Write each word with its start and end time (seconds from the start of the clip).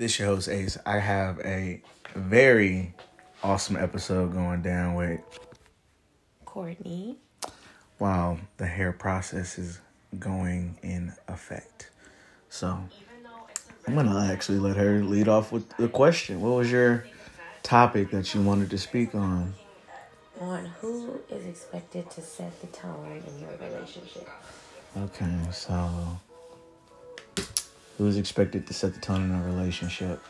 This 0.00 0.18
your 0.18 0.28
host 0.28 0.48
Ace. 0.48 0.78
I 0.86 0.98
have 0.98 1.40
a 1.40 1.82
very 2.14 2.94
awesome 3.44 3.76
episode 3.76 4.32
going 4.32 4.62
down 4.62 4.94
with 4.94 5.20
Courtney. 6.46 7.18
while 7.98 8.38
the 8.56 8.64
hair 8.64 8.92
process 8.92 9.58
is 9.58 9.78
going 10.18 10.78
in 10.82 11.12
effect. 11.28 11.90
So 12.48 12.82
I'm 13.86 13.94
gonna 13.94 14.32
actually 14.32 14.58
let 14.58 14.78
her 14.78 15.04
lead 15.04 15.28
off 15.28 15.52
with 15.52 15.68
the 15.76 15.86
question. 15.86 16.40
What 16.40 16.56
was 16.56 16.72
your 16.72 17.04
topic 17.62 18.10
that 18.12 18.34
you 18.34 18.40
wanted 18.40 18.70
to 18.70 18.78
speak 18.78 19.14
on? 19.14 19.52
On 20.40 20.64
who 20.80 21.20
is 21.28 21.44
expected 21.44 22.10
to 22.12 22.22
set 22.22 22.58
the 22.62 22.68
tone 22.68 23.22
in 23.26 23.38
your 23.38 23.50
relationship? 23.58 24.26
Okay, 24.96 25.36
so 25.52 26.18
who's 28.00 28.16
expected 28.16 28.66
to 28.66 28.72
set 28.72 28.94
the 28.94 29.00
tone 29.00 29.22
in 29.22 29.34
a 29.34 29.44
relationship? 29.44 30.22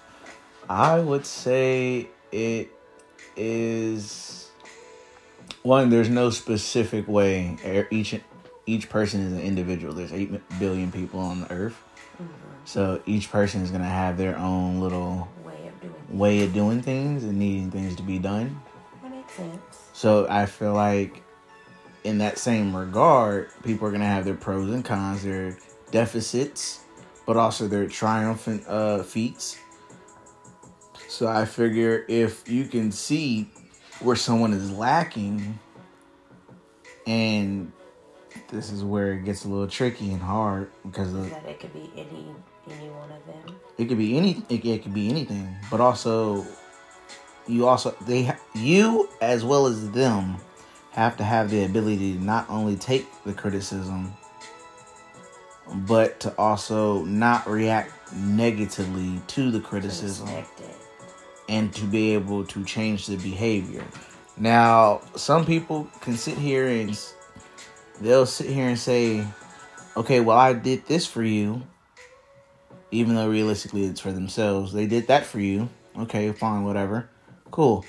I 0.68 0.98
would 0.98 1.24
say 1.24 2.08
it 2.32 2.68
is 3.36 4.50
one. 5.62 5.88
There's 5.88 6.08
no 6.08 6.30
specific 6.30 7.06
way. 7.06 7.56
E- 7.64 7.84
Each 7.96 8.20
each 8.66 8.88
person 8.88 9.20
is 9.20 9.32
an 9.32 9.40
individual. 9.40 9.94
There's 9.94 10.12
eight 10.12 10.32
billion 10.58 10.90
people 10.90 11.20
on 11.20 11.42
the 11.42 11.52
earth, 11.52 11.80
mm-hmm. 12.20 12.32
so 12.64 13.00
each 13.06 13.30
person 13.30 13.62
is 13.62 13.70
gonna 13.70 13.84
have 13.84 14.18
their 14.18 14.36
own 14.36 14.80
little 14.80 15.28
Way 15.44 15.68
of 15.68 15.80
doing 15.80 15.94
it. 16.10 16.14
way 16.14 16.42
of 16.44 16.52
doing 16.52 16.82
things 16.82 17.22
and 17.22 17.38
needing 17.38 17.70
things 17.70 17.94
to 17.96 18.02
be 18.02 18.18
done. 18.18 18.60
That 19.02 19.12
makes 19.12 19.32
sense. 19.32 19.60
So 19.92 20.26
I 20.28 20.46
feel 20.46 20.74
like 20.74 21.22
in 22.02 22.18
that 22.18 22.36
same 22.38 22.74
regard, 22.76 23.50
people 23.62 23.86
are 23.86 23.92
gonna 23.92 24.06
have 24.06 24.24
their 24.24 24.34
pros 24.34 24.70
and 24.70 24.84
cons, 24.84 25.22
their 25.22 25.56
deficits, 25.92 26.80
but 27.26 27.36
also 27.36 27.68
their 27.68 27.86
triumphant 27.86 28.64
uh, 28.66 29.02
feats. 29.02 29.58
So 31.08 31.26
I 31.26 31.44
figure 31.44 32.04
if 32.08 32.48
you 32.48 32.64
can 32.66 32.90
see 32.92 33.50
where 34.00 34.16
someone 34.16 34.52
is 34.52 34.70
lacking, 34.72 35.58
and 37.06 37.72
this 38.48 38.70
is 38.70 38.84
where 38.84 39.12
it 39.14 39.24
gets 39.24 39.44
a 39.44 39.48
little 39.48 39.68
tricky 39.68 40.12
and 40.12 40.22
hard 40.22 40.70
because 40.84 41.12
of, 41.14 41.28
That 41.30 41.44
it 41.46 41.60
could 41.60 41.72
be 41.72 41.90
any 41.96 42.26
any 42.70 42.88
one 42.90 43.10
of 43.10 43.26
them. 43.26 43.56
it 43.78 43.86
could 43.86 43.98
be 43.98 44.16
any 44.16 44.42
it, 44.48 44.64
it 44.64 44.82
could 44.82 44.94
be 44.94 45.08
anything 45.08 45.48
but 45.70 45.80
also 45.80 46.46
you 47.48 47.66
also 47.66 47.94
they 48.06 48.32
you 48.54 49.08
as 49.20 49.44
well 49.44 49.66
as 49.66 49.90
them 49.90 50.36
have 50.92 51.16
to 51.16 51.24
have 51.24 51.50
the 51.50 51.64
ability 51.64 52.12
to 52.12 52.22
not 52.22 52.48
only 52.48 52.76
take 52.76 53.06
the 53.24 53.32
criticism 53.32 54.12
but 55.74 56.20
to 56.20 56.34
also 56.36 57.04
not 57.04 57.46
react 57.48 57.92
negatively 58.14 59.20
to 59.28 59.50
the 59.50 59.60
criticism 59.60 60.28
and 61.48 61.72
to 61.74 61.84
be 61.84 62.14
able 62.14 62.44
to 62.46 62.64
change 62.64 63.06
the 63.06 63.16
behavior. 63.16 63.84
Now 64.36 65.00
some 65.16 65.44
people 65.44 65.88
can 66.00 66.16
sit 66.16 66.38
here 66.38 66.66
and 66.66 66.98
they'll 68.00 68.26
sit 68.26 68.46
here 68.46 68.68
and 68.68 68.78
say 68.78 69.26
okay 69.96 70.20
well 70.20 70.38
i 70.38 70.52
did 70.52 70.86
this 70.86 71.06
for 71.06 71.22
you 71.22 71.62
even 72.90 73.14
though 73.14 73.28
realistically 73.28 73.84
it's 73.84 74.00
for 74.00 74.12
themselves. 74.12 74.72
They 74.72 74.86
did 74.86 75.06
that 75.08 75.24
for 75.24 75.38
you. 75.38 75.68
Okay 75.98 76.32
fine 76.32 76.64
whatever. 76.64 77.08
Cool. 77.50 77.84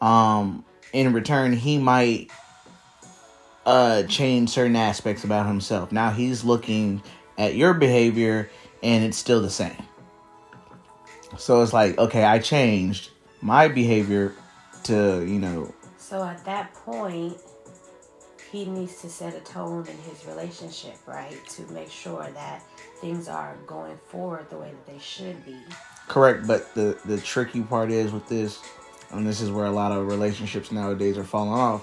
Um 0.00 0.64
in 0.92 1.12
return 1.12 1.52
he 1.52 1.78
might 1.78 2.30
uh 3.66 4.02
change 4.04 4.50
certain 4.50 4.76
aspects 4.76 5.24
about 5.24 5.46
himself 5.46 5.92
now 5.92 6.10
he's 6.10 6.44
looking 6.44 7.02
at 7.38 7.54
your 7.54 7.74
behavior 7.74 8.50
and 8.82 9.04
it's 9.04 9.16
still 9.16 9.40
the 9.40 9.50
same 9.50 9.82
so 11.38 11.62
it's 11.62 11.72
like 11.72 11.96
okay 11.98 12.24
i 12.24 12.38
changed 12.38 13.10
my 13.40 13.68
behavior 13.68 14.34
to 14.82 15.24
you 15.26 15.38
know 15.38 15.72
So 15.98 16.22
at 16.22 16.44
that 16.44 16.72
point, 16.74 17.38
he 18.52 18.66
needs 18.66 19.00
to 19.00 19.08
set 19.08 19.34
a 19.34 19.40
tone 19.40 19.86
in 19.88 19.96
his 19.98 20.26
relationship, 20.26 20.96
right? 21.06 21.36
To 21.56 21.62
make 21.72 21.90
sure 21.90 22.28
that 22.34 22.62
things 23.00 23.26
are 23.26 23.56
going 23.66 23.98
forward 24.08 24.48
the 24.50 24.58
way 24.58 24.70
that 24.70 24.86
they 24.86 24.98
should 24.98 25.44
be. 25.46 25.56
Correct, 26.06 26.46
but 26.46 26.74
the 26.74 26.98
the 27.06 27.18
tricky 27.18 27.62
part 27.62 27.90
is 27.90 28.12
with 28.12 28.28
this, 28.28 28.60
and 29.10 29.26
this 29.26 29.40
is 29.40 29.50
where 29.50 29.64
a 29.64 29.70
lot 29.72 29.92
of 29.92 30.06
relationships 30.06 30.70
nowadays 30.70 31.16
are 31.16 31.24
falling 31.24 31.52
off. 31.52 31.82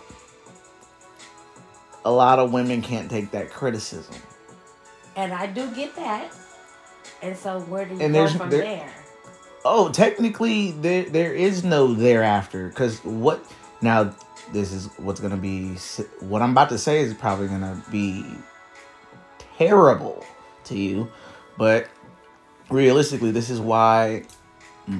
A 2.03 2.12
lot 2.12 2.39
of 2.39 2.51
women 2.51 2.81
can't 2.81 3.09
take 3.09 3.31
that 3.31 3.50
criticism, 3.51 4.16
And 5.16 5.34
I 5.34 5.45
do 5.45 5.69
get 5.75 5.95
that. 5.97 6.34
And 7.22 7.38
so 7.38 7.59
where 7.62 7.85
do 7.85 7.95
you 7.95 8.01
And 8.01 8.13
go 8.13 8.28
from 8.28 8.50
there- 8.50 8.62
there? 8.62 8.89
Oh, 9.63 9.89
technically 9.89 10.72
there 10.72 11.03
there 11.03 11.34
is 11.34 11.63
no 11.63 11.94
thereafter 11.94 12.69
because 12.69 12.97
what 13.06 13.44
now 13.81 14.16
this 14.51 14.72
is 14.72 14.89
what's 14.97 15.19
gonna 15.19 15.38
be 15.38 15.75
what 16.22 16.41
I'm 16.41 16.51
about 16.51 16.69
to 16.69 16.79
say 16.79 17.01
is 17.01 17.13
probably 17.13 17.47
gonna 17.47 17.79
be 17.91 18.25
terrible 19.57 20.25
to 20.66 20.75
you, 20.78 21.12
but 21.57 21.88
realistically 22.72 23.29
this 23.31 23.50
is 23.51 23.59
why 23.59 24.23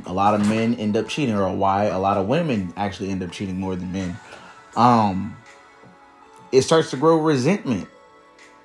a 0.06 0.14
lot 0.14 0.36
of 0.36 0.48
men 0.48 0.76
end 0.76 0.96
up 0.96 1.08
cheating 1.08 1.36
or 1.36 1.52
why 1.56 1.86
a 1.86 1.98
lot 1.98 2.18
of 2.18 2.28
women 2.28 2.72
actually 2.78 3.10
end 3.10 3.24
up 3.24 3.32
cheating 3.32 3.60
more 3.60 3.76
than 3.76 3.92
men. 3.92 4.20
Um, 4.76 5.36
it 6.52 6.62
starts 6.64 6.90
to 6.92 6.98
grow 6.98 7.18
resentment. 7.18 7.88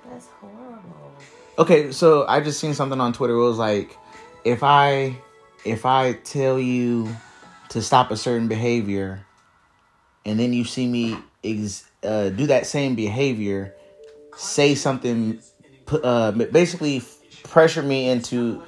That's 0.09 0.29
horrible. 0.41 1.13
Okay, 1.59 1.93
so 1.93 2.27
I 2.27 2.41
just 2.41 2.61
seen 2.61 2.75
something 2.75 3.01
on 3.01 3.13
Twitter. 3.13 3.35
It 3.35 3.43
was 3.43 3.59
like, 3.59 3.97
if 4.45 4.63
I 4.63 5.17
if 5.65 5.85
I 5.85 6.13
tell 6.13 6.59
you 6.59 7.15
to 7.71 7.83
stop 7.83 8.11
a 8.11 8.17
certain 8.17 8.49
behavior, 8.49 9.25
and 10.25 10.39
then 10.39 10.53
you 10.53 10.65
see 10.65 10.87
me 10.87 11.19
ex- 11.43 11.89
uh, 12.05 12.29
do 12.31 12.47
that 12.47 12.67
same 12.67 12.95
behavior, 12.95 13.75
say 14.37 14.75
something, 14.75 15.41
uh, 15.91 16.33
basically 16.33 17.03
pressure 17.43 17.83
me 17.83 18.09
into 18.09 18.63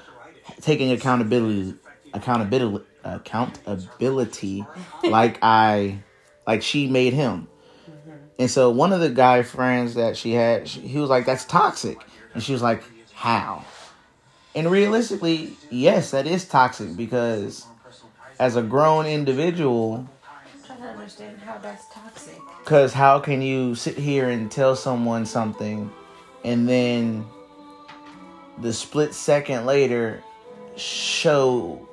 taking 0.60 0.90
accountability, 0.90 1.74
accountability, 2.12 2.84
accountability, 3.04 4.66
like 5.04 5.38
I, 5.42 5.98
like 6.46 6.62
she 6.62 6.88
made 6.88 7.12
him. 7.12 7.48
And 8.38 8.50
so 8.50 8.70
one 8.70 8.92
of 8.92 9.00
the 9.00 9.10
guy 9.10 9.42
friends 9.42 9.94
that 9.94 10.16
she 10.16 10.32
had, 10.32 10.68
she, 10.68 10.80
he 10.80 10.98
was 10.98 11.10
like, 11.10 11.26
"That's 11.26 11.44
toxic," 11.44 11.98
and 12.34 12.42
she 12.42 12.52
was 12.52 12.62
like, 12.62 12.82
"How?" 13.14 13.64
And 14.54 14.70
realistically, 14.70 15.56
yes, 15.70 16.12
that 16.12 16.26
is 16.26 16.46
toxic 16.46 16.96
because 16.96 17.66
as 18.38 18.56
a 18.56 18.62
grown 18.62 19.06
individual, 19.06 20.08
understand 21.08 21.38
how 21.40 21.58
that's 21.58 21.86
toxic. 21.92 22.36
because 22.62 22.92
how 22.92 23.18
can 23.18 23.40
you 23.42 23.74
sit 23.74 23.96
here 23.96 24.28
and 24.28 24.50
tell 24.50 24.76
someone 24.76 25.24
something 25.24 25.90
and 26.44 26.68
then 26.68 27.24
the 28.58 28.72
split 28.72 29.14
second 29.14 29.66
later 29.66 30.22
show 30.76 31.88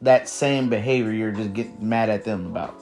that 0.00 0.28
same 0.28 0.68
behavior 0.68 1.10
you're 1.10 1.32
just 1.32 1.52
getting 1.52 1.88
mad 1.88 2.10
at 2.10 2.24
them 2.24 2.46
about? 2.46 2.74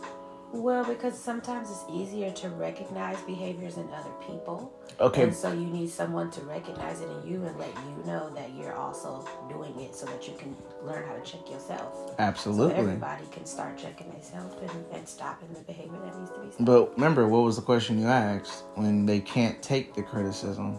Well, 0.53 0.85
because 0.85 1.19
sometimes 1.19 1.71
it's 1.71 1.85
easier 1.91 2.31
to 2.31 2.51
recognize 2.51 3.19
behaviors 3.23 3.79
in 3.79 3.89
other 3.91 4.11
people. 4.27 4.71
Okay, 5.01 5.23
And 5.23 5.35
so 5.35 5.51
you 5.51 5.67
need 5.67 5.89
someone 5.89 6.31
to 6.33 6.43
recognize 6.43 7.01
it 7.01 7.09
in 7.09 7.33
you 7.33 7.43
and 7.47 7.59
let 7.59 7.75
you 7.75 8.05
know 8.07 8.31
that 8.35 8.53
you're 8.55 8.75
also 8.75 9.27
doing 9.49 9.81
it 9.81 9.95
so 9.95 10.05
that 10.07 10.29
you 10.29 10.35
can 10.37 10.55
learn 10.83 11.09
how 11.09 11.15
to 11.15 11.23
check 11.23 11.49
yourself. 11.51 11.95
So 11.95 12.15
absolutely. 12.19 12.75
everybody 12.75 13.25
can 13.33 13.47
start 13.47 13.79
checking 13.79 14.11
themselves 14.11 14.55
and, 14.61 14.85
and 14.93 15.09
stopping 15.09 15.49
the 15.55 15.61
behavior 15.61 15.99
that 16.05 16.19
needs 16.19 16.31
to 16.31 16.39
be 16.41 16.51
stopped. 16.51 16.65
But 16.67 16.95
remember, 16.97 17.27
what 17.27 17.45
was 17.45 17.57
the 17.57 17.63
question 17.63 17.99
you 17.99 18.07
asked 18.07 18.65
when 18.75 19.07
they 19.07 19.21
can't 19.21 19.63
take 19.63 19.95
the 19.95 20.03
criticism? 20.03 20.75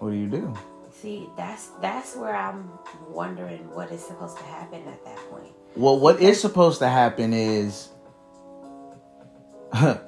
What 0.00 0.10
do 0.10 0.16
you 0.16 0.26
do? 0.28 0.54
See, 0.92 1.30
that's 1.36 1.68
that's 1.80 2.14
where 2.14 2.36
I'm 2.36 2.70
wondering 3.08 3.70
what 3.74 3.90
is 3.90 4.04
supposed 4.04 4.36
to 4.36 4.44
happen 4.44 4.86
at 4.86 5.02
that 5.04 5.16
point. 5.30 5.52
Well, 5.76 5.98
what 5.98 6.22
is 6.22 6.40
supposed 6.40 6.78
to 6.78 6.88
happen 6.88 7.34
is 7.34 7.88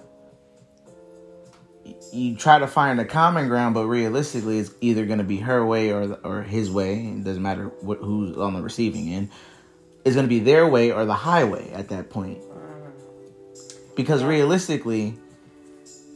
you 2.12 2.36
try 2.36 2.58
to 2.58 2.66
find 2.66 2.98
a 3.00 3.04
common 3.04 3.48
ground, 3.48 3.74
but 3.74 3.86
realistically, 3.86 4.58
it's 4.58 4.70
either 4.80 5.04
going 5.04 5.18
to 5.18 5.24
be 5.24 5.36
her 5.38 5.64
way 5.66 5.92
or 5.92 6.18
or 6.24 6.42
his 6.42 6.70
way. 6.70 7.06
It 7.06 7.24
doesn't 7.24 7.42
matter 7.42 7.66
what 7.80 7.98
who's 7.98 8.36
on 8.36 8.54
the 8.54 8.62
receiving 8.62 9.12
end. 9.12 9.30
It's 10.04 10.14
going 10.14 10.24
to 10.24 10.28
be 10.28 10.40
their 10.40 10.66
way 10.66 10.90
or 10.90 11.04
the 11.04 11.14
highway 11.14 11.70
at 11.72 11.90
that 11.90 12.08
point. 12.08 12.38
Mm-hmm. 12.40 13.94
Because 13.94 14.22
Yeah. 14.22 14.28
realistically, 14.28 15.18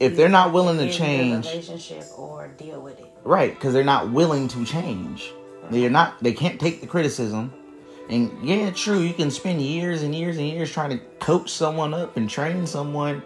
if 0.01 0.17
they're 0.17 0.31
not 0.31 0.53
willing 0.53 0.79
to 0.79 0.91
change, 0.91 1.45
relationship 1.47 2.05
or 2.17 2.49
deal 2.57 2.81
with 2.81 2.99
it. 2.99 3.13
Right, 3.23 3.55
because 3.55 3.75
they're 3.75 3.85
not 3.85 4.11
willing 4.11 4.49
to 4.49 4.65
change. 4.65 5.31
They're 5.71 5.83
mm-hmm. 5.83 5.93
not. 5.93 6.23
They 6.23 6.33
can't 6.33 6.59
take 6.59 6.81
the 6.81 6.87
criticism. 6.87 7.53
And 8.13 8.31
yeah, 8.47 8.71
true. 8.71 8.99
You 8.99 9.15
can 9.15 9.31
spend 9.31 9.63
years 9.63 10.03
and 10.03 10.15
years 10.15 10.37
and 10.37 10.47
years 10.47 10.71
trying 10.71 10.91
to 10.91 10.99
coach 11.19 11.51
someone 11.51 11.95
up 11.95 12.19
and 12.19 12.29
train 12.29 12.67
someone, 12.67 13.23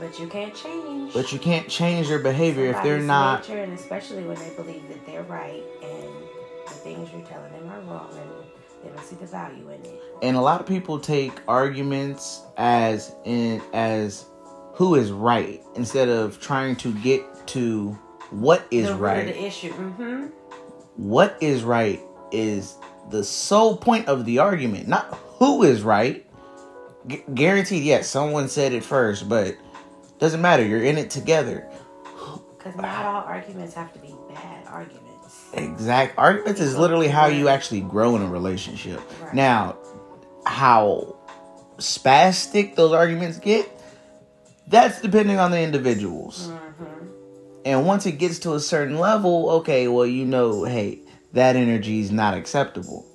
But 0.00 0.18
you 0.18 0.26
can't 0.26 0.54
change. 0.54 1.12
but 1.12 1.32
you 1.32 1.38
can't 1.38 1.68
change 1.68 2.08
their 2.08 2.18
behavior 2.18 2.70
if 2.70 2.82
they're 2.82 2.98
not. 2.98 3.46
nature, 3.46 3.62
and 3.62 3.74
especially 3.74 4.24
when 4.24 4.36
they 4.38 4.50
believe 4.56 4.88
that 4.88 5.04
they're 5.04 5.22
right 5.24 5.62
and 5.82 6.08
the 6.66 6.72
things 6.72 7.10
you're 7.12 7.26
telling 7.26 7.52
them 7.52 7.68
are 7.68 7.80
wrong 7.82 8.08
and 8.12 8.30
they 8.82 8.88
don't 8.88 9.04
see 9.04 9.16
the 9.16 9.26
value 9.26 9.68
in 9.68 9.84
it. 9.84 10.02
And 10.22 10.34
a 10.34 10.40
lot 10.40 10.62
of 10.62 10.66
people 10.66 10.98
take 10.98 11.32
arguments 11.46 12.42
as 12.56 13.14
in 13.26 13.60
as 13.74 14.24
who 14.72 14.94
is 14.94 15.10
right 15.12 15.62
instead 15.76 16.08
of 16.08 16.40
trying 16.40 16.76
to 16.76 16.94
get 17.00 17.46
to 17.48 17.90
what 18.30 18.64
is 18.70 18.86
the 18.86 18.94
right. 18.94 19.26
the 19.26 19.44
issue. 19.44 19.72
Mm-hmm. 19.72 20.26
what 20.96 21.36
is 21.42 21.64
right 21.64 22.00
is 22.32 22.76
the 23.12 23.22
sole 23.22 23.76
point 23.76 24.08
of 24.08 24.24
the 24.24 24.40
argument, 24.40 24.88
not 24.88 25.04
who 25.38 25.62
is 25.62 25.82
right. 25.82 26.26
Gu 27.06 27.18
guaranteed, 27.34 27.84
yes, 27.84 28.08
someone 28.08 28.48
said 28.48 28.72
it 28.72 28.84
first, 28.84 29.28
but 29.28 29.56
doesn't 30.18 30.40
matter. 30.40 30.64
You're 30.64 30.82
in 30.82 30.98
it 30.98 31.10
together. 31.10 31.68
Because 32.56 32.76
not 32.76 33.04
all 33.04 33.22
arguments 33.22 33.74
have 33.74 33.92
to 33.92 33.98
be 33.98 34.14
bad 34.32 34.66
arguments. 34.66 35.50
Exact 35.52 36.16
arguments 36.16 36.60
is 36.60 36.76
literally 36.76 37.08
how 37.08 37.26
you 37.26 37.48
actually 37.48 37.80
grow 37.80 38.16
in 38.16 38.22
a 38.22 38.28
relationship. 38.28 39.00
Right. 39.20 39.34
Now, 39.34 39.76
how 40.46 41.16
spastic 41.78 42.76
those 42.76 42.92
arguments 42.92 43.38
get, 43.38 43.68
that's 44.68 45.00
depending 45.00 45.38
on 45.38 45.50
the 45.50 45.60
individuals. 45.60 46.48
Mm-hmm. 46.48 47.06
And 47.64 47.86
once 47.86 48.06
it 48.06 48.12
gets 48.12 48.38
to 48.40 48.54
a 48.54 48.60
certain 48.60 48.98
level, 48.98 49.50
okay, 49.50 49.88
well, 49.88 50.06
you 50.06 50.24
know, 50.24 50.64
hey, 50.64 51.00
that 51.32 51.56
energy 51.56 52.00
is 52.00 52.12
not 52.12 52.34
acceptable. 52.34 53.06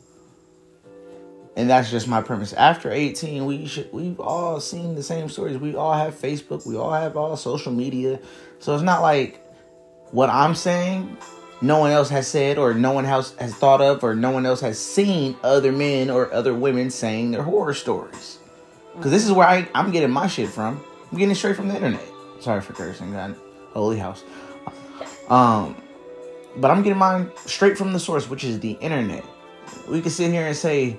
And 1.55 1.69
that's 1.69 1.89
just 1.89 2.07
my 2.07 2.21
premise. 2.21 2.53
After 2.53 2.91
18, 2.91 3.45
we 3.45 3.65
should 3.65 3.91
we've 3.91 4.19
all 4.19 4.59
seen 4.59 4.93
the 4.93 5.01
same 5.01 5.27
stories. 5.27 5.57
We 5.57 5.75
all 5.75 5.93
have 5.93 6.13
Facebook, 6.13 6.67
we 6.67 6.77
all 6.77 6.93
have 6.93 7.17
all 7.17 7.35
social 7.35 7.71
media. 7.71 8.19
So 8.59 8.75
it's 8.75 8.83
not 8.83 9.01
like 9.01 9.43
what 10.11 10.29
I'm 10.29 10.53
saying 10.53 11.17
no 11.61 11.79
one 11.79 11.91
else 11.91 12.09
has 12.09 12.27
said 12.27 12.57
or 12.59 12.73
no 12.73 12.91
one 12.91 13.05
else 13.05 13.35
has 13.37 13.53
thought 13.55 13.81
of 13.81 14.03
or 14.03 14.13
no 14.13 14.29
one 14.29 14.45
else 14.45 14.61
has 14.61 14.77
seen 14.77 15.35
other 15.43 15.71
men 15.71 16.09
or 16.09 16.31
other 16.31 16.53
women 16.53 16.91
saying 16.91 17.31
their 17.31 17.41
horror 17.41 17.73
stories. 17.73 18.37
Cuz 19.01 19.11
this 19.11 19.25
is 19.25 19.31
where 19.31 19.47
I 19.47 19.67
I'm 19.73 19.91
getting 19.91 20.11
my 20.11 20.27
shit 20.27 20.49
from. 20.49 20.83
I'm 21.11 21.17
getting 21.17 21.31
it 21.31 21.35
straight 21.35 21.55
from 21.55 21.69
the 21.69 21.75
internet. 21.75 22.07
Sorry 22.39 22.61
for 22.61 22.73
cursing, 22.73 23.11
God. 23.13 23.35
Holy 23.73 23.97
house. 23.97 24.23
Um 25.29 25.75
but 26.57 26.71
I'm 26.71 26.83
getting 26.83 26.97
mine 26.97 27.31
straight 27.45 27.77
from 27.77 27.93
the 27.93 27.99
source, 27.99 28.29
which 28.29 28.43
is 28.43 28.59
the 28.59 28.71
internet. 28.73 29.23
We 29.87 30.01
can 30.01 30.11
sit 30.11 30.31
here 30.31 30.47
and 30.47 30.55
say 30.55 30.97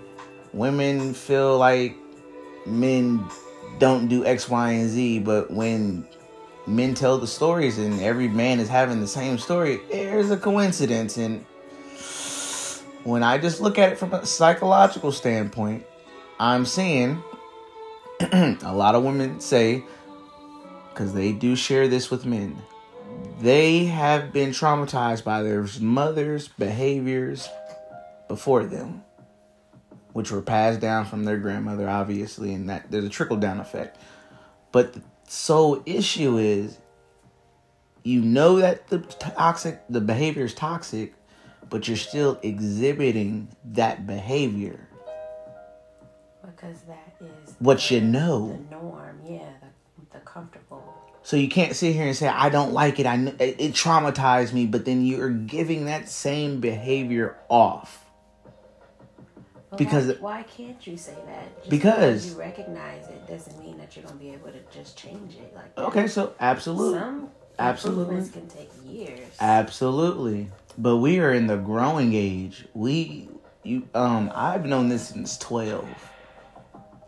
women 0.52 1.14
feel 1.14 1.58
like 1.58 1.96
men 2.66 3.25
don't 3.78 4.08
do 4.08 4.25
X, 4.25 4.49
Y, 4.49 4.70
and 4.72 4.88
Z, 4.88 5.20
but 5.20 5.50
when 5.50 6.06
men 6.66 6.94
tell 6.94 7.19
the 7.19 7.26
stories 7.26 7.78
and 7.78 8.00
every 8.00 8.28
man 8.28 8.60
is 8.60 8.69
having 8.69 9.00
the 9.00 9.06
same 9.06 9.38
story, 9.38 9.81
there's 9.90 10.31
a 10.31 10.37
coincidence. 10.37 11.16
And 11.16 11.44
when 13.05 13.22
I 13.22 13.38
just 13.38 13.60
look 13.60 13.78
at 13.78 13.93
it 13.93 13.99
from 13.99 14.12
a 14.12 14.26
psychological 14.26 15.12
standpoint, 15.12 15.84
I'm 16.38 16.64
seeing 16.64 17.22
a 18.20 18.72
lot 18.72 18.94
of 18.94 19.02
women 19.05 19.40
say, 19.40 19.84
because 20.90 21.14
they 21.14 21.32
do 21.32 21.56
share 21.56 21.88
this 21.88 22.10
with 22.10 22.26
men, 22.26 22.60
they 23.40 23.85
have 23.85 24.32
been 24.32 24.50
traumatized 24.50 25.25
by 25.25 25.43
their 25.43 25.67
mother's 25.81 26.49
behaviors 26.49 27.49
before 28.26 28.64
them, 28.64 29.05
which 30.12 30.31
were 30.31 30.43
passed 30.43 30.81
down 30.81 31.06
from 31.06 31.25
their 31.25 31.38
grandmother, 31.38 31.88
obviously, 31.88 32.52
and 32.52 32.69
that 32.69 32.90
there's 32.90 33.05
a 33.05 33.08
trickle 33.08 33.37
down 33.37 33.61
effect. 33.61 33.99
But 34.73 34.93
the 34.93 35.02
sole 35.26 35.82
issue 35.87 36.37
is 36.38 36.79
you 38.02 38.23
know 38.23 38.56
that 38.56 38.88
the 38.88 38.99
toxic 38.99 39.81
the 39.88 40.00
behavior 40.00 40.44
is 40.44 40.55
toxic, 40.55 41.14
but 41.69 41.87
you're 41.88 41.96
still 41.96 42.38
exhibiting 42.43 43.49
that 43.73 44.06
behavior. 44.06 44.88
Because 46.44 46.82
that 46.82 47.17
is 47.20 47.55
What 47.58 47.91
you 47.91 48.00
know 48.00 48.58
the 48.70 48.76
norm. 48.76 49.20
Yeah, 49.25 49.50
the, 50.12 50.19
comfortable. 50.20 50.94
So 51.22 51.37
you 51.37 51.49
can't 51.49 51.75
sit 51.76 51.94
here 51.94 52.06
and 52.06 52.16
say 52.16 52.28
I 52.28 52.49
don't 52.49 52.72
like 52.72 52.99
it. 52.99 53.06
I 53.06 53.16
it 53.38 53.72
traumatized 53.75 54.52
me, 54.52 54.66
but 54.66 54.84
then 54.84 55.05
you're 55.05 55.31
giving 55.31 55.87
that 55.87 56.08
same 56.08 56.60
behavior 56.60 57.37
off. 57.49 58.05
Because- 59.76 60.08
why, 60.19 60.38
why 60.38 60.43
can't 60.44 60.87
you 60.87 60.96
say 60.96 61.16
that? 61.26 61.58
Just 61.58 61.70
Because- 61.70 62.31
you 62.31 62.38
recognize 62.38 63.06
it 63.08 63.26
doesn't 63.28 63.58
mean 63.58 63.76
that 63.78 63.94
you're 63.94 64.05
gonna 64.05 64.16
be 64.16 64.31
able 64.31 64.50
to 64.50 64.60
just 64.72 64.96
change 64.96 65.34
it 65.34 65.55
like 65.55 65.75
that. 65.75 65.84
Okay, 65.87 66.06
so 66.06 66.32
absolutely. 66.40 66.99
Some 66.99 67.31
Absolutely. 67.58 68.28
can 68.31 68.46
take 68.46 68.70
years. 68.87 69.28
Absolutely. 69.40 70.49
But 70.78 70.99
we 70.99 71.19
are 71.19 71.32
in 71.32 71.49
the 71.49 71.56
growing 71.56 72.14
age. 72.14 72.66
We 72.72 73.28
you 73.64 73.88
um 73.94 74.31
I've 74.34 74.64
known 74.64 74.88
this 74.88 75.08
since 75.08 75.37
12. 75.38 75.87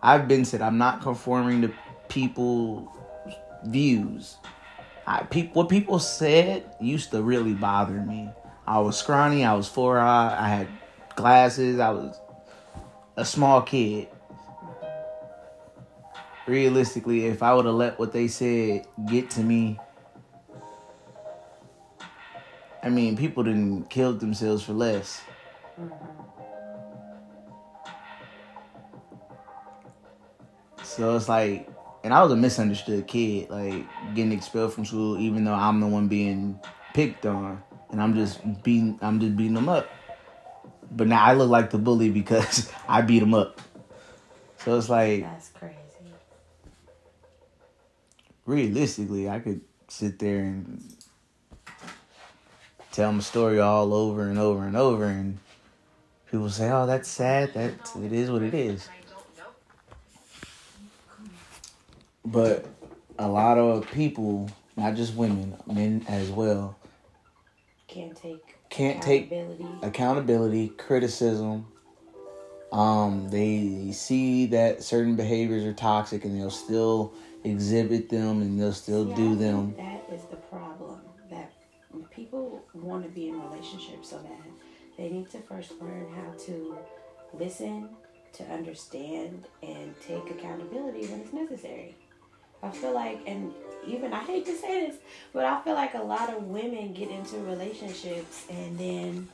I've 0.02 0.26
been 0.28 0.44
said 0.44 0.60
I'm 0.60 0.78
not 0.78 1.02
conforming 1.02 1.62
to 1.62 1.72
people 2.10 2.92
views. 3.64 4.36
I 5.06 5.22
people 5.22 5.62
what 5.62 5.70
people 5.70 5.98
said 5.98 6.74
used 6.80 7.10
to 7.12 7.22
really 7.22 7.54
bother 7.54 7.94
me. 7.94 8.28
I 8.66 8.78
was 8.78 8.98
scrawny, 8.98 9.44
I 9.44 9.54
was 9.54 9.66
four 9.66 9.98
eye, 9.98 10.36
I 10.38 10.48
had 10.48 10.68
glasses, 11.16 11.80
I 11.80 11.90
was 11.90 12.20
a 13.16 13.24
small 13.24 13.62
kid. 13.62 14.08
Realistically, 16.46 17.26
if 17.26 17.42
I 17.42 17.54
would 17.54 17.64
have 17.64 17.74
let 17.74 17.98
what 17.98 18.12
they 18.12 18.28
said 18.28 18.86
get 19.08 19.30
to 19.30 19.40
me, 19.40 19.78
I 22.82 22.88
mean, 22.88 23.16
people 23.16 23.42
didn't 23.42 23.90
kill 23.90 24.14
themselves 24.14 24.62
for 24.62 24.72
less. 24.72 25.20
Mm-hmm. 25.80 26.20
So 30.82 31.16
it's 31.16 31.28
like, 31.28 31.69
and 32.02 32.14
I 32.14 32.22
was 32.22 32.32
a 32.32 32.36
misunderstood 32.36 33.06
kid, 33.06 33.50
like 33.50 33.86
getting 34.14 34.32
expelled 34.32 34.72
from 34.72 34.84
school, 34.84 35.18
even 35.18 35.44
though 35.44 35.54
I'm 35.54 35.80
the 35.80 35.86
one 35.86 36.08
being 36.08 36.58
picked 36.94 37.26
on, 37.26 37.62
and 37.90 38.00
I'm 38.02 38.14
just 38.14 38.40
beating, 38.62 38.98
I'm 39.02 39.20
just 39.20 39.36
beating 39.36 39.54
them 39.54 39.68
up. 39.68 39.88
But 40.92 41.06
now 41.06 41.22
I 41.24 41.34
look 41.34 41.50
like 41.50 41.70
the 41.70 41.78
bully 41.78 42.10
because 42.10 42.72
I 42.88 43.02
beat 43.02 43.20
them 43.20 43.34
up. 43.34 43.60
So 44.58 44.76
it's 44.76 44.88
like, 44.88 45.22
That's 45.22 45.48
crazy. 45.50 45.76
realistically, 48.46 49.28
I 49.28 49.38
could 49.38 49.60
sit 49.88 50.18
there 50.18 50.40
and 50.40 50.82
tell 52.92 53.12
my 53.12 53.20
story 53.20 53.60
all 53.60 53.94
over 53.94 54.28
and 54.28 54.38
over 54.38 54.64
and 54.64 54.76
over, 54.76 55.04
and 55.04 55.38
people 56.30 56.50
say, 56.50 56.70
"Oh, 56.70 56.86
that's 56.86 57.08
sad. 57.08 57.54
That 57.54 57.72
it 58.02 58.12
is 58.12 58.30
what 58.30 58.42
it 58.42 58.54
is." 58.54 58.88
But 62.24 62.66
a 63.18 63.28
lot 63.28 63.58
of 63.58 63.90
people, 63.90 64.50
not 64.76 64.94
just 64.94 65.14
women, 65.14 65.56
men 65.66 66.04
as 66.08 66.30
well, 66.30 66.76
Can't 67.88 68.16
take 68.16 68.56
Can't 68.68 69.02
take 69.02 69.26
accountability. 69.32 69.66
accountability, 69.82 70.68
criticism. 70.68 71.66
Um, 72.72 73.28
they 73.30 73.90
see 73.90 74.46
that 74.46 74.84
certain 74.84 75.16
behaviors 75.16 75.64
are 75.64 75.72
toxic, 75.72 76.24
and 76.24 76.38
they'll 76.40 76.50
still 76.50 77.12
exhibit 77.42 78.08
them, 78.08 78.42
and 78.42 78.60
they'll 78.60 78.72
still 78.72 79.10
I 79.10 79.14
do 79.16 79.34
them. 79.34 79.74
That 79.76 80.04
is 80.12 80.22
the 80.30 80.36
problem. 80.36 81.00
That 81.30 81.52
people 82.12 82.62
want 82.74 83.02
to 83.02 83.10
be 83.10 83.28
in 83.28 83.42
relationships 83.42 84.10
so 84.10 84.18
bad. 84.18 84.38
They 84.96 85.08
need 85.08 85.28
to 85.30 85.38
first 85.38 85.72
learn 85.80 86.06
how 86.14 86.32
to 86.46 86.78
listen, 87.32 87.88
to 88.34 88.44
understand, 88.44 89.46
and 89.64 89.94
take 90.00 90.30
accountability 90.30 91.06
when 91.08 91.20
it's 91.22 91.32
necessary. 91.32 91.96
I 92.62 92.70
feel 92.70 92.94
like, 92.94 93.20
and 93.26 93.52
even 93.86 94.12
I 94.12 94.22
hate 94.24 94.44
to 94.46 94.56
say 94.56 94.86
this, 94.86 94.96
but 95.32 95.44
I 95.44 95.60
feel 95.62 95.74
like 95.74 95.94
a 95.94 96.02
lot 96.02 96.28
of 96.30 96.44
women 96.44 96.92
get 96.92 97.10
into 97.10 97.36
relationships 97.38 98.46
and 98.50 98.78
then 98.78 99.28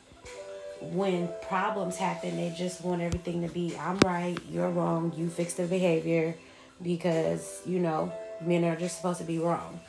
when 0.80 1.28
problems 1.48 1.96
happen, 1.96 2.36
they 2.36 2.54
just 2.56 2.84
want 2.84 3.00
everything 3.00 3.46
to 3.46 3.52
be 3.52 3.76
I'm 3.78 3.98
right, 4.00 4.38
you're 4.50 4.70
wrong, 4.70 5.12
you 5.16 5.28
fix 5.28 5.54
the 5.54 5.64
behavior 5.64 6.34
because, 6.82 7.62
you 7.64 7.80
know, 7.80 8.12
men 8.40 8.64
are 8.64 8.76
just 8.76 8.96
supposed 8.96 9.18
to 9.18 9.24
be 9.24 9.38
wrong. 9.38 9.80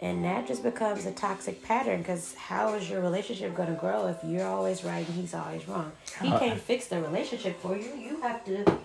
And 0.00 0.24
that 0.24 0.46
just 0.46 0.62
becomes 0.62 1.06
a 1.06 1.12
toxic 1.12 1.62
pattern 1.62 2.02
because 2.02 2.34
how 2.34 2.74
is 2.74 2.90
your 2.90 3.00
relationship 3.00 3.54
going 3.54 3.70
to 3.70 3.74
grow 3.74 4.06
if 4.08 4.18
you're 4.24 4.46
always 4.46 4.84
right 4.84 5.06
and 5.06 5.16
he's 5.16 5.32
always 5.32 5.66
wrong? 5.66 5.90
He 6.20 6.28
can't 6.30 6.60
fix 6.60 6.88
the 6.88 7.00
relationship 7.00 7.58
for 7.60 7.76
you. 7.76 7.94
You 7.96 8.20
have 8.20 8.44
to 8.44 8.78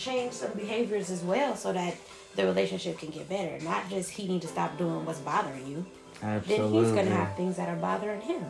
change 0.00 0.32
some 0.32 0.52
behaviors 0.52 1.10
as 1.10 1.22
well 1.22 1.54
so 1.56 1.72
that 1.72 1.94
the 2.36 2.44
relationship 2.46 2.98
can 2.98 3.10
get 3.10 3.28
better. 3.28 3.62
Not 3.64 3.88
just 3.90 4.10
he 4.10 4.26
need 4.26 4.42
to 4.42 4.48
stop 4.48 4.76
doing 4.78 5.04
what's 5.04 5.20
bothering 5.20 5.66
you. 5.66 5.86
Then 6.20 6.40
he's 6.72 6.90
going 6.92 7.06
to 7.06 7.14
have 7.14 7.36
things 7.36 7.56
that 7.56 7.68
are 7.68 7.76
bothering 7.76 8.20
him. 8.22 8.44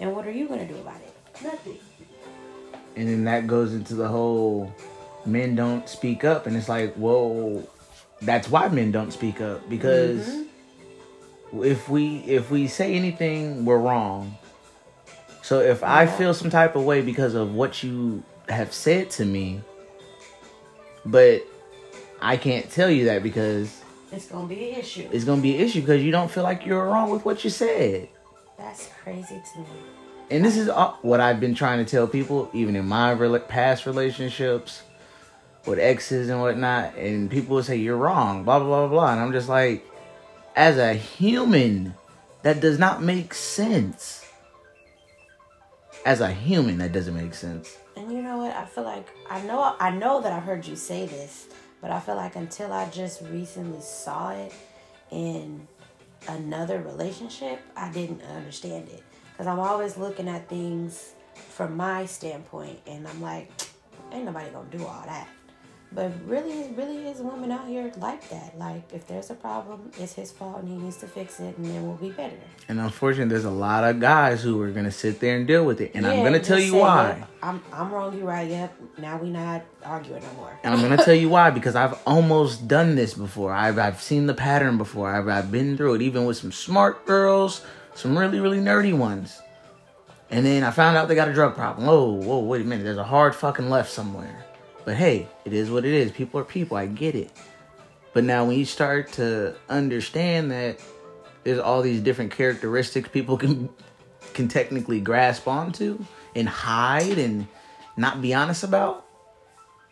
And 0.00 0.14
what 0.14 0.26
are 0.26 0.30
you 0.30 0.46
going 0.48 0.60
to 0.66 0.72
do 0.72 0.78
about 0.80 1.00
it? 1.00 1.14
Nothing. 1.42 1.78
and 2.96 3.08
then 3.08 3.24
that 3.24 3.46
goes 3.46 3.72
into 3.72 3.94
the 3.94 4.08
whole 4.08 4.74
men 5.24 5.54
don't 5.54 5.88
speak 5.88 6.24
up 6.24 6.46
and 6.46 6.56
it's 6.56 6.68
like 6.68 6.92
well 6.96 7.62
that's 8.22 8.48
why 8.48 8.66
men 8.68 8.90
don't 8.90 9.12
speak 9.12 9.40
up 9.40 9.68
because 9.70 10.26
Mm-hmm. 10.26 11.64
if 11.64 11.88
we 11.88 12.18
if 12.26 12.50
we 12.50 12.66
say 12.66 12.94
anything 12.94 13.64
we're 13.64 13.78
wrong 13.78 14.36
So 15.42 15.60
if 15.60 15.82
I 15.84 16.06
feel 16.06 16.34
some 16.34 16.50
type 16.50 16.74
of 16.76 16.84
way 16.84 17.00
because 17.02 17.34
of 17.34 17.54
what 17.54 17.82
you 17.82 18.22
have 18.48 18.72
said 18.72 19.10
to 19.18 19.24
me, 19.24 19.60
but 21.04 21.42
I 22.20 22.36
can't 22.36 22.70
tell 22.70 22.90
you 22.90 23.06
that 23.06 23.22
because 23.22 23.82
It's 24.12 24.26
gonna 24.26 24.46
be 24.46 24.70
an 24.72 24.78
issue. 24.80 25.08
it's 25.12 25.24
gonna 25.24 25.42
be 25.42 25.54
an 25.56 25.60
issue 25.62 25.80
because 25.80 26.02
you 26.02 26.10
don't 26.12 26.30
feel 26.30 26.42
like 26.42 26.66
you're 26.66 26.84
wrong 26.86 27.10
with 27.10 27.24
what 27.24 27.44
you 27.44 27.50
said. 27.50 28.08
That's 28.58 28.88
crazy 29.02 29.40
to 29.54 29.58
me. 29.60 29.66
And 30.30 30.44
this 30.44 30.56
is 30.56 30.68
what 31.02 31.20
I've 31.20 31.40
been 31.40 31.54
trying 31.54 31.84
to 31.84 31.90
tell 31.90 32.06
people, 32.06 32.50
even 32.52 32.76
in 32.76 32.86
my 32.86 33.14
past 33.48 33.84
relationships 33.86 34.82
with 35.66 35.78
exes 35.78 36.28
and 36.28 36.40
whatnot. 36.40 36.94
And 36.96 37.30
people 37.30 37.56
will 37.56 37.62
say 37.64 37.76
you're 37.76 37.96
wrong, 37.96 38.44
blah 38.44 38.58
blah 38.58 38.68
blah 38.68 38.86
blah. 38.86 38.88
blah. 38.88 39.12
And 39.12 39.20
I'm 39.20 39.32
just 39.32 39.48
like, 39.48 39.84
as 40.54 40.78
a 40.78 40.94
human, 40.94 41.94
that 42.42 42.60
does 42.60 42.78
not 42.78 43.02
make 43.02 43.34
sense. 43.34 44.24
As 46.06 46.20
a 46.20 46.30
human, 46.30 46.78
that 46.78 46.92
doesn't 46.92 47.14
make 47.14 47.34
sense. 47.34 47.76
What? 48.50 48.58
I 48.58 48.64
feel 48.64 48.84
like 48.84 49.08
I 49.28 49.40
know 49.42 49.76
I 49.78 49.90
know 49.90 50.20
that 50.22 50.32
I've 50.32 50.42
heard 50.42 50.66
you 50.66 50.74
say 50.74 51.06
this, 51.06 51.46
but 51.80 51.90
I 51.90 52.00
feel 52.00 52.16
like 52.16 52.34
until 52.36 52.72
I 52.72 52.88
just 52.90 53.22
recently 53.22 53.80
saw 53.80 54.30
it 54.30 54.52
in 55.10 55.66
another 56.28 56.82
relationship, 56.82 57.60
I 57.76 57.92
didn't 57.92 58.22
understand 58.22 58.88
it. 58.88 59.02
Cuz 59.36 59.46
I'm 59.46 59.60
always 59.60 59.96
looking 59.96 60.28
at 60.28 60.48
things 60.48 61.12
from 61.34 61.76
my 61.76 62.06
standpoint 62.06 62.80
and 62.86 63.06
I'm 63.06 63.22
like 63.22 63.50
ain't 64.12 64.24
nobody 64.24 64.50
to 64.50 64.76
do 64.76 64.84
all 64.84 65.02
that. 65.06 65.28
But 65.92 66.12
really 66.24 66.72
really 66.76 67.08
is 67.08 67.18
women 67.18 67.50
out 67.50 67.66
here 67.66 67.90
like 67.96 68.28
that. 68.28 68.56
Like 68.56 68.84
if 68.92 69.08
there's 69.08 69.30
a 69.30 69.34
problem, 69.34 69.90
it's 69.98 70.12
his 70.12 70.30
fault 70.30 70.60
and 70.60 70.68
he 70.68 70.76
needs 70.76 70.98
to 70.98 71.08
fix 71.08 71.40
it 71.40 71.56
and 71.58 71.66
then 71.66 71.84
we'll 71.84 71.96
be 71.96 72.10
better. 72.10 72.36
And 72.68 72.78
unfortunately, 72.78 73.28
there's 73.30 73.44
a 73.44 73.50
lot 73.50 73.82
of 73.82 73.98
guys 73.98 74.40
who 74.40 74.60
are 74.62 74.70
gonna 74.70 74.92
sit 74.92 75.18
there 75.18 75.36
and 75.36 75.48
deal 75.48 75.64
with 75.64 75.80
it. 75.80 75.90
And 75.94 76.06
I'm 76.06 76.22
gonna 76.22 76.38
tell 76.38 76.60
you 76.60 76.76
why. 76.76 77.16
"Yep, 77.18 77.28
I'm 77.42 77.62
I'm 77.72 77.90
wrong, 77.90 78.16
you 78.16 78.24
right. 78.24 78.48
Yep. 78.48 78.80
Now 78.98 79.16
we 79.18 79.30
not 79.30 79.62
arguing 79.84 80.22
no 80.22 80.32
more. 80.34 80.56
And 80.62 80.72
I'm 80.72 80.80
gonna 80.80 81.02
tell 81.04 81.14
you 81.14 81.28
why 81.28 81.50
because 81.50 81.74
I've 81.74 81.98
almost 82.06 82.68
done 82.68 82.94
this 82.94 83.14
before. 83.14 83.52
I've 83.52 83.78
I've 83.78 84.00
seen 84.00 84.26
the 84.26 84.34
pattern 84.34 84.78
before. 84.78 85.10
I've 85.10 85.26
I've 85.28 85.50
been 85.50 85.76
through 85.76 85.94
it, 85.94 86.02
even 86.02 86.24
with 86.24 86.36
some 86.36 86.52
smart 86.52 87.04
girls, 87.04 87.62
some 87.96 88.16
really 88.16 88.38
really 88.38 88.60
nerdy 88.60 88.96
ones. 88.96 89.40
And 90.30 90.46
then 90.46 90.62
I 90.62 90.70
found 90.70 90.96
out 90.96 91.08
they 91.08 91.16
got 91.16 91.26
a 91.26 91.32
drug 91.34 91.56
problem. 91.56 91.88
Oh, 91.88 92.12
whoa, 92.12 92.38
whoa, 92.38 92.38
wait 92.38 92.60
a 92.60 92.64
minute. 92.64 92.84
There's 92.84 92.96
a 92.96 93.02
hard 93.02 93.34
fucking 93.34 93.68
left 93.68 93.90
somewhere. 93.90 94.46
But 94.84 94.96
hey, 94.96 95.28
it 95.44 95.52
is 95.52 95.70
what 95.70 95.84
it 95.84 95.92
is. 95.92 96.12
People 96.12 96.40
are 96.40 96.44
people. 96.44 96.76
I 96.76 96.86
get 96.86 97.14
it. 97.14 97.30
But 98.12 98.24
now 98.24 98.44
when 98.44 98.58
you 98.58 98.64
start 98.64 99.12
to 99.12 99.54
understand 99.68 100.50
that 100.50 100.80
there's 101.44 101.58
all 101.58 101.82
these 101.82 102.00
different 102.00 102.32
characteristics 102.32 103.08
people 103.08 103.36
can 103.44 103.68
can 104.34 104.48
technically 104.48 105.00
grasp 105.00 105.48
onto 105.48 106.04
and 106.36 106.48
hide 106.48 107.18
and 107.18 107.46
not 107.96 108.22
be 108.22 108.32
honest 108.32 108.62
about 108.62 109.04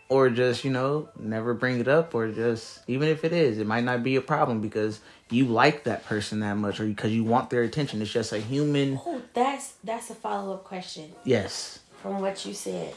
or 0.08 0.30
just 0.30 0.64
you 0.64 0.70
know 0.70 1.08
never 1.18 1.54
bring 1.54 1.80
it 1.80 1.88
up 1.88 2.14
or 2.14 2.30
just 2.30 2.78
even 2.86 3.08
if 3.08 3.24
it 3.24 3.32
is 3.32 3.58
it 3.58 3.66
might 3.66 3.82
not 3.82 4.04
be 4.04 4.14
a 4.14 4.20
problem 4.20 4.60
because 4.60 5.00
you 5.28 5.44
like 5.44 5.84
that 5.84 6.04
person 6.04 6.38
that 6.40 6.56
much 6.56 6.78
or 6.78 6.86
because 6.86 7.10
you 7.10 7.24
want 7.24 7.50
their 7.50 7.62
attention 7.62 8.00
it's 8.00 8.12
just 8.12 8.32
a 8.32 8.38
human 8.38 9.00
Oh, 9.04 9.20
that's 9.34 9.74
that's 9.82 10.08
a 10.10 10.14
follow 10.14 10.54
up 10.54 10.62
question 10.62 11.10
yes 11.24 11.80
from 12.00 12.20
what 12.20 12.44
you 12.46 12.54
said. 12.54 12.94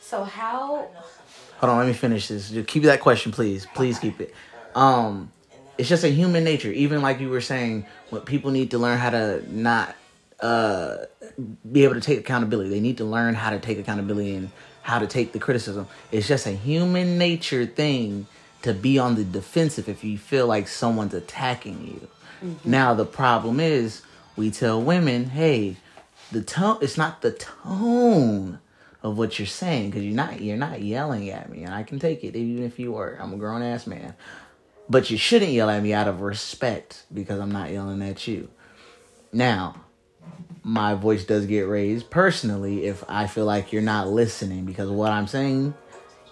So 0.00 0.24
how? 0.24 0.88
Hold 1.58 1.70
on 1.70 1.78
let 1.78 1.86
me 1.86 1.92
finish 1.92 2.28
this. 2.28 2.50
Just 2.50 2.68
keep 2.68 2.82
that 2.84 3.00
question 3.00 3.32
please. 3.32 3.66
Please 3.74 3.98
keep 3.98 4.20
it. 4.20 4.34
Um 4.74 5.30
it's 5.76 5.88
just 5.88 6.04
a 6.04 6.08
human 6.08 6.44
nature. 6.44 6.70
Even 6.70 7.02
like 7.02 7.20
you 7.20 7.28
were 7.28 7.40
saying 7.40 7.86
what 8.10 8.26
people 8.26 8.50
need 8.50 8.70
to 8.72 8.78
learn 8.78 8.98
how 8.98 9.10
to 9.10 9.42
not 9.52 9.94
uh 10.40 10.96
be 11.70 11.84
able 11.84 11.94
to 11.94 12.00
take 12.00 12.18
accountability. 12.18 12.70
They 12.70 12.80
need 12.80 12.98
to 12.98 13.04
learn 13.04 13.34
how 13.34 13.50
to 13.50 13.58
take 13.58 13.78
accountability 13.78 14.34
and 14.34 14.50
how 14.82 14.98
to 14.98 15.06
take 15.06 15.32
the 15.32 15.38
criticism. 15.38 15.88
It's 16.12 16.28
just 16.28 16.46
a 16.46 16.52
human 16.52 17.18
nature 17.18 17.66
thing 17.66 18.26
to 18.62 18.72
be 18.72 18.98
on 18.98 19.14
the 19.14 19.24
defensive 19.24 19.88
if 19.88 20.04
you 20.04 20.18
feel 20.18 20.46
like 20.46 20.68
someone's 20.68 21.14
attacking 21.14 21.86
you. 21.86 22.08
Now 22.64 22.94
the 22.94 23.06
problem 23.06 23.60
is 23.60 24.02
we 24.36 24.50
tell 24.50 24.80
women 24.80 25.30
hey 25.30 25.76
the 26.32 26.42
tone 26.42 26.78
it's 26.80 26.98
not 26.98 27.22
the 27.22 27.32
tone 27.32 28.58
of 29.04 29.18
what 29.18 29.38
you're 29.38 29.46
saying 29.46 29.90
because 29.90 30.02
you're 30.02 30.14
not 30.14 30.40
you're 30.40 30.56
not 30.56 30.80
yelling 30.80 31.28
at 31.28 31.50
me 31.50 31.62
and 31.62 31.74
I 31.74 31.82
can 31.82 31.98
take 31.98 32.24
it 32.24 32.34
even 32.34 32.64
if 32.64 32.78
you 32.78 32.92
were 32.92 33.18
I'm 33.20 33.34
a 33.34 33.36
grown 33.36 33.62
ass 33.62 33.86
man. 33.86 34.14
But 34.88 35.10
you 35.10 35.18
shouldn't 35.18 35.52
yell 35.52 35.70
at 35.70 35.82
me 35.82 35.92
out 35.92 36.08
of 36.08 36.22
respect 36.22 37.04
because 37.12 37.38
I'm 37.38 37.52
not 37.52 37.70
yelling 37.70 38.02
at 38.02 38.26
you. 38.26 38.48
Now 39.30 39.76
my 40.62 40.94
voice 40.94 41.24
does 41.24 41.44
get 41.44 41.68
raised 41.68 42.08
personally 42.08 42.86
if 42.86 43.04
I 43.06 43.26
feel 43.26 43.44
like 43.44 43.72
you're 43.72 43.82
not 43.82 44.08
listening 44.08 44.64
because 44.64 44.88
what 44.88 45.12
I'm 45.12 45.26
saying 45.26 45.74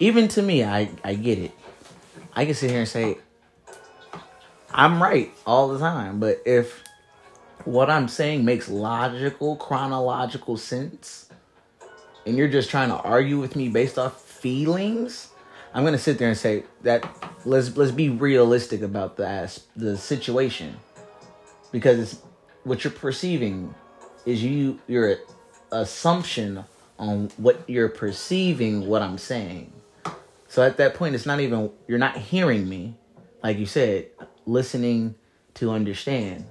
even 0.00 0.26
to 0.28 0.42
me 0.42 0.64
I 0.64 0.90
I 1.04 1.14
get 1.14 1.38
it. 1.38 1.52
I 2.34 2.46
can 2.46 2.54
sit 2.54 2.70
here 2.70 2.80
and 2.80 2.88
say 2.88 3.18
I'm 4.72 5.02
right 5.02 5.30
all 5.46 5.68
the 5.68 5.78
time 5.78 6.20
but 6.20 6.40
if 6.46 6.82
what 7.66 7.90
I'm 7.90 8.08
saying 8.08 8.46
makes 8.46 8.70
logical 8.70 9.56
chronological 9.56 10.56
sense 10.56 11.28
and 12.26 12.36
you're 12.36 12.48
just 12.48 12.70
trying 12.70 12.88
to 12.90 12.96
argue 12.96 13.38
with 13.40 13.56
me 13.56 13.68
based 13.68 13.98
off 13.98 14.20
feelings, 14.20 15.28
I'm 15.74 15.84
gonna 15.84 15.98
sit 15.98 16.18
there 16.18 16.28
and 16.28 16.36
say 16.36 16.64
that 16.82 17.04
let's 17.44 17.76
let's 17.76 17.92
be 17.92 18.08
realistic 18.10 18.82
about 18.82 19.16
the 19.16 19.26
as, 19.26 19.64
the 19.76 19.96
situation 19.96 20.76
because 21.70 21.98
it's 21.98 22.22
what 22.64 22.84
you're 22.84 22.92
perceiving 22.92 23.74
is 24.26 24.42
you 24.42 24.78
your 24.86 25.16
assumption 25.72 26.64
on 26.98 27.30
what 27.36 27.68
you're 27.68 27.88
perceiving 27.88 28.86
what 28.86 29.02
I'm 29.02 29.18
saying. 29.18 29.72
So 30.48 30.62
at 30.62 30.76
that 30.76 30.94
point, 30.94 31.14
it's 31.14 31.26
not 31.26 31.40
even 31.40 31.70
you're 31.88 31.98
not 31.98 32.16
hearing 32.16 32.68
me, 32.68 32.94
like 33.42 33.58
you 33.58 33.66
said, 33.66 34.10
listening 34.46 35.14
to 35.54 35.70
understand. 35.70 36.44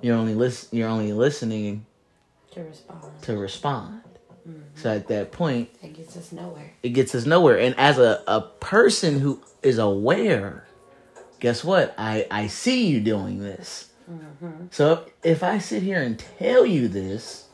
You're 0.00 0.16
only 0.16 0.34
listen. 0.34 0.78
You're 0.78 0.88
only 0.88 1.12
listening 1.12 1.84
To 2.52 2.60
respond. 2.62 3.22
to 3.22 3.36
respond. 3.36 4.02
So 4.76 4.92
at 4.94 5.08
that 5.08 5.32
point, 5.32 5.70
That 5.82 5.94
gets 5.94 6.16
us 6.16 6.30
nowhere. 6.32 6.72
it 6.82 6.90
gets 6.90 7.14
us 7.14 7.26
nowhere. 7.26 7.58
And 7.58 7.74
as 7.78 7.98
a, 7.98 8.22
a 8.28 8.42
person 8.42 9.18
who 9.20 9.40
is 9.62 9.78
aware, 9.78 10.66
guess 11.40 11.64
what? 11.64 11.94
I, 11.98 12.26
I 12.30 12.46
see 12.46 12.86
you 12.86 13.00
doing 13.00 13.40
this. 13.40 13.90
So 14.70 15.04
if 15.24 15.42
I 15.42 15.58
sit 15.58 15.82
here 15.82 16.00
and 16.00 16.16
tell 16.38 16.64
you 16.64 16.86
this, 16.86 17.48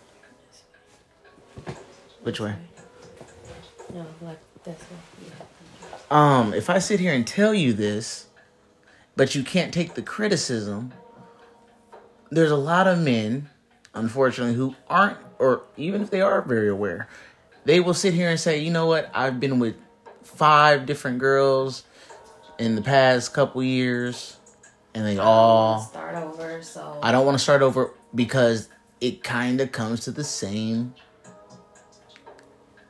which 2.23 2.41
way? 2.41 2.55
No, 3.95 4.05
like 4.21 4.39
that's 4.65 4.83
what. 4.85 5.01
Yeah. 5.29 5.45
Um, 6.11 6.53
if 6.53 6.69
I 6.69 6.79
sit 6.79 7.01
here 7.01 7.15
and 7.15 7.27
tell 7.27 7.55
you 7.55 7.73
this, 7.73 8.27
but 9.17 9.35
you 9.35 9.43
can't 9.43 9.73
take 9.73 9.95
the 9.95 10.03
criticism, 10.03 10.93
there's 12.31 12.51
a 12.51 12.57
lot 12.57 12.87
of 12.87 12.99
men, 12.99 13.49
unfortunately, 13.95 14.55
who 14.55 14.75
aren't, 14.89 15.17
or 15.43 15.63
even 15.77 16.01
if 16.01 16.11
they 16.11 16.21
are 16.21 16.41
very 16.41 16.69
aware, 16.69 17.09
they 17.65 17.81
will 17.81 17.95
sit 17.95 18.15
here 18.15 18.31
and 18.31 18.39
say, 18.39 18.59
you 18.61 18.71
know 18.71 18.87
what, 18.87 19.11
I've 19.13 19.41
been 19.41 19.59
with 19.59 19.77
five 20.23 20.87
different 20.87 21.19
girls 21.19 21.85
in 22.59 22.77
the 22.77 22.83
past 22.83 23.35
couple 23.35 23.63
years, 23.63 24.37
and 24.95 25.05
they 25.05 25.19
all 25.19 25.81
Start 25.81 26.15
over. 26.15 26.63
So 26.63 26.99
I 27.03 27.13
don't 27.13 27.27
want 27.27 27.37
to 27.37 27.43
start 27.43 27.63
over 27.63 27.93
because 28.15 28.69
it 29.01 29.25
kind 29.25 29.61
of 29.61 29.73
comes 29.73 30.01
to 30.05 30.13
the 30.13 30.25
same 30.25 30.95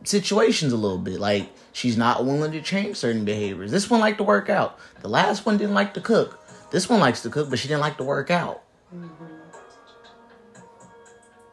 situations 0.04 0.72
a 0.72 0.76
little 0.76 0.98
bit. 0.98 1.20
Like 1.20 1.48
she's 1.72 1.96
not 1.96 2.24
willing 2.24 2.52
to 2.52 2.60
change 2.60 2.96
certain 2.96 3.24
behaviors. 3.24 3.70
This 3.70 3.88
one 3.88 4.00
liked 4.00 4.18
to 4.18 4.24
work 4.24 4.50
out. 4.50 4.78
The 5.00 5.08
last 5.08 5.46
one 5.46 5.56
didn't 5.56 5.74
like 5.74 5.94
to 5.94 6.00
cook. 6.00 6.38
This 6.70 6.88
one 6.88 7.00
likes 7.00 7.22
to 7.22 7.30
cook, 7.30 7.50
but 7.50 7.58
she 7.58 7.68
didn't 7.68 7.80
like 7.80 7.96
to 7.98 8.04
work 8.04 8.30
out. 8.30 8.62
Mm-hmm. 8.94 9.31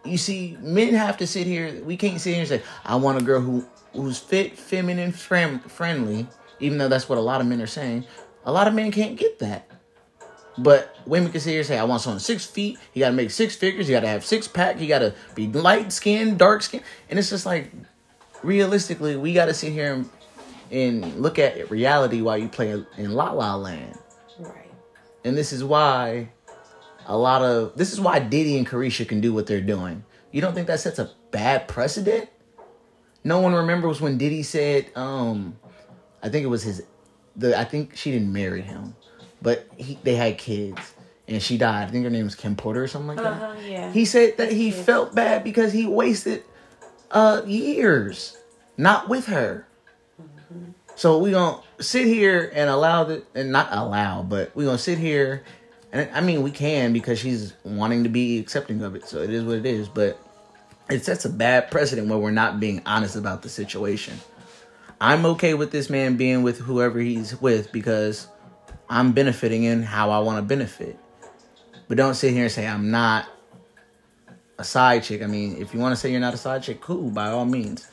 You 0.05 0.17
see, 0.17 0.57
men 0.61 0.93
have 0.93 1.17
to 1.17 1.27
sit 1.27 1.45
here. 1.45 1.81
We 1.83 1.97
can't 1.97 2.19
sit 2.19 2.31
here 2.31 2.39
and 2.39 2.49
say, 2.49 2.61
"I 2.85 2.95
want 2.95 3.21
a 3.21 3.23
girl 3.23 3.41
who 3.41 3.65
who's 3.93 4.17
fit, 4.17 4.57
feminine, 4.57 5.11
friend, 5.11 5.61
friendly." 5.69 6.27
Even 6.61 6.77
though 6.77 6.89
that's 6.89 7.07
what 7.07 7.17
a 7.17 7.21
lot 7.21 7.39
of 7.39 7.47
men 7.47 7.61
are 7.61 7.67
saying, 7.67 8.05
a 8.43 8.51
lot 8.51 8.67
of 8.67 8.73
men 8.73 8.91
can't 8.91 9.17
get 9.17 9.39
that. 9.39 9.69
But 10.57 10.93
women 11.05 11.31
can 11.31 11.39
sit 11.39 11.51
here 11.51 11.59
and 11.59 11.67
say, 11.67 11.77
I 11.77 11.85
want 11.85 12.01
someone 12.01 12.19
six 12.19 12.45
feet. 12.45 12.77
He 12.91 12.99
got 12.99 13.09
to 13.09 13.15
make 13.15 13.31
six 13.31 13.55
figures. 13.55 13.87
He 13.87 13.93
got 13.93 14.01
to 14.01 14.07
have 14.07 14.25
six 14.25 14.47
pack. 14.47 14.77
He 14.77 14.87
got 14.87 14.99
to 14.99 15.13
be 15.33 15.47
light 15.47 15.93
skin, 15.93 16.35
dark 16.37 16.61
skin. 16.61 16.81
And 17.09 17.17
it's 17.17 17.29
just 17.29 17.45
like, 17.45 17.71
realistically, 18.43 19.15
we 19.15 19.33
got 19.33 19.45
to 19.45 19.53
sit 19.53 19.71
here 19.71 19.93
and, 19.93 20.09
and 20.71 21.21
look 21.21 21.39
at 21.39 21.71
reality 21.71 22.21
while 22.21 22.37
you 22.37 22.49
play 22.49 22.71
in 22.71 23.13
La 23.13 23.31
La 23.31 23.55
Land. 23.55 23.97
right. 24.37 24.69
And 25.23 25.37
this 25.37 25.53
is 25.53 25.63
why 25.63 26.29
a 27.09 27.17
lot 27.17 27.41
of, 27.41 27.75
this 27.75 27.91
is 27.91 27.99
why 27.99 28.19
Diddy 28.19 28.55
and 28.57 28.65
Caresha 28.67 29.05
can 29.07 29.19
do 29.19 29.33
what 29.33 29.47
they're 29.47 29.59
doing. 29.59 30.03
You 30.31 30.41
don't 30.41 30.53
think 30.53 30.67
that 30.67 30.79
sets 30.79 30.99
a 30.99 31.11
bad 31.31 31.67
precedent? 31.67 32.29
No 33.23 33.39
one 33.41 33.53
remembers 33.53 33.99
when 33.99 34.17
Diddy 34.17 34.43
said, 34.43 34.91
um, 34.95 35.57
I 36.23 36.29
think 36.29 36.43
it 36.45 36.47
was 36.49 36.63
his, 36.63 36.83
the 37.35 37.57
I 37.59 37.63
think 37.65 37.95
she 37.97 38.11
didn't 38.11 38.31
marry 38.31 38.61
him, 38.61 38.95
but 39.41 39.67
he, 39.75 39.97
they 40.03 40.15
had 40.15 40.37
kids, 40.37 40.79
and 41.27 41.41
she 41.41 41.57
died. 41.57 41.87
I 41.87 41.91
think 41.91 42.03
her 42.03 42.09
name 42.11 42.25
was 42.25 42.35
Kim 42.35 42.55
Porter 42.55 42.83
or 42.83 42.87
something 42.87 43.07
like 43.09 43.17
that. 43.17 43.41
Uh-huh, 43.41 43.55
yeah. 43.67 43.91
He 43.91 44.05
said 44.05 44.37
that 44.37 44.51
he 44.51 44.69
Yes. 44.69 44.85
felt 44.85 45.15
bad 45.15 45.43
because 45.43 45.73
he 45.73 45.85
wasted 45.87 46.43
uh 47.11 47.41
years 47.47 48.37
not 48.77 49.09
with 49.09 49.25
her. 49.25 49.65
So 50.95 51.17
we 51.17 51.31
gonna 51.31 51.61
sit 51.79 52.05
here 52.07 52.51
and 52.53 52.69
allow 52.69 53.03
the 53.05 53.23
and 53.33 53.51
not 53.51 53.69
allow, 53.71 54.21
but 54.21 54.55
we 54.55 54.65
gonna 54.65 54.77
sit 54.77 54.97
here 54.99 55.43
and 55.91 56.09
I 56.13 56.21
mean 56.21 56.43
we 56.43 56.51
can 56.51 56.93
because 56.93 57.19
she's 57.19 57.53
wanting 57.63 58.03
to 58.03 58.09
be 58.09 58.39
accepting 58.39 58.81
of 58.81 58.95
it. 58.95 59.07
So 59.07 59.21
it 59.21 59.29
is 59.29 59.43
what 59.43 59.57
it 59.57 59.65
is. 59.65 59.87
But 59.89 60.19
it 60.89 61.05
sets 61.05 61.25
a 61.25 61.29
bad 61.29 61.71
precedent 61.71 62.07
where 62.07 62.17
we're 62.17 62.31
not 62.31 62.59
being 62.59 62.81
honest 62.85 63.15
about 63.15 63.41
the 63.41 63.49
situation. 63.49 64.15
I'm 65.01 65.25
okay 65.25 65.53
with 65.53 65.71
this 65.71 65.89
man 65.89 66.17
being 66.17 66.43
with 66.43 66.59
whoever 66.59 66.99
he's 66.99 67.39
with 67.39 67.71
because 67.71 68.27
I'm 68.89 69.13
benefiting 69.13 69.63
in 69.63 69.83
how 69.83 70.09
I 70.11 70.19
want 70.19 70.37
to 70.37 70.41
benefit. 70.41 70.97
But 71.87 71.97
don't 71.97 72.15
sit 72.15 72.33
here 72.33 72.43
and 72.43 72.51
say 72.51 72.67
I'm 72.67 72.91
not 72.91 73.27
a 74.57 74.63
side 74.63 75.03
chick. 75.03 75.23
I 75.23 75.25
mean, 75.25 75.57
if 75.57 75.73
you 75.73 75.79
want 75.79 75.93
to 75.93 75.95
say 75.95 76.11
you're 76.11 76.19
not 76.19 76.33
a 76.33 76.37
side 76.37 76.63
chick, 76.63 76.81
cool, 76.81 77.09
by 77.09 77.29
all 77.29 77.45
means. 77.45 77.89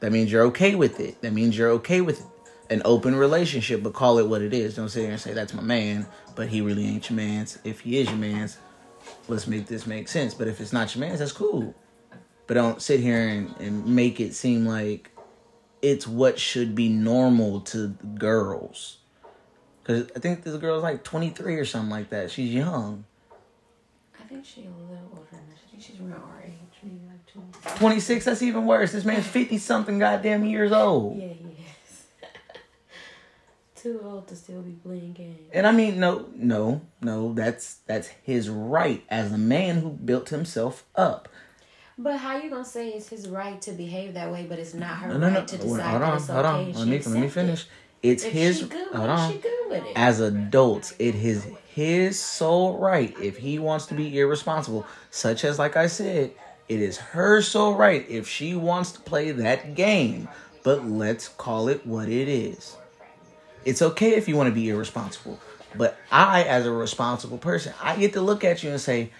That 0.00 0.12
means 0.12 0.32
you're 0.32 0.44
okay 0.44 0.74
with 0.74 1.00
it. 1.00 1.20
That 1.22 1.32
means 1.32 1.56
you're 1.56 1.70
okay 1.72 2.00
with 2.00 2.24
an 2.70 2.82
open 2.84 3.14
relationship, 3.14 3.82
but 3.82 3.92
call 3.92 4.18
it 4.18 4.26
what 4.26 4.42
it 4.42 4.52
is. 4.52 4.76
Don't 4.76 4.88
sit 4.88 5.02
here 5.02 5.10
and 5.10 5.20
say 5.20 5.32
that's 5.32 5.54
my 5.54 5.62
man, 5.62 6.06
but 6.36 6.48
he 6.48 6.60
really 6.60 6.86
ain't 6.86 7.10
your 7.10 7.16
man's. 7.16 7.58
If 7.64 7.80
he 7.80 7.98
is 7.98 8.08
your 8.08 8.18
man's, 8.18 8.58
let's 9.26 9.48
make 9.48 9.66
this 9.66 9.86
make 9.86 10.06
sense. 10.06 10.34
But 10.34 10.46
if 10.46 10.60
it's 10.60 10.72
not 10.72 10.94
your 10.94 11.04
man's, 11.04 11.18
that's 11.18 11.32
cool. 11.32 11.74
But 12.46 12.54
don't 12.54 12.80
sit 12.80 13.00
here 13.00 13.26
and, 13.28 13.56
and 13.58 13.84
make 13.86 14.20
it 14.20 14.34
seem 14.34 14.64
like 14.66 15.10
it's 15.82 16.06
what 16.06 16.38
should 16.38 16.74
be 16.74 16.88
normal 16.88 17.60
to 17.62 17.88
girls. 18.18 18.98
Because 19.82 20.08
I 20.14 20.20
think 20.20 20.44
this 20.44 20.54
girl's 20.56 20.82
like 20.82 21.02
23 21.02 21.56
or 21.56 21.64
something 21.64 21.90
like 21.90 22.10
that. 22.10 22.30
She's 22.30 22.52
young. 22.52 23.04
I 24.20 24.24
think 24.24 24.44
she's 24.44 24.66
a 24.66 24.68
little 24.68 25.08
older 25.10 25.22
than 25.30 25.40
that. 25.48 25.56
I 25.64 25.70
think 25.70 25.82
she's 25.82 26.00
around 26.00 26.22
our 26.22 26.42
age, 26.44 26.52
maybe 26.82 27.00
like 27.08 27.24
20. 27.62 27.78
26, 27.78 28.24
that's 28.24 28.42
even 28.42 28.66
worse. 28.66 28.92
This 28.92 29.04
man's 29.04 29.26
50 29.26 29.58
something 29.58 29.98
goddamn 29.98 30.44
years 30.44 30.72
old. 30.72 31.18
Yeah, 31.18 31.26
is. 31.26 31.36
Too 33.86 34.00
old 34.02 34.26
to 34.26 34.34
still 34.34 34.62
be 34.62 34.72
playing 34.72 35.12
games. 35.12 35.48
And 35.52 35.64
I 35.64 35.70
mean, 35.70 36.00
no, 36.00 36.26
no, 36.34 36.80
no, 37.00 37.32
that's 37.34 37.74
that's 37.86 38.08
his 38.24 38.50
right 38.50 39.04
as 39.08 39.30
a 39.32 39.38
man 39.38 39.76
who 39.80 39.90
built 39.90 40.30
himself 40.30 40.82
up. 40.96 41.28
But 41.96 42.16
how 42.16 42.36
you 42.36 42.50
gonna 42.50 42.64
say 42.64 42.88
it's 42.88 43.08
his 43.08 43.28
right 43.28 43.62
to 43.62 43.70
behave 43.70 44.14
that 44.14 44.32
way, 44.32 44.44
but 44.48 44.58
it's 44.58 44.74
not 44.74 44.96
her 44.96 45.08
No, 45.10 45.18
no, 45.18 45.30
no. 45.30 45.38
right 45.38 45.46
to 45.46 45.56
Hold 45.58 45.78
on, 45.78 46.00
that 46.00 46.16
it's 46.16 46.26
hold 46.26 46.46
okay 46.46 46.72
on. 46.72 46.72
Let 46.74 46.88
me 46.88 46.98
let 46.98 47.20
me 47.20 47.26
it? 47.26 47.30
finish. 47.32 47.66
It's 48.02 48.24
If 48.24 48.32
his. 48.32 48.62
good 48.64 48.88
hold 48.92 49.08
on. 49.08 49.32
she 49.32 49.38
good 49.38 49.70
with 49.70 49.84
it. 49.84 49.92
As 49.94 50.18
adults, 50.18 50.92
it 50.98 51.14
is 51.14 51.46
his 51.72 52.18
sole 52.18 52.76
right. 52.78 53.14
If 53.22 53.36
he 53.36 53.60
wants 53.60 53.86
to 53.86 53.94
be 53.94 54.18
irresponsible, 54.18 54.84
such 55.12 55.44
as 55.44 55.60
like 55.60 55.76
I 55.76 55.86
said, 55.86 56.32
it 56.68 56.80
is 56.80 56.96
her 56.98 57.40
sole 57.40 57.76
right 57.76 58.04
if 58.08 58.26
she 58.26 58.56
wants 58.56 58.90
to 58.92 59.00
play 59.00 59.30
that 59.30 59.76
game. 59.76 60.28
But 60.64 60.84
let's 60.84 61.28
call 61.28 61.68
it 61.68 61.86
what 61.86 62.08
it 62.08 62.26
is. 62.26 62.76
It's 63.66 63.82
okay 63.82 64.14
if 64.14 64.28
you 64.28 64.36
want 64.36 64.48
to 64.48 64.54
be 64.54 64.70
irresponsible. 64.70 65.38
But 65.74 65.98
I, 66.10 66.44
as 66.44 66.64
a 66.64 66.70
responsible 66.72 67.36
person, 67.36 67.74
I 67.82 67.96
get 67.96 68.12
to 68.14 68.20
look 68.22 68.44
at 68.44 68.62
you 68.62 68.70
and 68.70 68.80
say, 68.80 69.10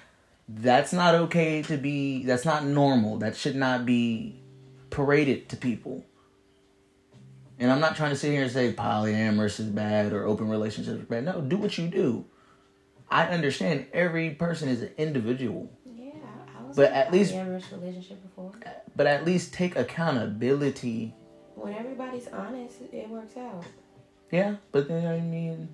that's 0.49 0.93
not 0.93 1.15
okay 1.17 1.63
to 1.63 1.77
be, 1.77 2.25
that's 2.25 2.45
not 2.45 2.65
normal. 2.65 3.19
That 3.19 3.37
should 3.37 3.57
not 3.57 3.85
be 3.85 4.41
paraded 4.91 5.49
to 5.51 5.57
people. 5.57 6.05
And 7.59 7.73
I'm 7.73 7.81
not 7.81 7.97
trying 7.97 8.11
to 8.11 8.17
sit 8.17 8.31
here 8.33 8.43
and 8.45 8.51
say 8.53 8.73
polyamorous 8.73 9.59
is 9.59 9.67
bad 9.67 10.13
or 10.13 10.25
open 10.27 10.49
relationships 10.49 11.01
are 11.01 11.05
bad. 11.05 11.25
No, 11.25 11.41
do 11.41 11.57
what 11.57 11.77
you 11.77 11.89
do. 11.89 12.25
I 13.11 13.27
understand 13.27 13.87
every 13.93 14.31
person 14.31 14.69
is 14.69 14.83
an 14.83 14.91
individual, 14.97 15.71
Yeah, 15.85 16.11
I 16.59 16.63
was 16.67 16.77
But 16.77 16.91
in 16.91 16.95
a 16.95 16.97
at 16.99 17.13
least- 17.13 17.35
polyamorous 17.35 17.73
relationship 17.73 18.23
before. 18.23 18.53
but 18.95 19.07
at 19.07 19.25
least 19.25 19.53
take 19.53 19.75
accountability. 19.77 21.15
When 21.57 21.75
everybody's 21.75 22.29
honest, 22.29 22.77
it 22.93 23.09
works 23.09 23.37
out. 23.37 23.65
Yeah, 24.31 24.57
but 24.73 24.89
then 24.89 25.07
I 25.07 25.21
mean, 25.21 25.69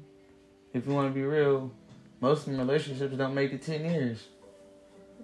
if 0.72 0.86
you 0.86 0.92
want 0.92 1.08
to 1.08 1.14
be 1.14 1.22
real, 1.22 1.70
most 2.20 2.46
relationships 2.46 3.16
don't 3.16 3.34
make 3.34 3.52
it 3.52 3.62
10 3.62 3.84
years. 3.84 4.26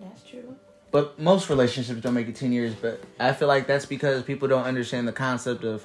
That's 0.00 0.22
true. 0.22 0.56
But 0.90 1.18
most 1.18 1.50
relationships 1.50 2.00
don't 2.00 2.14
make 2.14 2.28
it 2.28 2.36
10 2.36 2.52
years. 2.52 2.74
But 2.74 3.02
I 3.20 3.32
feel 3.32 3.48
like 3.48 3.66
that's 3.66 3.86
because 3.86 4.22
people 4.22 4.48
don't 4.48 4.64
understand 4.64 5.06
the 5.06 5.12
concept 5.12 5.64
of 5.64 5.84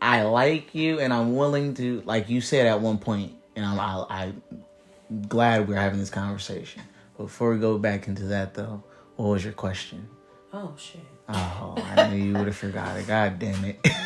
I 0.00 0.22
like 0.22 0.74
you 0.74 0.98
and 1.00 1.12
I'm 1.12 1.36
willing 1.36 1.74
to, 1.74 2.02
like 2.06 2.30
you 2.30 2.40
said 2.40 2.66
at 2.66 2.80
one 2.80 2.98
point, 2.98 3.34
and 3.56 3.64
I'm, 3.66 3.78
I, 3.78 4.06
I'm 4.08 4.42
glad 5.28 5.68
we're 5.68 5.76
having 5.76 5.98
this 5.98 6.10
conversation. 6.10 6.82
Before 7.18 7.52
we 7.52 7.58
go 7.58 7.76
back 7.76 8.08
into 8.08 8.24
that, 8.28 8.54
though, 8.54 8.82
what 9.16 9.26
was 9.26 9.44
your 9.44 9.52
question? 9.52 10.08
Oh 10.52 10.72
shit. 10.78 11.02
Oh, 11.28 11.74
I 11.76 12.08
knew 12.08 12.24
you 12.24 12.32
would 12.32 12.46
have 12.46 12.56
forgot 12.56 12.96
it. 12.96 13.06
God 13.06 13.38
damn 13.38 13.64
it. 13.64 13.78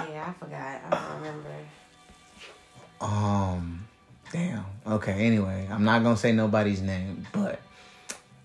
Oh, 0.00 0.06
yeah, 0.08 0.28
I 0.28 0.32
forgot. 0.32 0.80
I 0.86 0.90
don't 0.90 1.18
remember. 1.18 1.50
Um, 3.00 3.86
damn. 4.32 4.64
Okay. 4.86 5.26
Anyway, 5.26 5.68
I'm 5.70 5.84
not 5.84 6.02
gonna 6.02 6.16
say 6.16 6.32
nobody's 6.32 6.80
name, 6.80 7.26
but 7.32 7.60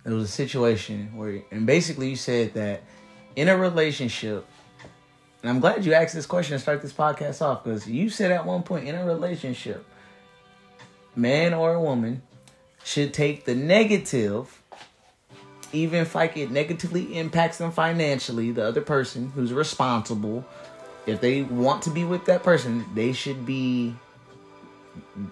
it 0.05 0.09
was 0.09 0.25
a 0.25 0.31
situation 0.31 1.15
where, 1.15 1.41
and 1.51 1.65
basically, 1.65 2.09
you 2.09 2.15
said 2.15 2.53
that 2.53 2.83
in 3.35 3.49
a 3.49 3.57
relationship, 3.57 4.45
and 5.41 5.49
I'm 5.49 5.59
glad 5.59 5.85
you 5.85 5.93
asked 5.93 6.13
this 6.13 6.25
question 6.25 6.55
to 6.55 6.59
start 6.59 6.81
this 6.81 6.93
podcast 6.93 7.41
off 7.41 7.63
because 7.63 7.87
you 7.87 8.09
said 8.09 8.31
at 8.31 8.45
one 8.45 8.63
point 8.63 8.87
in 8.87 8.95
a 8.95 9.05
relationship, 9.05 9.85
man 11.15 11.53
or 11.53 11.73
a 11.73 11.81
woman 11.81 12.21
should 12.83 13.13
take 13.13 13.45
the 13.45 13.55
negative. 13.55 14.59
Even 15.71 16.01
if 16.01 16.13
like 16.13 16.37
it 16.37 16.51
negatively 16.51 17.17
impacts 17.17 17.57
them 17.57 17.71
financially, 17.71 18.51
the 18.51 18.63
other 18.63 18.81
person 18.81 19.31
who's 19.31 19.51
responsible, 19.51 20.45
if 21.07 21.19
they 21.19 21.41
want 21.41 21.81
to 21.83 21.89
be 21.89 22.03
with 22.03 22.25
that 22.25 22.43
person, 22.43 22.85
they 22.93 23.11
should 23.11 23.43
be 23.43 23.95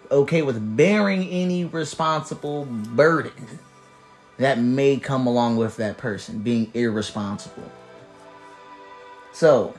okay 0.10 0.42
with 0.42 0.76
bearing 0.78 1.28
any 1.30 1.66
responsible 1.66 2.66
burden 2.66 3.60
that 4.38 4.58
may 4.58 4.98
come 4.98 5.28
along 5.28 5.58
with 5.58 5.78
that 5.78 5.98
person 5.98 6.40
being 6.40 6.72
irresponsible. 6.74 7.70
So, 9.34 9.74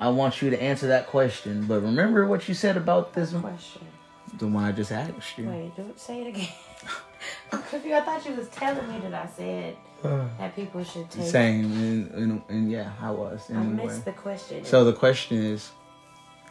I 0.00 0.08
want 0.08 0.42
you 0.42 0.50
to 0.50 0.60
answer 0.60 0.88
that 0.88 1.06
question, 1.06 1.66
but 1.66 1.80
remember 1.80 2.26
what 2.26 2.48
you 2.48 2.54
said 2.54 2.76
about 2.76 3.14
this 3.14 3.32
Question. 3.32 3.82
the 4.38 4.46
one 4.48 4.64
I 4.64 4.72
just 4.72 4.92
asked 4.92 5.38
you. 5.38 5.48
Wait, 5.48 5.76
don't 5.76 5.98
say 5.98 6.22
it 6.22 6.26
again. 6.28 6.48
Confused. 7.50 7.86
I 7.94 8.00
thought 8.00 8.26
you 8.26 8.34
was 8.34 8.48
telling 8.48 8.86
me 8.88 8.98
that 9.00 9.14
I 9.14 9.26
said 9.34 9.76
uh. 10.02 10.24
that 10.38 10.54
people 10.56 10.82
should 10.84 11.08
take. 11.10 11.26
Same, 11.26 11.64
and, 11.72 12.10
and, 12.10 12.42
and 12.48 12.70
yeah, 12.70 12.92
I 13.00 13.10
was. 13.10 13.50
I 13.50 13.54
Anyway. 13.54 13.86
missed 13.86 14.04
the 14.04 14.12
question. 14.12 14.64
So 14.64 14.84
the 14.84 14.92
question 14.92 15.38
is 15.38 15.70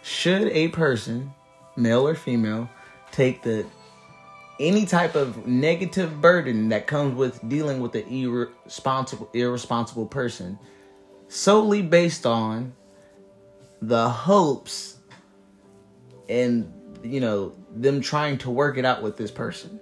should 0.01 0.47
a 0.47 0.69
person, 0.69 1.33
male 1.75 2.07
or 2.07 2.15
female, 2.15 2.69
take 3.11 3.41
the 3.43 3.65
any 4.59 4.85
type 4.85 5.15
of 5.15 5.47
negative 5.47 6.21
burden 6.21 6.69
that 6.69 6.87
comes 6.87 7.15
with 7.15 7.47
dealing 7.49 7.79
with 7.79 7.95
an 7.95 8.07
irresponsible 8.07 9.29
irresponsible 9.33 10.05
person 10.05 10.59
solely 11.27 11.81
based 11.81 12.25
on 12.25 12.73
the 13.81 14.07
hopes 14.07 14.97
and 16.29 16.71
you 17.03 17.19
know 17.19 17.53
them 17.75 17.99
trying 18.01 18.37
to 18.37 18.49
work 18.49 18.77
it 18.77 18.85
out 18.85 19.01
with 19.01 19.17
this 19.17 19.31
person. 19.31 19.79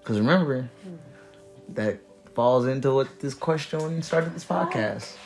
Because 0.00 0.20
remember 0.20 0.70
that 1.70 2.00
falls 2.34 2.66
into 2.66 2.92
what 2.94 3.20
this 3.20 3.34
question 3.34 4.02
started 4.02 4.34
this 4.34 4.44
podcast. 4.44 5.16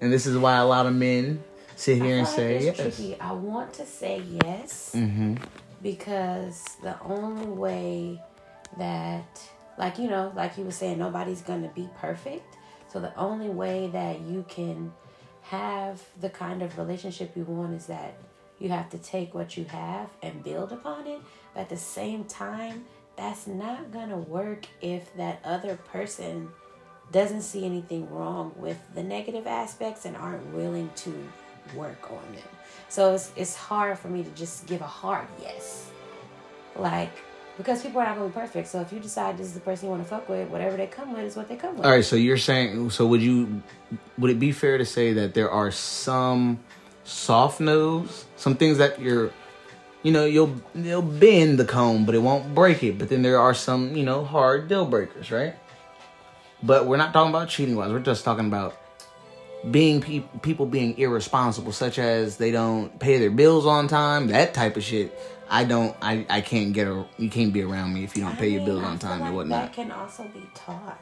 And 0.00 0.12
this 0.12 0.26
is 0.26 0.36
why 0.36 0.56
a 0.56 0.66
lot 0.66 0.86
of 0.86 0.94
men 0.94 1.42
sit 1.76 2.00
I 2.00 2.04
here 2.04 2.16
and 2.18 2.26
like 2.26 2.36
say 2.36 2.56
it's 2.56 2.64
yes. 2.64 2.76
tricky. 2.76 3.20
I 3.20 3.32
want 3.32 3.72
to 3.74 3.86
say 3.86 4.22
yes 4.44 4.92
Mm-hmm. 4.94 5.34
because 5.82 6.64
the 6.82 7.00
only 7.02 7.46
way 7.46 8.20
that, 8.78 9.40
like 9.78 9.98
you 9.98 10.08
know, 10.08 10.32
like 10.34 10.56
you 10.58 10.64
were 10.64 10.70
saying, 10.72 10.98
nobody's 10.98 11.42
gonna 11.42 11.70
be 11.74 11.88
perfect. 11.98 12.56
So 12.88 13.00
the 13.00 13.14
only 13.16 13.48
way 13.48 13.88
that 13.92 14.20
you 14.20 14.44
can 14.48 14.92
have 15.42 16.02
the 16.20 16.28
kind 16.30 16.62
of 16.62 16.78
relationship 16.78 17.36
you 17.36 17.44
want 17.44 17.74
is 17.74 17.86
that 17.86 18.14
you 18.58 18.68
have 18.68 18.90
to 18.90 18.98
take 18.98 19.34
what 19.34 19.56
you 19.56 19.64
have 19.64 20.08
and 20.22 20.44
build 20.44 20.72
upon 20.72 21.06
it. 21.06 21.20
But 21.54 21.62
at 21.62 21.68
the 21.68 21.76
same 21.76 22.24
time, 22.24 22.84
that's 23.16 23.46
not 23.46 23.90
gonna 23.92 24.18
work 24.18 24.66
if 24.80 25.14
that 25.16 25.40
other 25.44 25.76
person 25.76 26.50
doesn't 27.10 27.42
see 27.42 27.64
anything 27.66 28.08
wrong 28.10 28.52
with 28.56 28.78
the 28.94 29.02
negative 29.02 29.46
aspects 29.46 30.04
and 30.06 30.16
aren't 30.16 30.46
willing 30.54 30.90
to 30.96 31.12
work 31.74 32.10
on 32.10 32.22
them. 32.32 32.42
So 32.88 33.14
it's 33.14 33.32
it's 33.36 33.56
hard 33.56 33.98
for 33.98 34.08
me 34.08 34.22
to 34.22 34.30
just 34.30 34.66
give 34.66 34.80
a 34.80 34.86
hard 34.86 35.26
yes. 35.40 35.90
Like 36.76 37.12
because 37.56 37.82
people 37.82 38.00
are 38.00 38.04
not 38.04 38.16
gonna 38.16 38.28
be 38.28 38.34
perfect. 38.34 38.68
So 38.68 38.80
if 38.80 38.92
you 38.92 39.00
decide 39.00 39.38
this 39.38 39.46
is 39.46 39.54
the 39.54 39.60
person 39.60 39.86
you 39.86 39.90
want 39.90 40.02
to 40.02 40.08
fuck 40.08 40.28
with, 40.28 40.48
whatever 40.48 40.76
they 40.76 40.86
come 40.86 41.12
with 41.12 41.24
is 41.24 41.36
what 41.36 41.48
they 41.48 41.56
come 41.56 41.76
with. 41.76 41.86
All 41.86 41.92
right, 41.92 42.04
so 42.04 42.16
you're 42.16 42.36
saying 42.36 42.90
so 42.90 43.06
would 43.06 43.22
you 43.22 43.62
would 44.18 44.30
it 44.30 44.38
be 44.38 44.52
fair 44.52 44.78
to 44.78 44.84
say 44.84 45.12
that 45.12 45.34
there 45.34 45.50
are 45.50 45.70
some 45.70 46.60
soft 47.04 47.60
no's, 47.60 48.26
some 48.36 48.56
things 48.56 48.78
that 48.78 49.00
you're 49.00 49.32
you 50.02 50.10
know, 50.10 50.24
you'll 50.24 50.54
you'll 50.74 51.02
bend 51.02 51.58
the 51.58 51.64
comb, 51.64 52.04
but 52.04 52.14
it 52.14 52.18
won't 52.18 52.54
break 52.54 52.82
it. 52.82 52.98
But 52.98 53.08
then 53.08 53.22
there 53.22 53.38
are 53.38 53.54
some, 53.54 53.96
you 53.96 54.04
know, 54.04 54.24
hard 54.24 54.68
deal 54.68 54.84
breakers, 54.84 55.30
right? 55.30 55.54
But 56.62 56.86
we're 56.86 56.96
not 56.96 57.12
talking 57.12 57.30
about 57.30 57.48
cheating 57.48 57.76
wise. 57.76 57.92
We're 57.92 58.00
just 58.00 58.24
talking 58.24 58.46
about 58.46 58.76
being 59.70 60.00
pe- 60.00 60.24
people 60.42 60.66
being 60.66 60.98
irresponsible, 60.98 61.72
such 61.72 61.98
as 61.98 62.36
they 62.36 62.50
don't 62.50 62.98
pay 62.98 63.18
their 63.18 63.30
bills 63.30 63.66
on 63.66 63.88
time, 63.88 64.28
that 64.28 64.54
type 64.54 64.76
of 64.76 64.82
shit. 64.82 65.16
I 65.48 65.64
don't. 65.64 65.94
I, 66.00 66.24
I 66.30 66.40
can't 66.40 66.72
get 66.72 66.86
a. 66.88 67.04
You 67.18 67.28
can't 67.30 67.52
be 67.52 67.62
around 67.62 67.92
me 67.92 68.04
if 68.04 68.16
you 68.16 68.22
don't 68.24 68.36
pay 68.38 68.46
I 68.46 68.48
your 68.48 68.60
mean, 68.60 68.66
bills 68.66 68.84
on 68.84 68.98
time 68.98 69.20
like 69.20 69.28
and 69.28 69.36
whatnot. 69.36 69.62
That 69.66 69.72
can 69.74 69.90
also 69.90 70.24
be 70.24 70.42
taught. 70.54 70.98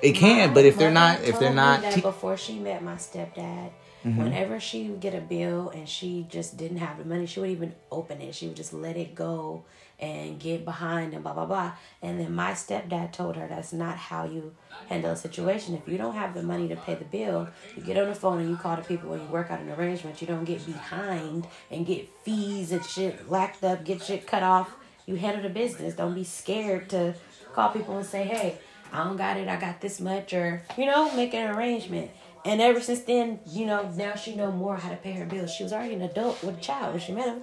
It 0.00 0.12
can, 0.12 0.48
My 0.48 0.54
but 0.54 0.64
if 0.64 0.78
they're 0.78 0.90
not, 0.90 1.22
if 1.22 1.38
they're 1.40 1.52
not, 1.52 1.82
that 1.82 1.94
te- 1.94 2.00
before 2.00 2.36
she 2.36 2.58
met 2.58 2.82
my 2.82 2.94
stepdad, 2.94 3.70
Mm-hmm. 4.02 4.16
whenever 4.18 4.58
she 4.60 4.88
would 4.88 5.00
get 5.00 5.14
a 5.14 5.20
bill 5.20 5.68
and 5.68 5.86
she 5.86 6.24
just 6.30 6.56
didn't 6.56 6.78
have 6.78 6.96
the 6.96 7.04
money, 7.04 7.26
she 7.26 7.38
would 7.38 7.50
even 7.50 7.74
open 7.92 8.22
it. 8.22 8.34
She 8.34 8.46
would 8.46 8.56
just 8.56 8.72
let 8.72 8.96
it 8.96 9.14
go 9.14 9.64
and 10.00 10.40
get 10.40 10.64
behind 10.64 11.12
and 11.12 11.22
blah 11.22 11.34
blah 11.34 11.46
blah. 11.46 11.72
And 12.02 12.18
then 12.18 12.34
my 12.34 12.52
stepdad 12.52 13.12
told 13.12 13.36
her 13.36 13.46
that's 13.46 13.72
not 13.72 13.96
how 13.96 14.24
you 14.24 14.54
handle 14.88 15.12
a 15.12 15.16
situation. 15.16 15.74
If 15.74 15.86
you 15.86 15.98
don't 15.98 16.14
have 16.14 16.34
the 16.34 16.42
money 16.42 16.68
to 16.68 16.76
pay 16.76 16.94
the 16.94 17.04
bill, 17.04 17.48
you 17.76 17.82
get 17.82 17.98
on 17.98 18.08
the 18.08 18.14
phone 18.14 18.40
and 18.40 18.48
you 18.48 18.56
call 18.56 18.76
the 18.76 18.82
people 18.82 19.12
and 19.12 19.22
you 19.22 19.28
work 19.28 19.50
out 19.50 19.60
an 19.60 19.70
arrangement. 19.70 20.20
You 20.20 20.26
don't 20.26 20.44
get 20.44 20.64
behind 20.64 21.46
and 21.70 21.86
get 21.86 22.08
fees 22.22 22.72
and 22.72 22.84
shit 22.84 23.30
lacked 23.30 23.62
up, 23.62 23.84
get 23.84 24.02
shit 24.02 24.26
cut 24.26 24.42
off. 24.42 24.74
You 25.06 25.16
handle 25.16 25.42
the 25.42 25.50
business. 25.50 25.94
Don't 25.94 26.14
be 26.14 26.24
scared 26.24 26.88
to 26.90 27.14
call 27.52 27.70
people 27.70 27.96
and 27.96 28.06
say, 28.06 28.24
hey, 28.24 28.58
I 28.92 29.04
don't 29.04 29.16
got 29.16 29.36
it, 29.36 29.48
I 29.48 29.58
got 29.60 29.80
this 29.80 30.00
much, 30.00 30.32
or, 30.32 30.62
you 30.76 30.86
know, 30.86 31.14
make 31.14 31.32
an 31.34 31.54
arrangement. 31.54 32.10
And 32.44 32.60
ever 32.60 32.80
since 32.80 33.00
then, 33.00 33.38
you 33.46 33.66
know, 33.66 33.88
now 33.90 34.14
she 34.14 34.34
know 34.34 34.50
more 34.50 34.76
how 34.76 34.88
to 34.88 34.96
pay 34.96 35.12
her 35.12 35.26
bills. 35.26 35.52
She 35.52 35.62
was 35.62 35.72
already 35.72 35.94
an 35.94 36.02
adult 36.02 36.42
with 36.42 36.58
a 36.58 36.60
child 36.60 36.94
when 36.94 37.00
she 37.00 37.12
met 37.12 37.26
him, 37.26 37.42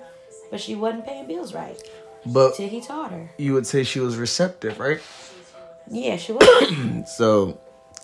but 0.52 0.60
she 0.60 0.76
wasn't 0.76 1.06
paying 1.06 1.28
bills 1.28 1.54
right 1.54 1.82
but 2.34 2.56
till 2.56 2.68
he 2.68 2.82
taught 2.82 3.12
her. 3.12 3.30
you 3.38 3.54
would 3.54 3.68
say 3.68 3.84
she 3.84 4.00
was 4.00 4.18
receptive, 4.18 4.80
right? 4.80 5.02
Yeah, 5.90 6.18
she 6.18 6.34
was. 6.34 7.08
So, 7.08 7.60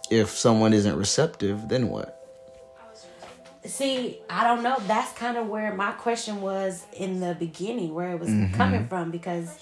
if 0.10 0.30
someone 0.30 0.74
isn't 0.74 0.96
receptive, 0.96 1.68
then 1.68 1.90
what? 1.90 2.20
See, 3.66 4.20
I 4.30 4.44
don't 4.44 4.62
know. 4.64 4.78
That's 4.88 5.12
kind 5.18 5.38
of 5.38 5.48
where 5.48 5.74
my 5.74 5.92
question 5.94 6.42
was 6.42 6.86
in 6.94 7.20
the 7.20 7.36
beginning, 7.36 7.94
where 7.94 8.12
it 8.12 8.20
was 8.20 8.30
mm-hmm. 8.30 8.54
coming 8.56 8.88
from, 8.88 9.12
because 9.12 9.58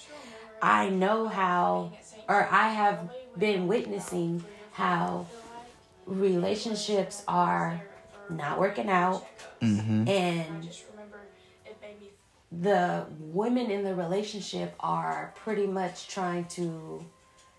I 0.60 0.88
know 0.88 1.28
how, 1.28 1.92
or 2.28 2.48
I 2.50 2.70
have 2.70 3.10
been 3.38 3.68
witnessing 3.68 4.44
how 4.72 5.26
relationships 6.06 7.22
are 7.28 7.82
not 8.28 8.58
working 8.58 8.88
out, 8.88 9.24
mm-hmm. 9.60 10.08
and 10.08 10.68
the 12.60 13.06
women 13.18 13.70
in 13.70 13.84
the 13.84 13.94
relationship 13.94 14.74
are 14.80 15.32
pretty 15.36 15.66
much 15.66 16.08
trying 16.08 16.44
to 16.46 17.04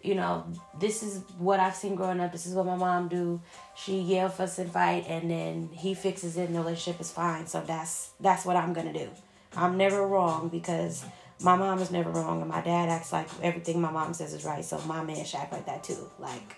you 0.03 0.15
know, 0.15 0.45
this 0.79 1.01
is 1.01 1.23
what 1.37 1.61
I've 1.61 1.75
seen 1.75 1.95
growing 1.95 2.19
up. 2.19 2.33
This 2.33 2.45
is 2.45 2.53
what 2.53 2.65
my 2.65 2.75
mom 2.75 3.07
do. 3.07 3.39
She 3.73 3.99
yell, 3.99 4.27
fuss, 4.27 4.59
and 4.59 4.69
fight, 4.69 5.05
and 5.07 5.31
then 5.31 5.69
he 5.71 5.93
fixes 5.93 6.35
it, 6.35 6.47
and 6.47 6.55
the 6.55 6.59
relationship 6.59 6.99
is 6.99 7.09
fine. 7.09 7.47
So 7.47 7.63
that's 7.65 8.11
that's 8.19 8.45
what 8.45 8.57
I'm 8.57 8.73
gonna 8.73 8.91
do. 8.91 9.09
I'm 9.55 9.77
never 9.77 10.05
wrong 10.05 10.49
because 10.49 11.05
my 11.41 11.55
mom 11.55 11.79
is 11.79 11.89
never 11.89 12.11
wrong, 12.11 12.41
and 12.41 12.49
my 12.49 12.61
dad 12.61 12.89
acts 12.89 13.13
like 13.13 13.29
everything 13.41 13.79
my 13.79 13.91
mom 13.91 14.13
says 14.13 14.33
is 14.33 14.43
right. 14.43 14.65
So 14.65 14.77
my 14.79 15.03
man 15.03 15.23
should 15.23 15.39
act 15.39 15.53
like 15.53 15.67
that 15.67 15.85
too. 15.85 16.09
Like 16.19 16.57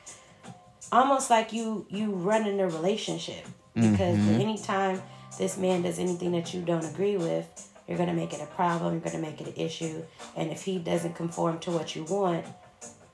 almost 0.91 1.29
like 1.29 1.53
you 1.53 1.85
you 1.89 2.11
running 2.11 2.59
a 2.59 2.65
relationship 2.65 3.45
because 3.75 4.17
mm-hmm. 4.17 4.41
anytime 4.41 5.03
this 5.37 5.55
man 5.57 5.83
does 5.83 5.99
anything 5.99 6.31
that 6.31 6.51
you 6.53 6.61
don't 6.61 6.85
agree 6.85 7.17
with, 7.17 7.69
you're 7.87 7.97
gonna 7.97 8.13
make 8.13 8.33
it 8.33 8.41
a 8.41 8.47
problem. 8.47 8.93
You're 8.93 9.01
gonna 9.01 9.19
make 9.19 9.41
it 9.41 9.47
an 9.47 9.53
issue, 9.55 10.03
and 10.35 10.51
if 10.51 10.63
he 10.63 10.79
doesn't 10.79 11.15
conform 11.15 11.59
to 11.59 11.71
what 11.71 11.95
you 11.95 12.03
want 12.05 12.45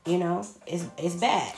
you 0.06 0.18
know, 0.18 0.46
it's 0.66 0.86
it's 0.98 1.16
bad. 1.16 1.54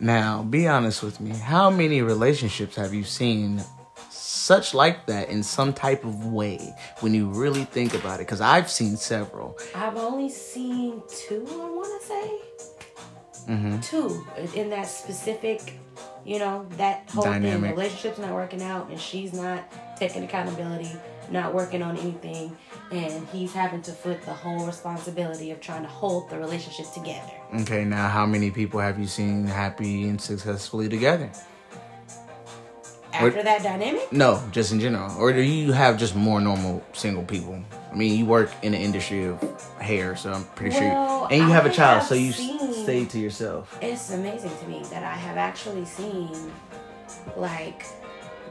Now, 0.00 0.42
be 0.42 0.66
honest 0.66 1.02
with 1.02 1.20
me. 1.20 1.30
How 1.30 1.70
many 1.70 2.00
relationships 2.02 2.76
have 2.76 2.94
you 2.94 3.04
seen 3.04 3.62
such 4.10 4.72
like 4.72 5.06
that 5.06 5.28
in 5.28 5.42
some 5.42 5.72
type 5.72 6.04
of 6.04 6.26
way 6.26 6.74
when 7.00 7.12
you 7.12 7.28
really 7.28 7.64
think 7.64 7.94
about 7.94 8.14
it? 8.14 8.26
Because 8.26 8.40
I've 8.40 8.70
seen 8.70 8.96
several. 8.96 9.58
I've 9.74 9.96
only 9.96 10.30
seen 10.30 11.02
two. 11.08 11.46
I 11.50 11.56
want 11.56 12.00
to 12.00 12.08
say 12.08 12.40
mm-hmm. 13.52 13.80
two 13.80 14.26
in 14.58 14.70
that 14.70 14.88
specific. 14.88 15.78
You 16.24 16.38
know 16.38 16.66
that 16.78 17.10
whole 17.10 17.24
Dynamic. 17.24 17.60
thing. 17.60 17.70
Relationship's 17.72 18.18
not 18.18 18.32
working 18.32 18.62
out, 18.62 18.88
and 18.88 18.98
she's 18.98 19.34
not 19.34 19.70
taking 19.98 20.24
accountability, 20.24 20.90
not 21.32 21.54
working 21.54 21.82
on 21.82 21.96
anything, 21.96 22.56
and 22.90 23.26
he's 23.28 23.52
having 23.52 23.82
to 23.82 23.92
foot 23.92 24.22
the 24.22 24.32
whole 24.32 24.66
responsibility 24.66 25.50
of 25.50 25.60
trying 25.60 25.82
to 25.82 25.88
hold 25.88 26.28
the 26.30 26.38
relationship 26.38 26.86
together. 26.92 27.32
Okay, 27.62 27.84
now 27.84 28.08
how 28.08 28.26
many 28.26 28.50
people 28.50 28.78
have 28.80 28.98
you 28.98 29.06
seen 29.06 29.46
happy 29.46 30.08
and 30.08 30.20
successfully 30.20 30.88
together? 30.88 31.30
After 33.14 33.42
that 33.42 33.62
dynamic, 33.62 34.10
No, 34.10 34.42
just 34.52 34.72
in 34.72 34.80
general. 34.80 35.14
Or 35.18 35.32
do 35.34 35.40
you 35.42 35.72
have 35.72 35.98
just 35.98 36.16
more 36.16 36.40
normal 36.40 36.82
single 36.94 37.22
people? 37.24 37.62
I 37.92 37.94
mean, 37.94 38.18
you 38.18 38.24
work 38.24 38.50
in 38.62 38.72
the 38.72 38.78
industry 38.78 39.26
of 39.26 39.38
hair, 39.78 40.16
so 40.16 40.32
I'm 40.32 40.44
pretty 40.56 40.76
Well, 40.80 41.28
sure. 41.28 41.28
And 41.30 41.42
you 41.46 41.48
have 41.52 41.66
a 41.66 41.70
child, 41.70 41.98
have 42.00 42.08
so 42.08 42.14
you 42.14 42.32
seen- 42.32 42.72
stay 42.72 43.04
to 43.04 43.18
yourself. 43.18 43.76
it's 43.82 44.10
amazing 44.12 44.50
to 44.62 44.66
me 44.66 44.82
that 44.90 45.02
I 45.02 45.12
have 45.14 45.36
actually 45.36 45.84
seen 45.84 46.30
like 47.36 47.84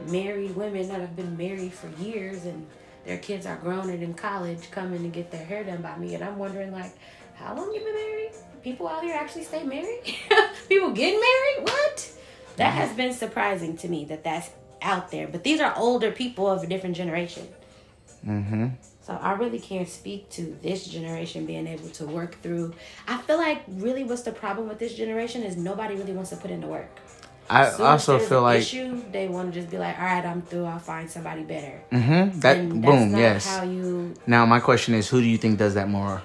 married 0.07 0.55
women 0.55 0.87
that 0.89 1.01
have 1.01 1.15
been 1.15 1.37
married 1.37 1.73
for 1.73 1.87
years 2.01 2.45
and 2.45 2.65
their 3.05 3.17
kids 3.17 3.45
are 3.45 3.57
grown 3.57 3.89
and 3.89 4.03
in 4.03 4.13
college 4.13 4.69
coming 4.71 5.01
to 5.03 5.09
get 5.09 5.31
their 5.31 5.43
hair 5.43 5.63
done 5.63 5.81
by 5.81 5.97
me 5.97 6.15
and 6.15 6.23
I'm 6.23 6.37
wondering 6.37 6.71
like 6.71 6.93
how 7.35 7.55
long 7.55 7.73
you 7.73 7.79
been 7.79 7.93
married? 7.93 8.31
People 8.63 8.87
out 8.87 9.03
here 9.03 9.15
actually 9.15 9.43
stay 9.43 9.63
married? 9.63 10.03
People 10.69 10.91
getting 10.91 11.19
married? 11.19 11.63
What? 11.63 12.11
That 12.57 12.73
has 12.73 12.95
been 12.95 13.13
surprising 13.13 13.77
to 13.77 13.87
me 13.87 14.05
that 14.05 14.23
that's 14.23 14.51
out 14.81 15.09
there. 15.11 15.27
But 15.27 15.43
these 15.43 15.59
are 15.59 15.73
older 15.75 16.11
people 16.11 16.47
of 16.47 16.63
a 16.63 16.67
different 16.67 16.95
generation. 16.95 17.47
Mm-hmm. 18.25 18.67
So 19.01 19.13
I 19.13 19.33
really 19.33 19.59
can't 19.59 19.89
speak 19.89 20.29
to 20.31 20.57
this 20.61 20.85
generation 20.85 21.45
being 21.45 21.65
able 21.65 21.89
to 21.89 22.05
work 22.05 22.39
through. 22.41 22.73
I 23.07 23.17
feel 23.17 23.37
like 23.37 23.63
really 23.67 24.03
what's 24.03 24.21
the 24.21 24.31
problem 24.31 24.67
with 24.67 24.79
this 24.79 24.93
generation 24.93 25.43
is 25.43 25.57
nobody 25.57 25.95
really 25.95 26.13
wants 26.13 26.29
to 26.29 26.35
put 26.35 26.51
in 26.51 26.61
the 26.61 26.67
work. 26.67 26.89
I 27.49 27.69
also 27.71 28.17
feel 28.19 28.41
like 28.41 28.61
issue, 28.61 29.01
they 29.11 29.27
want 29.27 29.53
to 29.53 29.59
just 29.59 29.69
be 29.71 29.77
like, 29.77 29.97
"All 29.99 30.05
right, 30.05 30.25
I'm 30.25 30.41
through. 30.41 30.65
I'll 30.65 30.79
find 30.79 31.09
somebody 31.09 31.43
better." 31.43 31.81
hmm 31.91 32.39
that 32.39 32.69
boom, 32.69 33.15
yes. 33.17 33.45
How 33.45 33.63
you? 33.63 34.13
Now 34.25 34.45
my 34.45 34.59
question 34.59 34.93
is, 34.93 35.09
who 35.09 35.19
do 35.21 35.27
you 35.27 35.37
think 35.37 35.57
does 35.59 35.73
that 35.73 35.89
more? 35.89 36.21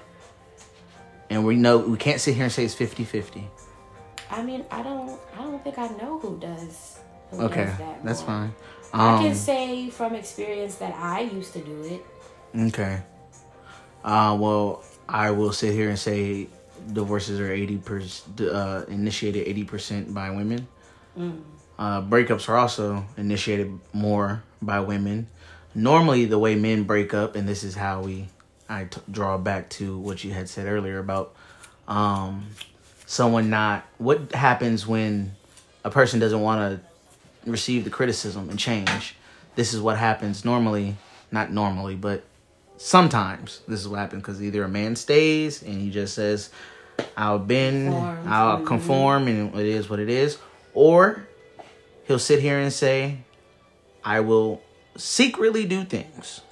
And 1.29 1.45
we 1.45 1.57
know 1.57 1.79
we 1.79 1.97
can't 1.99 2.21
sit 2.21 2.35
here 2.37 2.45
and 2.45 2.53
say 2.53 2.65
it's 2.65 2.75
50-50. 2.77 3.43
I 4.31 4.43
mean, 4.43 4.65
I 4.71 4.83
don't. 4.83 5.19
I 5.35 5.43
don't 5.43 5.63
think 5.65 5.79
I 5.79 5.89
know 5.89 6.19
who 6.19 6.39
does. 6.39 6.99
Who 7.33 7.43
Okay, 7.43 7.65
does 7.65 7.79
that 7.79 8.05
that's 8.05 8.23
fine. 8.23 8.55
I 8.95 9.19
can 9.19 9.31
Um, 9.33 9.35
say 9.35 9.91
from 9.91 10.15
experience 10.15 10.77
that 10.77 10.95
I 10.95 11.21
used 11.23 11.53
to 11.55 11.59
do 11.61 11.83
it. 11.83 12.07
Okay. 12.69 13.03
Uh, 14.05 14.37
well, 14.39 14.85
I 15.09 15.33
will 15.33 15.53
sit 15.53 15.75
here 15.75 15.89
and 15.91 15.99
say 15.99 16.47
divorces 16.93 17.41
are 17.41 17.51
eighty 17.51 17.79
percent 17.79 18.41
uh, 18.41 18.85
initiated 18.87 19.47
eighty 19.49 19.65
percent 19.65 20.15
by 20.15 20.31
women. 20.31 20.69
Uh, 21.79 22.01
breakups 22.03 22.49
are 22.49 22.57
also 22.57 23.05
initiated 23.17 23.79
more 23.93 24.43
by 24.63 24.81
women. 24.81 25.27
Normally, 25.75 26.25
the 26.25 26.39
way 26.39 26.55
men 26.55 26.85
break 26.85 27.13
up, 27.13 27.37
and 27.37 27.47
this 27.49 27.63
is 27.65 27.75
how 27.75 28.01
we, 28.03 28.29
I 28.69 28.85
t- 28.85 29.01
draw 29.11 29.37
back 29.37 29.69
to 29.71 29.97
what 29.99 30.25
you 30.25 30.33
had 30.33 30.49
said 30.49 30.67
earlier 30.67 30.99
about 30.99 31.35
um, 31.87 32.47
someone 33.05 33.51
not. 33.51 33.85
What 33.99 34.33
happens 34.33 34.87
when 34.87 35.33
a 35.85 35.91
person 35.91 36.19
doesn't 36.19 36.41
want 36.41 36.81
to 37.45 37.51
receive 37.51 37.85
the 37.85 37.91
criticism 37.91 38.49
and 38.49 38.59
change? 38.59 39.15
This 39.55 39.75
is 39.75 39.81
what 39.81 39.99
happens 39.99 40.45
normally, 40.45 40.97
not 41.31 41.53
normally, 41.53 41.95
but 41.95 42.25
sometimes 42.79 43.61
this 43.69 43.81
is 43.81 43.89
what 43.89 43.99
happens 43.99 44.23
because 44.23 44.43
either 44.43 44.65
a 44.65 44.69
man 44.69 44.97
stays 44.97 45.63
and 45.63 45.81
he 45.81 45.91
just 45.91 46.15
says, 46.15 46.51
"I'll 47.17 47.39
bend, 47.39 47.93
Conforms. 47.93 48.27
I'll 48.29 48.59
Mhm. 48.61 48.67
conform, 48.67 49.29
and 49.29 49.55
it 49.55 49.67
is 49.67 49.89
what 49.91 49.99
it 49.99 50.09
is," 50.09 50.39
or 50.77 51.27
he'll 52.07 52.19
sit 52.21 52.41
here 52.41 52.59
and 52.59 52.73
say, 52.73 53.19
"I 54.05 54.21
will 54.21 54.63
secretly 54.97 55.65
do 55.67 55.85
things," 55.85 56.43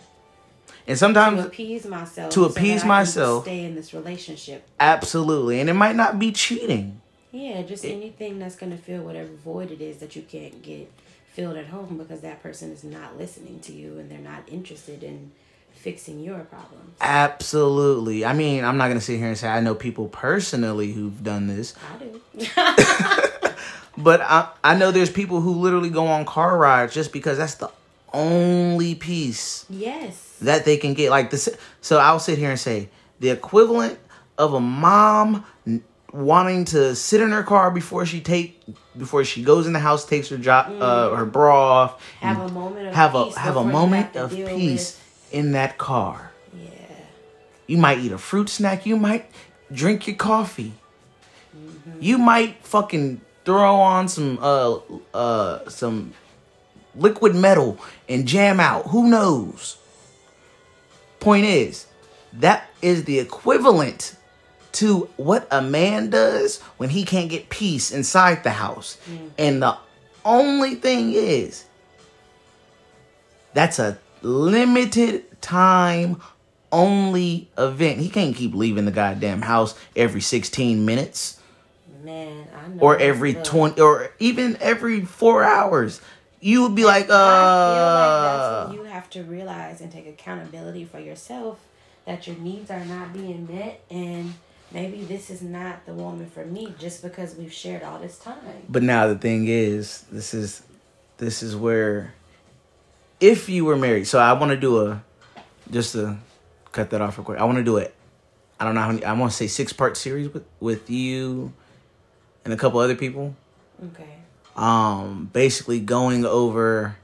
and 0.89 0.99
sometimes 0.99 1.43
To 1.43 1.47
appease 1.47 1.87
myself. 1.87 2.31
To 2.33 2.41
so 2.41 2.45
appease 2.47 2.81
can 2.81 2.89
myself. 2.89 3.45
Stay 3.45 3.65
in 3.65 3.75
this 3.77 3.95
relationship. 3.95 4.67
absolutely, 4.81 5.61
and 5.61 5.71
it 5.71 5.75
might 5.75 5.95
not 5.97 6.19
be 6.19 6.33
cheating. 6.33 7.01
Yeah, 7.31 7.63
just 7.63 7.85
anything 7.85 8.39
that's 8.39 8.57
gonna 8.57 8.77
fill 8.79 9.03
whatever 9.03 9.31
void 9.45 9.71
it 9.71 9.81
is 9.81 9.99
that 9.99 10.15
you 10.17 10.23
can't 10.23 10.63
get 10.63 10.91
filled 11.33 11.57
at 11.57 11.67
home 11.67 11.99
because 11.99 12.21
that 12.21 12.41
person 12.43 12.71
is 12.71 12.85
not 12.85 13.19
listening 13.19 13.59
to 13.61 13.73
you 13.73 13.99
and 13.99 14.09
they're 14.09 14.19
not 14.21 14.43
interested 14.49 15.03
in 15.03 15.33
fixing 15.73 16.21
your 16.21 16.39
problems. 16.45 16.95
Absolutely. 17.01 18.25
I 18.25 18.33
mean, 18.35 18.65
I'm 18.65 18.77
not 18.77 18.87
gonna 18.87 19.01
sit 19.01 19.19
here 19.19 19.27
and 19.27 19.37
say 19.37 19.49
I 19.49 19.59
know 19.61 19.75
people 19.75 20.07
personally 20.09 20.93
who've 20.93 21.25
done 21.25 21.49
this, 21.49 21.75
I 21.93 22.05
do. 22.05 22.21
But 24.05 24.21
I 24.21 24.49
I 24.63 24.77
know 24.77 24.91
there's 24.91 25.11
people 25.11 25.41
who 25.41 25.53
literally 25.55 25.91
go 25.91 26.07
on 26.07 26.25
car 26.27 26.57
rides 26.59 26.93
just 26.95 27.13
because 27.13 27.39
that's 27.39 27.55
the 27.57 27.71
only 28.13 28.95
piece. 28.95 29.65
Yes. 29.69 30.37
that 30.43 30.65
they 30.65 30.77
can 30.77 30.95
get. 30.95 31.11
Like 31.11 31.31
this, 31.31 31.49
so 31.81 31.99
I'll 31.99 32.21
sit 32.21 32.39
here 32.39 32.51
and 32.51 32.61
say 32.61 32.89
the 33.21 33.31
equivalent 33.31 33.99
of 34.39 34.53
a 34.55 34.61
mom 34.61 35.45
wanting 36.13 36.65
to 36.67 36.95
sit 36.95 37.21
in 37.21 37.31
her 37.33 37.43
car 37.43 37.71
before 37.71 38.05
she 38.07 38.21
take 38.21 38.61
before 38.97 39.25
she 39.25 39.43
goes 39.43 39.67
in 39.67 39.73
the 39.73 39.81
house, 39.81 40.05
takes 40.07 40.29
her 40.29 40.39
job, 40.39 40.71
uh, 40.81 41.15
her 41.17 41.25
bra 41.27 41.83
off, 41.83 42.15
Have 42.21 42.39
a 42.41 42.49
moment 42.53 42.87
of 42.89 42.95
have 42.95 43.13
peace 43.13 43.37
a 43.37 43.41
have 43.41 43.57
a 43.57 43.65
moment 43.65 44.15
have 44.15 44.33
of 44.33 44.39
peace 44.49 45.01
in 45.33 45.53
that 45.53 45.79
car. 45.79 46.31
yeah. 46.57 46.69
You 47.67 47.79
might 47.79 47.99
eat 47.99 48.13
a 48.13 48.19
fruit 48.19 48.49
snack. 48.49 48.87
You 48.87 48.97
might 48.97 49.31
drink 49.73 50.07
your 50.07 50.17
coffee. 50.17 50.75
You 52.01 52.19
might 52.19 52.65
fucking 52.65 53.21
throw 53.45 53.77
on 53.77 54.09
some 54.09 54.39
uh 54.41 54.79
uh 55.13 55.69
some 55.69 56.13
liquid 56.97 57.35
metal 57.35 57.79
and 58.09 58.27
jam 58.27 58.61
out. 58.61 58.87
Who 58.87 59.09
knows? 59.09 59.77
Point 61.21 61.47
is, 61.47 61.87
that 62.35 62.69
is 62.83 63.05
the 63.05 63.19
equivalent 63.19 64.17
to 64.73 65.09
what 65.17 65.47
a 65.51 65.63
man 65.63 66.11
does 66.11 66.61
when 66.77 66.91
he 66.91 67.05
can't 67.05 67.31
get 67.31 67.49
peace 67.49 67.91
inside 67.91 68.43
the 68.43 68.51
house. 68.51 68.99
And 69.39 69.63
the 69.63 69.77
only 70.25 70.75
thing 70.75 71.13
is, 71.13 71.65
that's 73.53 73.79
a 73.79 73.99
limited 74.23 75.41
time 75.41 76.21
only 76.73 77.49
event. 77.57 78.01
He 78.01 78.09
can't 78.09 78.35
keep 78.35 78.53
leaving 78.53 78.85
the 78.85 78.91
goddamn 78.91 79.43
house 79.43 79.79
every 79.95 80.21
16 80.21 80.85
minutes 80.85 81.41
Man, 82.05 82.47
I 82.55 82.69
know. 82.69 82.81
or 82.83 82.99
every 82.99 83.35
20 83.35 83.81
or 83.81 84.11
even 84.19 84.57
every 84.61 85.05
4 85.05 85.43
hours. 85.45 86.01
You 86.41 86.63
would 86.63 86.75
be 86.75 86.85
like, 86.85 87.05
I 87.05 87.09
feel 87.09 87.17
like 87.17 88.23
that's 88.23 88.43
uh 88.43 88.67
when 88.69 88.77
you 88.79 88.85
have 88.85 89.11
to 89.11 89.23
realize 89.25 89.81
and 89.81 89.91
take 89.91 90.07
accountability 90.07 90.85
for 90.85 90.99
yourself 91.01 91.59
that 92.05 92.27
your 92.27 92.37
needs 92.37 92.71
are 92.71 92.85
not 92.85 93.15
being 93.15 93.49
met 93.51 93.81
and 93.91 94.35
maybe 94.71 95.05
this 95.05 95.31
is 95.31 95.41
not 95.41 95.87
the 95.87 95.95
woman 95.95 96.29
for 96.29 96.45
me 96.45 96.75
just 96.79 97.01
because 97.03 97.35
we've 97.37 97.53
shared 97.53 97.83
all 97.83 97.99
this 97.99 98.19
time. 98.19 98.37
But 98.69 98.83
now 98.83 99.07
the 99.07 99.17
thing 99.17 99.49
is, 99.49 100.03
this 100.13 100.35
is 100.35 100.63
this 101.17 101.43
is 101.43 101.57
where 101.57 102.13
if 103.21 103.49
you 103.49 103.65
were 103.65 103.77
married, 103.77 104.07
so 104.07 104.19
I 104.19 104.35
want 104.35 104.51
to 104.51 104.57
do 104.57 104.87
a 104.87 105.03
just 105.71 105.93
to 105.93 106.19
cut 106.73 106.91
that 106.91 107.01
off 107.01 107.17
real 107.17 107.25
quick. 107.25 107.39
I 107.41 107.45
want 107.45 107.57
to 107.57 107.65
do 107.65 107.79
it. 107.79 107.95
I 108.61 108.65
don't 108.65 108.75
know 108.75 108.83
how 108.83 108.89
many. 108.93 109.05
I 109.05 109.13
want 109.15 109.33
to 109.33 109.37
say 109.37 109.47
six 109.47 109.73
part 109.73 109.97
series 109.97 110.33
with 110.33 110.45
with 110.61 110.91
you 110.91 111.55
and 112.45 112.53
a 112.53 112.57
couple 112.57 112.81
other 112.81 112.95
people. 112.95 113.35
Okay. 113.93 114.09
Um, 114.57 115.31
basically 115.33 115.81
going 115.81 116.25
over 116.25 116.97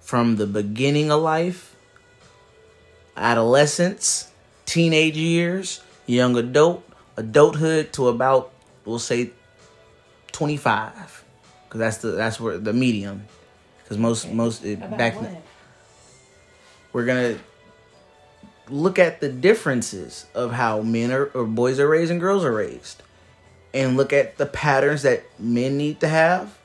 from 0.00 0.36
the 0.36 0.46
beginning 0.46 1.10
of 1.10 1.22
life, 1.22 1.74
adolescence, 3.16 4.30
teenage 4.66 5.16
years, 5.16 5.82
young 6.06 6.36
adult, 6.36 6.84
adulthood 7.16 7.92
to 7.94 8.08
about 8.08 8.52
we'll 8.84 8.98
say 8.98 9.30
twenty 10.32 10.56
five, 10.56 11.24
because 11.64 11.78
that's 11.78 11.96
the 11.98 12.08
that's 12.08 12.38
where 12.38 12.58
the 12.58 12.72
medium. 12.72 13.24
Because 13.82 13.98
most 13.98 14.30
most 14.30 14.64
it, 14.64 14.80
back 14.98 15.20
what? 15.20 15.30
we're 16.92 17.06
gonna 17.06 17.38
look 18.68 18.98
at 18.98 19.20
the 19.20 19.28
differences 19.28 20.26
of 20.34 20.52
how 20.52 20.82
men 20.82 21.12
are 21.12 21.26
or 21.26 21.44
boys 21.44 21.78
are 21.78 21.88
raised 21.88 22.10
and 22.10 22.20
girls 22.20 22.44
are 22.44 22.52
raised 22.52 23.02
and 23.76 23.96
look 23.96 24.12
at 24.12 24.38
the 24.38 24.46
patterns 24.46 25.02
that 25.02 25.22
men 25.38 25.76
need 25.76 26.00
to 26.00 26.08
have 26.08 26.58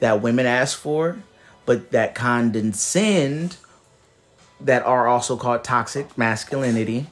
that 0.00 0.20
women 0.22 0.46
ask 0.46 0.78
for 0.78 1.22
but 1.66 1.92
that 1.92 2.14
condescend 2.14 3.56
that 4.60 4.82
are 4.82 5.06
also 5.06 5.36
called 5.36 5.62
toxic 5.62 6.16
masculinity. 6.18 7.06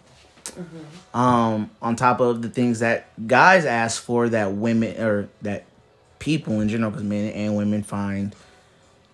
Um 1.15 1.71
on 1.81 1.95
top 1.95 2.21
of 2.21 2.43
the 2.43 2.49
things 2.49 2.81
that 2.81 3.07
guys 3.27 3.65
ask 3.65 4.03
for 4.03 4.29
that 4.31 4.53
women 4.53 5.01
or 5.01 5.29
that 5.43 5.65
people 6.19 6.61
in 6.61 6.69
general 6.69 6.91
because 6.91 7.05
men 7.05 7.33
and 7.33 7.57
women 7.57 7.83
find 7.83 8.35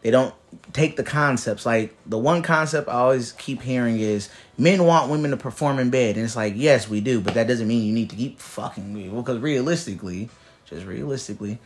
they 0.03 0.11
don't 0.11 0.35
take 0.73 0.97
the 0.97 1.03
concepts 1.03 1.65
like 1.67 1.95
the 2.07 2.19
one 2.19 2.43
concept 2.43 2.89
i 2.89 2.93
always 2.93 3.33
keep 3.33 3.63
hearing 3.63 3.99
is 3.99 4.29
men 4.59 4.85
want 4.85 5.11
women 5.11 5.31
to 5.31 5.37
perform 5.37 5.79
in 5.79 5.91
bed 5.91 6.17
and 6.17 6.25
it's 6.25 6.37
like 6.37 6.55
yes 6.57 6.89
we 6.89 7.01
do 7.01 7.21
but 7.21 7.35
that 7.35 7.47
doesn't 7.47 7.69
mean 7.69 7.85
you 7.87 7.93
need 7.93 8.11
to 8.11 8.17
keep 8.17 8.39
fucking 8.39 8.93
me 8.95 9.09
because 9.09 9.39
realistically 9.39 10.29
just 10.67 10.85
realistically 10.87 11.59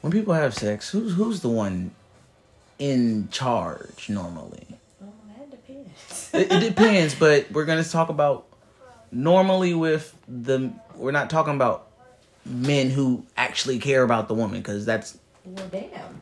when 0.00 0.12
people 0.12 0.34
have 0.34 0.54
sex 0.54 0.90
who's 0.90 1.14
who's 1.14 1.40
the 1.40 1.48
one 1.48 1.90
in 2.78 3.28
charge 3.30 4.08
normally 4.08 4.66
Oh, 5.02 5.06
that 5.36 5.50
depends. 5.50 6.30
it, 6.32 6.52
it 6.52 6.68
depends 6.68 7.14
but 7.14 7.50
we're 7.50 7.64
gonna 7.64 7.84
talk 7.84 8.08
about 8.08 8.46
normally 9.10 9.74
with 9.74 10.16
the 10.28 10.72
we're 10.94 11.12
not 11.12 11.30
talking 11.30 11.54
about 11.54 11.86
men 12.44 12.90
who 12.90 13.24
actually 13.36 13.78
care 13.78 14.02
about 14.02 14.28
the 14.28 14.34
woman 14.34 14.60
because 14.60 14.84
that's 14.86 15.18
well, 15.44 15.66
damn. 15.68 16.20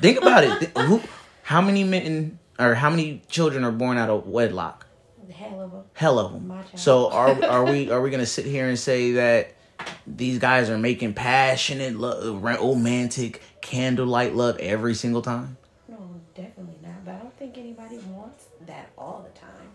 Think 0.00 0.20
about 0.20 0.44
it. 0.44 0.76
Who, 0.76 1.00
how 1.42 1.60
many 1.60 1.84
men 1.84 2.38
or 2.58 2.74
how 2.74 2.90
many 2.90 3.22
children 3.28 3.64
are 3.64 3.72
born 3.72 3.96
out 3.98 4.10
of 4.10 4.26
wedlock? 4.26 4.86
Hell 5.32 5.60
of 5.60 5.72
a. 5.72 5.82
Hell 5.94 6.18
of 6.18 6.32
them. 6.32 6.52
So 6.74 7.10
are 7.10 7.44
are 7.48 7.64
we 7.64 7.90
are 7.90 8.00
we 8.00 8.10
gonna 8.10 8.26
sit 8.26 8.44
here 8.44 8.68
and 8.68 8.78
say 8.78 9.12
that 9.12 9.54
these 10.06 10.38
guys 10.38 10.68
are 10.68 10.78
making 10.78 11.14
passionate, 11.14 11.94
lo- 11.96 12.36
romantic, 12.36 13.42
candlelight 13.60 14.34
love 14.34 14.58
every 14.58 14.94
single 14.94 15.22
time? 15.22 15.56
No, 15.88 15.96
definitely 16.34 16.78
not. 16.82 17.04
But 17.04 17.14
I 17.14 17.18
don't 17.18 17.38
think 17.38 17.56
anybody 17.56 17.98
wants 18.10 18.46
that 18.66 18.90
all 18.98 19.24
the 19.32 19.38
time. 19.38 19.68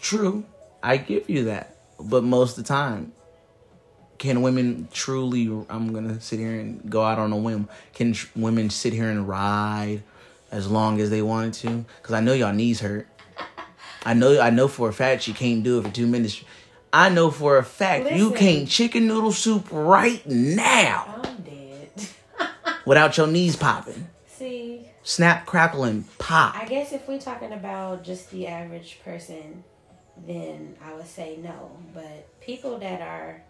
True, 0.00 0.44
I 0.82 0.96
give 0.96 1.28
you 1.28 1.44
that. 1.44 1.76
But 2.00 2.24
most 2.24 2.56
of 2.56 2.64
the 2.64 2.68
time, 2.68 3.12
can 4.22 4.40
women 4.40 4.86
truly? 4.92 5.46
I'm 5.68 5.92
gonna 5.92 6.20
sit 6.20 6.38
here 6.38 6.52
and 6.52 6.88
go 6.88 7.02
out 7.02 7.18
on 7.18 7.32
a 7.32 7.36
whim. 7.36 7.68
Can 7.92 8.12
tr- 8.12 8.28
women 8.36 8.70
sit 8.70 8.92
here 8.92 9.10
and 9.10 9.26
ride 9.26 10.04
as 10.52 10.70
long 10.70 11.00
as 11.00 11.10
they 11.10 11.22
wanted 11.22 11.54
to? 11.54 11.84
Because 12.00 12.14
I 12.14 12.20
know 12.20 12.32
y'all 12.32 12.52
knees 12.52 12.78
hurt. 12.78 13.08
I 14.04 14.14
know. 14.14 14.40
I 14.40 14.50
know 14.50 14.68
for 14.68 14.88
a 14.88 14.92
fact 14.92 15.22
she 15.22 15.32
can't 15.32 15.64
do 15.64 15.80
it 15.80 15.82
for 15.82 15.90
two 15.90 16.06
minutes. 16.06 16.44
I 16.92 17.08
know 17.08 17.32
for 17.32 17.58
a 17.58 17.64
fact 17.64 18.12
you 18.12 18.30
can't 18.30 18.68
chicken 18.68 19.08
noodle 19.08 19.32
soup 19.32 19.66
right 19.72 20.24
now 20.24 21.20
I'm 21.24 21.42
dead. 21.42 21.90
without 22.86 23.16
your 23.16 23.26
knees 23.26 23.56
popping. 23.56 24.06
See, 24.28 24.88
Snap, 25.02 25.46
crackle, 25.46 25.82
and 25.82 26.04
pop. 26.18 26.56
I 26.56 26.64
guess 26.66 26.92
if 26.92 27.08
we're 27.08 27.20
talking 27.20 27.52
about 27.52 28.04
just 28.04 28.30
the 28.30 28.46
average 28.46 29.00
person, 29.04 29.64
then 30.24 30.76
I 30.80 30.94
would 30.94 31.08
say 31.08 31.38
no. 31.42 31.72
But 31.92 32.40
people 32.40 32.78
that 32.78 33.00
are 33.00 33.42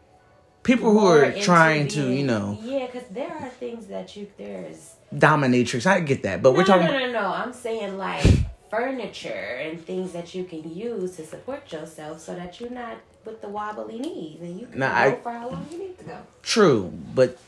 People 0.63 0.93
who 0.93 1.07
are 1.07 1.33
trying 1.33 1.89
to, 1.89 2.13
you 2.13 2.25
know, 2.25 2.57
yeah, 2.63 2.87
because 2.87 3.09
there 3.11 3.33
are 3.33 3.49
things 3.49 3.87
that 3.89 4.15
you 4.17 4.29
there's. 4.39 4.95
dominatrix. 5.13 5.87
I 5.87 6.01
get 6.01 6.23
that, 6.23 6.41
but 6.43 6.53
no, 6.53 6.59
we're 6.59 6.65
talking. 6.65 6.87
No, 6.87 6.93
no, 6.99 7.07
no, 7.07 7.13
no. 7.13 7.29
I'm 7.33 7.53
saying 7.53 7.99
like 7.99 8.25
furniture 8.71 9.29
and 9.63 9.85
things 9.85 10.13
that 10.13 10.35
you 10.35 10.45
can 10.45 10.73
use 10.75 11.17
to 11.17 11.27
support 11.27 11.71
yourself, 11.73 12.21
so 12.21 12.35
that 12.35 12.61
you're 12.61 12.71
not 12.71 12.97
with 13.25 13.41
the 13.41 13.49
wobbly 13.49 13.99
knees 13.99 14.41
and 14.41 14.59
you 14.61 14.67
can 14.67 14.79
Nah, 14.79 14.89
go 14.89 15.11
I- 15.11 15.15
for 15.21 15.33
how 15.33 15.49
long 15.51 15.67
you 15.71 15.79
need 15.79 15.99
to 15.99 16.05
go. 16.05 16.19
True, 16.43 16.93
but 17.15 17.39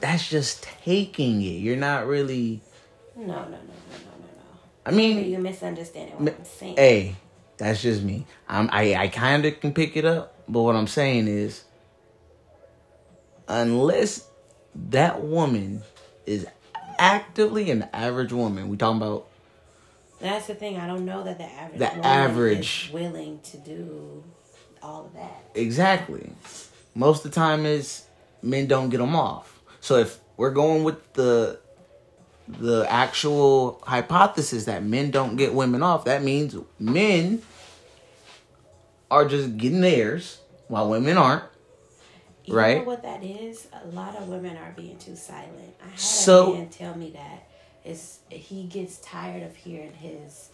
that's 0.00 0.28
just 0.28 0.62
taking 0.62 1.42
it. 1.42 1.60
You're 1.60 1.76
not 1.76 2.06
really. 2.06 2.62
No, 3.16 3.26
no, 3.26 3.34
no, 3.34 3.42
no, 3.42 3.50
no, 3.50 3.58
no, 3.58 4.26
no. 4.26 4.58
I 4.86 4.90
Maybe 4.92 5.14
mean, 5.22 5.30
you're 5.30 5.40
misunderstanding 5.40 6.14
what 6.18 6.34
I'm 6.38 6.44
saying. 6.44 6.76
hey, 6.76 7.16
that's 7.58 7.82
just 7.82 8.02
me. 8.02 8.26
I'm. 8.48 8.70
I 8.72 8.94
I 8.94 9.08
kind 9.08 9.44
of 9.44 9.60
can 9.60 9.74
pick 9.74 9.94
it 9.96 10.06
up, 10.06 10.34
but 10.48 10.62
what 10.62 10.74
I'm 10.74 10.86
saying 10.86 11.28
is, 11.28 11.64
unless 13.50 14.26
that 14.90 15.22
woman 15.22 15.82
is 16.26 16.46
actively 16.98 17.70
an 17.70 17.88
average 17.92 18.32
woman, 18.32 18.68
we 18.68 18.76
talking 18.76 18.98
about 18.98 19.26
That's 20.20 20.46
the 20.46 20.54
thing. 20.54 20.76
I 20.78 20.86
don't 20.86 21.04
know 21.04 21.24
that 21.24 21.38
the 21.38 21.44
average 21.44 21.78
The 21.78 21.86
woman 21.86 22.04
average- 22.04 22.86
is 22.88 22.92
willing 22.92 23.40
to 23.44 23.56
do 23.58 24.22
all 24.82 25.06
of 25.06 25.14
that. 25.14 25.42
exactly. 25.54 26.32
Most 26.94 27.24
of 27.24 27.30
the 27.30 27.34
time 27.34 27.66
is 27.66 28.04
men 28.42 28.66
don't 28.66 28.90
get 28.90 28.98
them 28.98 29.14
off. 29.16 29.60
So 29.80 29.96
if 29.96 30.18
we're 30.36 30.50
going 30.52 30.84
with 30.84 31.12
the 31.14 31.58
the 32.48 32.84
actual 32.90 33.80
hypothesis 33.86 34.64
that 34.64 34.82
men 34.82 35.12
don't 35.12 35.36
get 35.36 35.54
women 35.54 35.82
off, 35.84 36.04
that 36.06 36.24
means 36.24 36.56
men 36.80 37.40
are 39.08 39.24
just 39.24 39.56
getting 39.56 39.80
theirs 39.80 40.38
while 40.66 40.88
women 40.90 41.16
aren't. 41.16 41.44
You 42.44 42.54
Right. 42.54 42.78
know 42.78 42.84
what 42.84 43.02
that 43.02 43.22
is? 43.22 43.68
A 43.84 43.88
lot 43.94 44.16
of 44.16 44.28
women 44.28 44.56
are 44.56 44.72
being 44.76 44.96
too 44.98 45.14
silent. 45.16 45.74
I 45.84 45.90
had 45.90 46.00
So- 46.00 46.52
a 46.54 46.58
man 46.58 46.68
tell 46.68 46.96
me 46.96 47.10
that 47.10 47.46
is 47.84 48.18
he 48.28 48.64
gets 48.64 48.98
tired 48.98 49.42
of 49.42 49.56
hearing 49.56 49.92
his 49.94 50.48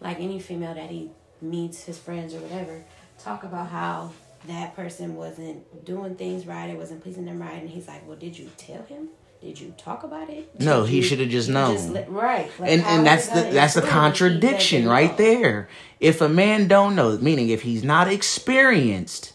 like 0.00 0.18
any 0.20 0.38
female 0.40 0.74
that 0.74 0.90
he 0.90 1.10
meets 1.42 1.84
his 1.84 1.98
friends 1.98 2.32
or 2.34 2.38
whatever 2.38 2.82
talk 3.22 3.44
about 3.44 3.68
how 3.68 4.10
that 4.48 4.74
person 4.74 5.14
wasn't 5.16 5.84
doing 5.84 6.14
things 6.14 6.46
right 6.46 6.70
it 6.70 6.76
wasn't 6.78 7.02
pleasing 7.02 7.26
them 7.26 7.38
right 7.40 7.60
and 7.60 7.68
he's 7.68 7.86
like, 7.86 8.06
Well 8.08 8.16
did 8.16 8.38
you 8.38 8.48
tell 8.56 8.82
him 8.84 9.08
Did 9.42 9.58
you 9.60 9.72
talk 9.78 10.02
about 10.04 10.28
it? 10.30 10.58
No, 10.60 10.84
he 10.84 11.00
should 11.02 11.18
have 11.20 11.28
just 11.30 11.48
known. 11.48 11.92
let- 11.94 12.10
right. 12.10 12.50
Like, 12.58 12.70
and 12.72 12.82
and 12.84 13.06
that's 13.06 13.26
the 13.28 13.40
that's 13.52 13.74
the 13.74 13.80
influence 13.82 13.84
if 13.84 13.84
he 13.84 13.90
contradiction 13.90 14.88
right 14.88 15.10
know? 15.12 15.16
there. 15.16 15.68
If 15.98 16.20
a 16.22 16.28
man 16.28 16.66
don't 16.68 16.94
know, 16.94 17.16
meaning 17.18 17.48
if 17.50 17.62
he's 17.62 17.82
not 17.84 18.06
experienced, 18.08 19.32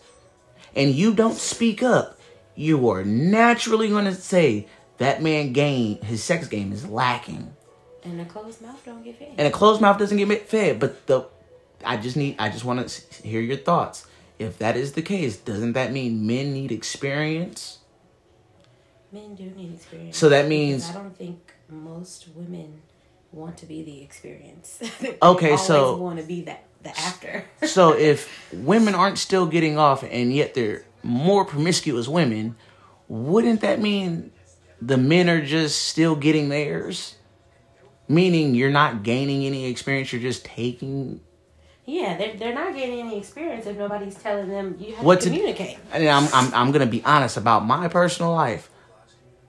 and 0.75 0.93
you 0.93 1.13
don't 1.13 1.37
speak 1.37 1.81
up, 1.83 2.19
you 2.55 2.89
are 2.89 3.03
naturally 3.03 3.89
going 3.89 4.05
to 4.05 4.13
say 4.15 4.67
that 4.97 5.21
man 5.21 5.53
game 5.53 5.97
his 6.01 6.23
sex 6.23 6.47
game 6.47 6.71
is 6.71 6.87
lacking, 6.87 7.53
And 8.03 8.19
a 8.21 8.25
closed 8.25 8.61
mouth 8.61 8.81
don't 8.85 9.03
get 9.03 9.17
fed. 9.19 9.33
and 9.37 9.47
a 9.47 9.51
closed 9.51 9.81
mouth 9.81 9.97
doesn't 9.97 10.17
get 10.17 10.47
fed. 10.47 10.79
But 10.79 11.05
the 11.07 11.27
I 11.83 11.97
just 11.97 12.15
need 12.17 12.35
I 12.39 12.49
just 12.49 12.63
want 12.65 12.87
to 12.87 13.27
hear 13.27 13.41
your 13.41 13.57
thoughts. 13.57 14.05
If 14.39 14.57
that 14.59 14.75
is 14.75 14.93
the 14.93 15.01
case, 15.01 15.37
doesn't 15.37 15.73
that 15.73 15.91
mean 15.93 16.25
men 16.27 16.51
need 16.53 16.71
experience? 16.71 17.79
Men 19.11 19.35
do 19.35 19.43
need 19.43 19.73
experience. 19.75 20.17
So 20.17 20.27
that 20.29 20.47
means- 20.47 20.89
I 20.89 20.93
don't 20.93 21.15
think 21.17 21.53
most 21.69 22.27
women 22.35 22.81
want 23.31 23.57
to 23.59 23.65
be 23.65 23.81
the 23.83 24.01
experience. 24.01 24.79
Okay, 25.21 25.55
so- 25.57 25.95
want 25.97 26.19
to 26.19 26.25
be 26.25 26.41
that 26.41 26.63
the 26.85 26.97
after. 26.97 27.43
So 27.67 27.91
if 27.93 28.29
women 28.53 28.95
aren't 28.95 29.17
still 29.17 29.45
getting 29.47 29.77
off 29.77 30.03
and 30.03 30.31
yet 30.33 30.53
they're 30.53 30.85
more 31.03 31.43
promiscuous 31.43 32.07
women, 32.07 32.55
wouldn't 33.09 33.59
that 33.61 33.81
mean 33.81 34.31
the 34.81 34.97
men 34.97 35.29
are 35.29 35.43
just 35.45 35.81
still 35.87 36.15
getting 36.15 36.47
theirs? 36.49 37.15
Meaning 38.07 38.53
you're 38.55 38.71
not 38.71 39.03
gaining 39.03 39.45
any 39.45 39.65
experience, 39.65 40.13
you're 40.13 40.21
just 40.21 40.45
taking 40.45 41.19
yeah, 41.87 42.17
they're 42.17 42.35
they're 42.35 42.53
not 42.55 42.73
getting 42.73 42.99
any 42.99 43.17
experience 43.19 43.67
if 43.67 43.77
nobody's 43.77 44.15
telling 44.15 44.49
them 44.49 44.75
you 44.79 44.95
have 44.95 45.05
What 45.05 45.19
to 45.21 45.25
to- 45.25 45.29
communicate. 45.29 45.77
and 45.93 46.07
I'm 46.07 46.27
I'm 46.33 46.53
I'm 46.53 46.71
gonna 46.71 46.87
be 46.87 47.03
honest 47.03 47.37
about 47.37 47.63
my 47.65 47.87
personal 47.89 48.31
life. 48.31 48.69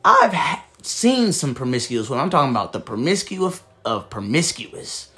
I've 0.05 0.35
ha- 0.35 0.65
seen 0.83 1.33
some 1.33 1.55
promiscuous 1.55 2.11
women. 2.11 2.25
I'm 2.25 2.31
talking 2.31 2.51
about 2.51 2.73
the 2.75 2.81
promiscuous 2.81 3.63
of 3.87 4.11
promiscuous 4.11 5.09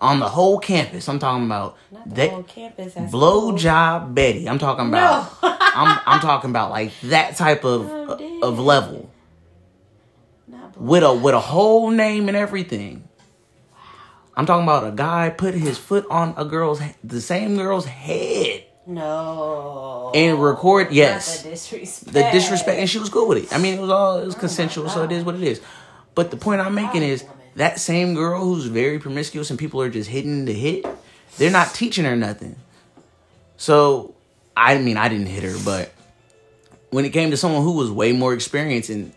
on 0.00 0.20
the 0.20 0.28
whole 0.28 0.58
campus. 0.58 1.08
I'm 1.08 1.18
talking 1.18 1.46
about 1.46 1.76
Not 1.90 2.08
the 2.08 2.14
they 2.14 2.28
whole 2.28 2.42
campus. 2.42 2.94
Has 2.94 3.10
blow 3.10 3.56
job 3.56 4.14
Betty. 4.14 4.48
I'm 4.48 4.58
talking 4.58 4.88
about. 4.88 5.42
No. 5.42 5.56
I'm 5.60 6.00
I'm 6.06 6.20
talking 6.20 6.50
about 6.50 6.70
like 6.70 6.92
that 7.04 7.36
type 7.36 7.64
of 7.64 7.90
Oh, 7.90 8.40
of 8.42 8.58
level 8.58 9.10
with 10.76 11.02
a 11.02 11.12
with 11.12 11.34
a 11.34 11.40
whole 11.40 11.90
name 11.90 12.28
and 12.28 12.36
everything. 12.36 13.08
Wow. 13.72 13.78
I'm 14.36 14.46
talking 14.46 14.64
about 14.64 14.86
a 14.86 14.94
guy 14.94 15.30
put 15.30 15.54
his 15.54 15.78
foot 15.78 16.06
on 16.10 16.34
a 16.36 16.44
girl's 16.44 16.80
the 17.02 17.20
same 17.20 17.56
girl's 17.56 17.86
head 17.86 18.64
no. 18.86 20.12
and 20.14 20.42
record. 20.42 20.92
Yes, 20.92 21.42
the 21.42 21.50
disrespect. 21.50 22.12
the 22.12 22.30
disrespect, 22.32 22.78
and 22.78 22.88
she 22.90 22.98
was 22.98 23.08
cool 23.08 23.28
with 23.28 23.44
it. 23.44 23.52
I 23.52 23.58
mean, 23.58 23.74
it 23.74 23.80
was 23.80 23.90
all 23.90 24.18
it 24.18 24.26
was 24.26 24.34
Oh 24.34 24.40
consensual, 24.40 24.88
so 24.88 25.02
it 25.04 25.12
is 25.12 25.24
what 25.24 25.34
it 25.34 25.42
is. 25.42 25.60
But 26.14 26.30
the 26.30 26.36
point 26.36 26.60
I'm 26.60 26.74
making 26.74 27.02
is 27.02 27.22
woman. 27.22 27.38
That 27.56 27.78
same 27.80 28.14
girl 28.14 28.42
who's 28.44 28.66
very 28.66 28.98
promiscuous 28.98 29.50
and 29.50 29.58
people 29.58 29.80
are 29.80 29.90
just 29.90 30.10
hitting 30.10 30.44
the 30.44 30.52
hit. 30.52 30.86
They're 31.38 31.50
not 31.50 31.74
teaching 31.74 32.04
her 32.04 32.16
nothing. 32.16 32.56
So 33.56 34.14
I 34.56 34.78
mean, 34.78 34.96
I 34.96 35.08
didn't 35.08 35.26
hit 35.26 35.42
her, 35.42 35.56
but 35.64 35.92
when 36.90 37.04
it 37.04 37.10
came 37.10 37.30
to 37.32 37.36
someone 37.36 37.62
who 37.62 37.72
was 37.72 37.90
way 37.90 38.12
more 38.12 38.34
experienced 38.34 38.88
and 38.90 39.12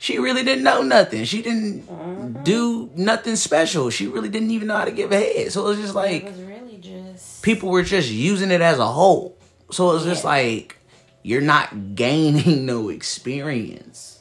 she 0.00 0.18
really 0.18 0.44
didn't 0.44 0.62
know 0.64 0.82
nothing. 0.82 1.24
She 1.24 1.42
didn't 1.42 1.86
Mm-hmm. 1.88 2.42
do 2.44 2.90
nothing 2.94 3.36
special. 3.36 3.90
She 3.90 4.06
really 4.06 4.28
didn't 4.28 4.50
even 4.52 4.68
know 4.68 4.76
how 4.76 4.84
to 4.84 4.90
give 4.92 5.10
a 5.12 5.16
head. 5.16 5.50
So 5.52 5.64
it 5.66 5.68
was 5.70 5.78
just 5.78 5.94
like 5.94 6.24
It 6.24 6.32
was 6.32 6.40
really 6.42 6.76
just. 6.80 7.42
people 7.42 7.70
were 7.70 7.82
just 7.82 8.10
using 8.10 8.50
it 8.50 8.60
as 8.60 8.78
a 8.78 8.86
whole. 8.86 9.36
So 9.70 9.96
it's 9.96 10.04
just 10.04 10.24
Yeah. 10.24 10.30
like 10.30 10.76
you're 11.22 11.40
not 11.40 11.94
gaining 11.96 12.64
no 12.72 12.90
experience. 12.90 14.17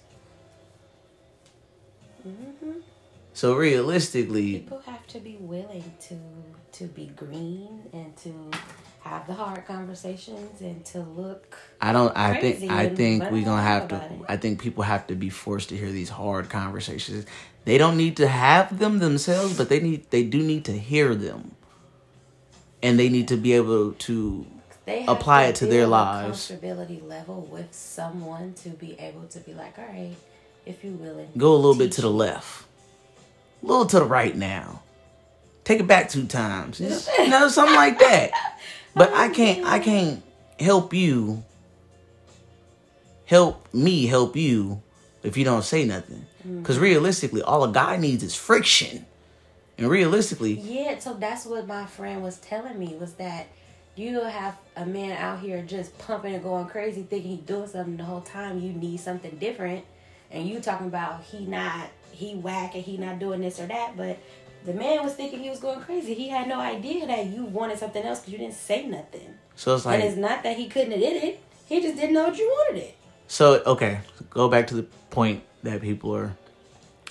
So 3.38 3.54
realistically, 3.56 4.54
People 4.54 4.82
have 4.88 5.06
to 5.10 5.20
be 5.20 5.38
willing 5.40 5.84
to 6.08 6.16
to 6.80 6.86
be 6.86 7.12
green 7.16 7.84
and 7.94 8.18
to 8.18 8.34
have 9.02 9.28
the 9.28 9.36
hard 9.36 9.64
conversations 9.68 10.60
and 10.62 10.84
to 10.86 11.02
look. 11.02 11.56
I 11.80 11.94
don't. 11.94 12.18
I 12.18 12.42
think. 12.42 12.72
I 12.72 12.90
think 12.90 13.30
we're 13.30 13.46
gonna 13.46 13.62
have 13.62 13.90
to. 13.90 13.98
it. 13.98 14.12
I 14.28 14.38
think 14.38 14.60
people 14.60 14.84
have 14.84 15.06
to 15.08 15.16
be 15.16 15.30
forced 15.30 15.70
to 15.70 15.78
hear 15.78 15.92
these 15.92 16.10
hard 16.10 16.50
conversations. 16.50 17.28
They 17.64 17.78
don't 17.78 17.96
need 17.96 18.18
to 18.18 18.28
have 18.28 18.80
them 18.80 18.98
themselves, 18.98 19.56
but 19.56 19.70
they 19.70 19.82
need. 19.82 20.10
They 20.10 20.24
do 20.24 20.42
need 20.42 20.66
to 20.66 20.72
hear 20.72 21.14
them, 21.14 21.52
and 22.82 22.98
they 22.98 23.08
need 23.08 23.28
to 23.28 23.38
be 23.38 23.54
able 23.54 23.92
to 23.94 24.48
Apply 25.08 25.44
it 25.44 25.56
to 25.58 25.66
their 25.68 25.86
lives. 25.86 26.50
Comfortability 26.50 27.08
level 27.08 27.42
with 27.52 27.74
someone 27.74 28.54
to 28.64 28.70
be 28.70 28.98
able 29.00 29.26
to 29.26 29.40
be 29.40 29.54
like, 29.54 29.78
all 29.78 29.86
right, 29.86 30.16
if 30.66 30.84
you 30.84 30.94
willing, 30.94 31.30
go 31.38 31.54
a 31.54 31.56
little 31.56 31.76
bit 31.76 31.92
to 31.94 32.02
the 32.02 32.10
me." 32.10 32.16
left, 32.16 32.67
a 33.62 33.66
little 33.66 33.86
to 33.88 34.00
the 34.00 34.06
right 34.06 34.36
now. 34.36 34.82
Take 35.64 35.82
it 35.82 35.88
back 35.88 36.10
two 36.10 36.26
times, 36.26 36.80
you 36.80 36.90
know, 36.90 37.00
you 37.20 37.30
know, 37.30 37.48
something 37.50 37.76
like 37.76 38.00
that. 38.00 38.32
But 38.96 39.14
I 39.14 39.30
can't, 39.30 39.66
I 39.66 39.80
can't 39.80 40.24
help 40.60 40.94
you. 40.94 41.44
Help 43.26 43.68
me 43.74 44.06
help 44.06 44.38
you 44.38 44.82
if 45.24 45.36
you 45.36 45.44
don't 45.44 45.64
say 45.64 45.84
nothing. 45.86 46.26
Mm. 46.48 46.62
Because 46.62 46.80
realistically, 46.80 47.42
all 47.42 47.64
a 47.66 47.72
guy 47.72 47.98
needs 47.98 48.24
is 48.24 48.34
friction, 48.36 49.06
and 49.78 49.90
realistically, 49.90 50.54
Yeah, 50.54 50.98
so 51.00 51.14
that's 51.14 51.46
what 51.46 51.68
my 51.68 51.86
friend 51.86 52.24
was 52.24 52.38
telling 52.38 52.80
me 52.80 52.96
was 52.96 53.14
that 53.16 53.48
you 53.96 54.22
have 54.22 54.58
a 54.76 54.86
man 54.86 55.18
out 55.18 55.42
here 55.42 55.62
just 55.62 55.98
pumping 55.98 56.36
and 56.36 56.44
going 56.44 56.68
crazy, 56.68 57.04
thinking 57.04 57.32
he's 57.32 57.46
doing 57.46 57.68
something 57.68 57.98
the 57.98 58.06
whole 58.06 58.22
time. 58.22 58.62
You 58.62 58.72
need 58.72 59.00
something 59.00 59.36
different, 59.38 59.84
and 60.32 60.48
you 60.48 60.60
talking 60.62 60.88
about 60.88 61.24
he 61.24 61.46
not 61.46 61.90
he 62.18 62.34
whack 62.34 62.74
and 62.74 62.84
he 62.84 62.98
not 62.98 63.20
doing 63.20 63.42
this 63.42 63.60
or 63.60 63.68
that, 63.68 63.96
but 63.96 64.18
the 64.66 64.74
man 64.74 65.04
was 65.04 65.14
thinking 65.14 65.40
he 65.40 65.50
was 65.50 65.60
going 65.60 65.80
crazy. 65.82 66.16
He 66.16 66.30
had 66.30 66.48
no 66.48 66.60
idea 66.60 67.06
that 67.06 67.28
you 67.28 67.46
wanted 67.46 67.78
something 67.78 68.04
else 68.04 68.20
because 68.20 68.34
you 68.34 68.40
didn't 68.40 68.56
say 68.56 68.88
nothing. 68.88 69.36
so 69.56 69.76
it's 69.76 69.86
like, 69.86 70.00
and 70.00 70.10
it's 70.10 70.18
not 70.18 70.42
that 70.44 70.58
he 70.58 70.68
couldn't 70.68 70.92
have 70.92 71.00
did 71.00 71.24
it; 71.24 71.40
he 71.68 71.80
just 71.80 71.96
didn't 71.96 72.14
know 72.14 72.26
what 72.26 72.38
you 72.38 72.48
wanted 72.48 72.82
it. 72.82 72.96
So 73.28 73.62
okay, 73.66 74.00
go 74.32 74.50
back 74.50 74.68
to 74.68 74.76
the 74.76 74.84
point 75.12 75.44
that 75.62 75.82
people 75.82 76.16
are 76.16 76.36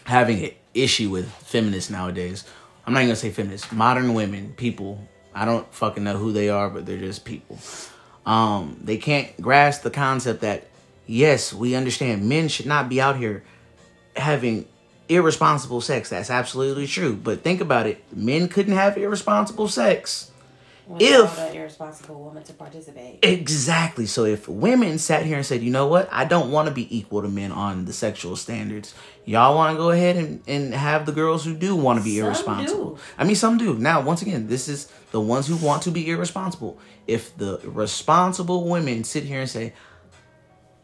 having 0.04 0.44
an 0.44 0.50
issue 0.74 1.08
with 1.10 1.30
feminists 1.30 1.88
nowadays. 1.88 2.44
I'm 2.84 2.92
not 2.92 3.00
even 3.00 3.10
gonna 3.10 3.16
say 3.16 3.30
feminists, 3.30 3.70
modern 3.70 4.12
women, 4.14 4.54
people. 4.56 5.06
I 5.34 5.44
don't 5.44 5.72
fucking 5.72 6.02
know 6.02 6.16
who 6.16 6.32
they 6.32 6.48
are, 6.48 6.68
but 6.68 6.84
they're 6.84 6.98
just 6.98 7.24
people. 7.24 7.58
Um, 8.24 8.80
they 8.82 8.96
can't 8.96 9.40
grasp 9.40 9.82
the 9.82 9.90
concept 9.90 10.40
that 10.40 10.66
yes, 11.06 11.52
we 11.52 11.76
understand 11.76 12.28
men 12.28 12.48
should 12.48 12.66
not 12.66 12.88
be 12.88 13.00
out 13.00 13.16
here 13.16 13.44
having 14.16 14.66
irresponsible 15.08 15.80
sex. 15.80 16.10
That's 16.10 16.30
absolutely 16.30 16.86
true. 16.86 17.14
But 17.16 17.42
think 17.42 17.60
about 17.60 17.86
it: 17.86 18.02
men 18.14 18.48
couldn't 18.48 18.74
have 18.74 18.96
irresponsible 18.96 19.68
sex. 19.68 20.30
If- 21.00 21.36
an 21.38 21.56
irresponsible 21.56 22.14
woman 22.22 22.44
to 22.44 22.52
participate, 22.52 23.18
Exactly. 23.24 24.06
So 24.06 24.24
if 24.24 24.46
women 24.48 24.98
sat 24.98 25.26
here 25.26 25.36
and 25.36 25.44
said, 25.44 25.60
you 25.60 25.72
know 25.72 25.88
what, 25.88 26.08
I 26.12 26.24
don't 26.24 26.52
want 26.52 26.68
to 26.68 26.74
be 26.74 26.96
equal 26.96 27.22
to 27.22 27.28
men 27.28 27.50
on 27.50 27.86
the 27.86 27.92
sexual 27.92 28.36
standards. 28.36 28.94
Y'all 29.24 29.56
want 29.56 29.74
to 29.74 29.78
go 29.82 29.90
ahead 29.90 30.14
and, 30.16 30.42
and 30.46 30.72
have 30.72 31.04
the 31.04 31.10
girls 31.10 31.44
who 31.44 31.54
do 31.56 31.74
want 31.74 31.98
to 31.98 32.04
be 32.04 32.18
Some 32.18 32.26
irresponsible. 32.26 32.90
do. 32.94 33.00
I 33.18 33.24
mean, 33.24 33.34
some 33.34 33.58
do. 33.58 33.74
Now, 33.74 34.00
once 34.00 34.22
again, 34.22 34.46
this 34.46 34.68
is 34.68 34.88
the 35.10 35.20
ones 35.20 35.48
who 35.48 35.56
want 35.56 35.82
to 35.82 35.90
be 35.90 36.08
irresponsible. 36.08 36.78
If 37.08 37.36
the 37.36 37.58
responsible 37.64 38.68
women 38.68 39.02
sit 39.02 39.24
here 39.24 39.40
and 39.40 39.50
say, 39.50 39.72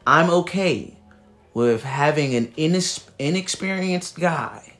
I'm 0.05 0.31
okay 0.31 0.97
with 1.55 1.83
having 1.83 2.35
an 2.35 2.47
inex- 2.59 3.05
inexperienced 3.19 4.19
guy. 4.19 4.75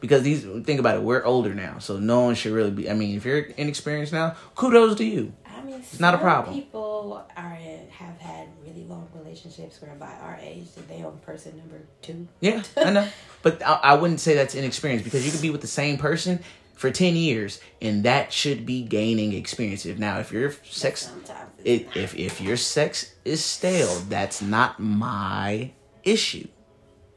Because 0.00 0.22
these, 0.22 0.42
think 0.64 0.80
about 0.80 0.96
it, 0.96 1.02
we're 1.02 1.22
older 1.24 1.54
now, 1.54 1.78
so 1.78 1.98
no 1.98 2.22
one 2.22 2.34
should 2.34 2.52
really 2.52 2.72
be. 2.72 2.90
I 2.90 2.94
mean, 2.94 3.16
if 3.16 3.24
you're 3.24 3.38
inexperienced 3.38 4.12
now, 4.12 4.34
kudos 4.56 4.96
to 4.96 5.04
you. 5.04 5.32
I 5.46 5.62
mean, 5.62 5.76
It's 5.76 6.00
not 6.00 6.14
a 6.14 6.18
problem. 6.18 6.56
People 6.56 7.24
are 7.36 7.58
have 7.90 8.18
had 8.18 8.48
really 8.66 8.84
long 8.84 9.08
relationships 9.14 9.80
where 9.80 9.94
by 9.94 10.12
our 10.22 10.38
age 10.42 10.66
they 10.88 11.02
on 11.02 11.18
person 11.18 11.56
number 11.56 11.82
two. 12.00 12.26
Yeah, 12.40 12.62
I 12.76 12.90
know. 12.90 13.08
But 13.42 13.62
I, 13.64 13.74
I 13.82 13.94
wouldn't 13.94 14.20
say 14.20 14.34
that's 14.34 14.54
inexperienced 14.54 15.04
because 15.04 15.24
you 15.26 15.32
could 15.32 15.42
be 15.42 15.50
with 15.50 15.60
the 15.60 15.66
same 15.66 15.98
person 15.98 16.40
for 16.74 16.90
10 16.90 17.16
years 17.16 17.60
and 17.80 18.04
that 18.04 18.32
should 18.32 18.64
be 18.64 18.82
gaining 18.82 19.32
experience. 19.32 19.84
If 19.84 19.98
now, 19.98 20.18
if 20.20 20.32
your 20.32 20.52
sex, 20.64 21.06
Sometimes 21.08 21.50
it, 21.64 21.82
it's 21.82 21.96
if, 21.96 22.14
if 22.16 22.40
your 22.40 22.56
sex 22.56 23.11
is 23.24 23.44
stale, 23.44 23.94
that's 24.08 24.42
not 24.42 24.80
my 24.80 25.72
issue. 26.04 26.48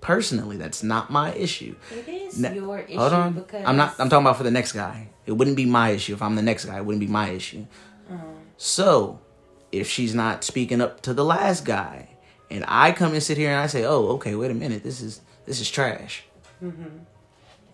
Personally, 0.02 0.58
that's 0.58 0.84
not 0.84 1.10
my 1.10 1.34
issue. 1.34 1.76
it 1.92 2.08
is 2.08 2.40
Na- 2.40 2.52
your 2.52 2.80
issue 2.80 3.00
Hold 3.00 3.14
on. 3.14 3.34
because 3.34 3.64
I'm 3.66 3.76
not, 3.76 3.96
I'm 4.00 4.08
talking 4.10 4.26
about 4.26 4.38
for 4.38 4.44
the 4.44 4.52
next 4.52 4.74
guy. 4.74 5.10
It 5.26 5.32
wouldn't 5.32 5.58
be 5.58 5.66
my 5.66 5.90
issue. 5.90 6.14
If 6.14 6.22
I'm 6.22 6.36
the 6.36 6.44
next 6.44 6.66
guy, 6.66 6.78
it 6.78 6.86
wouldn't 6.86 7.00
be 7.00 7.08
my 7.08 7.30
issue. 7.30 7.66
Uh-huh. 8.12 8.24
So, 8.58 9.20
if 9.72 9.90
she's 9.90 10.14
not 10.14 10.44
speaking 10.44 10.80
up 10.80 11.02
to 11.02 11.14
the 11.14 11.26
last 11.26 11.66
guy, 11.66 12.10
and 12.52 12.64
I 12.68 12.92
come 12.92 13.14
and 13.14 13.24
sit 13.24 13.38
here 13.38 13.50
and 13.50 13.60
I 13.60 13.66
say, 13.66 13.84
"Oh, 13.84 14.10
okay, 14.10 14.36
wait 14.36 14.52
a 14.52 14.54
minute, 14.54 14.84
this 14.84 15.02
is 15.02 15.22
this 15.46 15.60
is 15.60 15.70
trash. 15.72 16.24
Mm-hmm. 16.64 17.00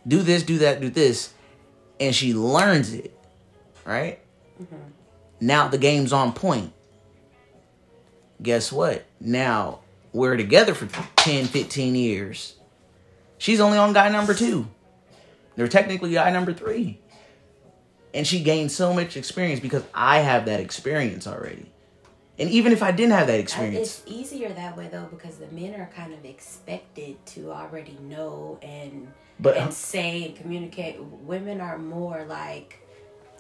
Do 0.08 0.22
this, 0.22 0.44
do 0.44 0.58
that, 0.60 0.80
do 0.80 0.90
this," 0.90 1.34
and 2.00 2.16
she 2.16 2.34
learns 2.34 2.94
it, 2.94 3.14
right? 3.84 4.20
Mm-hmm. 4.62 4.76
Now 5.42 5.68
the 5.68 5.78
game's 5.78 6.14
on 6.14 6.32
point. 6.32 6.72
Guess 8.42 8.72
what? 8.72 9.06
Now 9.20 9.80
we're 10.14 10.38
together 10.38 10.74
for 10.74 10.88
10, 11.18 11.46
15 11.46 11.96
years. 11.96 12.56
She's 13.38 13.60
only 13.60 13.78
on 13.78 13.94
guy 13.94 14.10
number 14.10 14.34
two. 14.34 14.68
They're 15.56 15.68
technically 15.68 16.14
guy 16.14 16.32
number 16.32 16.54
three. 16.54 17.00
And 18.14 18.28
she 18.28 18.42
gained 18.44 18.72
so 18.72 18.94
much 18.94 19.16
experience 19.16 19.60
because 19.60 19.84
I 19.94 20.20
have 20.20 20.46
that 20.46 20.60
experience 20.60 21.28
already. 21.28 21.72
And 22.38 22.50
even 22.50 22.72
if 22.72 22.82
I 22.82 22.92
didn't 22.92 23.14
have 23.14 23.28
that 23.28 23.36
uh, 23.36 23.44
experience, 23.44 24.00
It's 24.00 24.04
easier 24.06 24.50
that 24.50 24.76
way 24.76 24.90
though 24.92 25.06
because 25.12 25.38
the 25.38 25.48
men 25.48 25.80
are 25.80 25.90
kind 25.96 26.14
of 26.14 26.26
expected 26.26 27.24
to 27.28 27.52
already 27.52 27.98
know 28.02 28.58
and 28.62 29.12
But- 29.40 29.58
and 29.58 29.70
uh, 29.70 29.72
say 29.72 30.26
and 30.26 30.36
communicate. 30.36 31.02
Women 31.02 31.62
are 31.62 31.78
more 31.78 32.26
like 32.28 32.80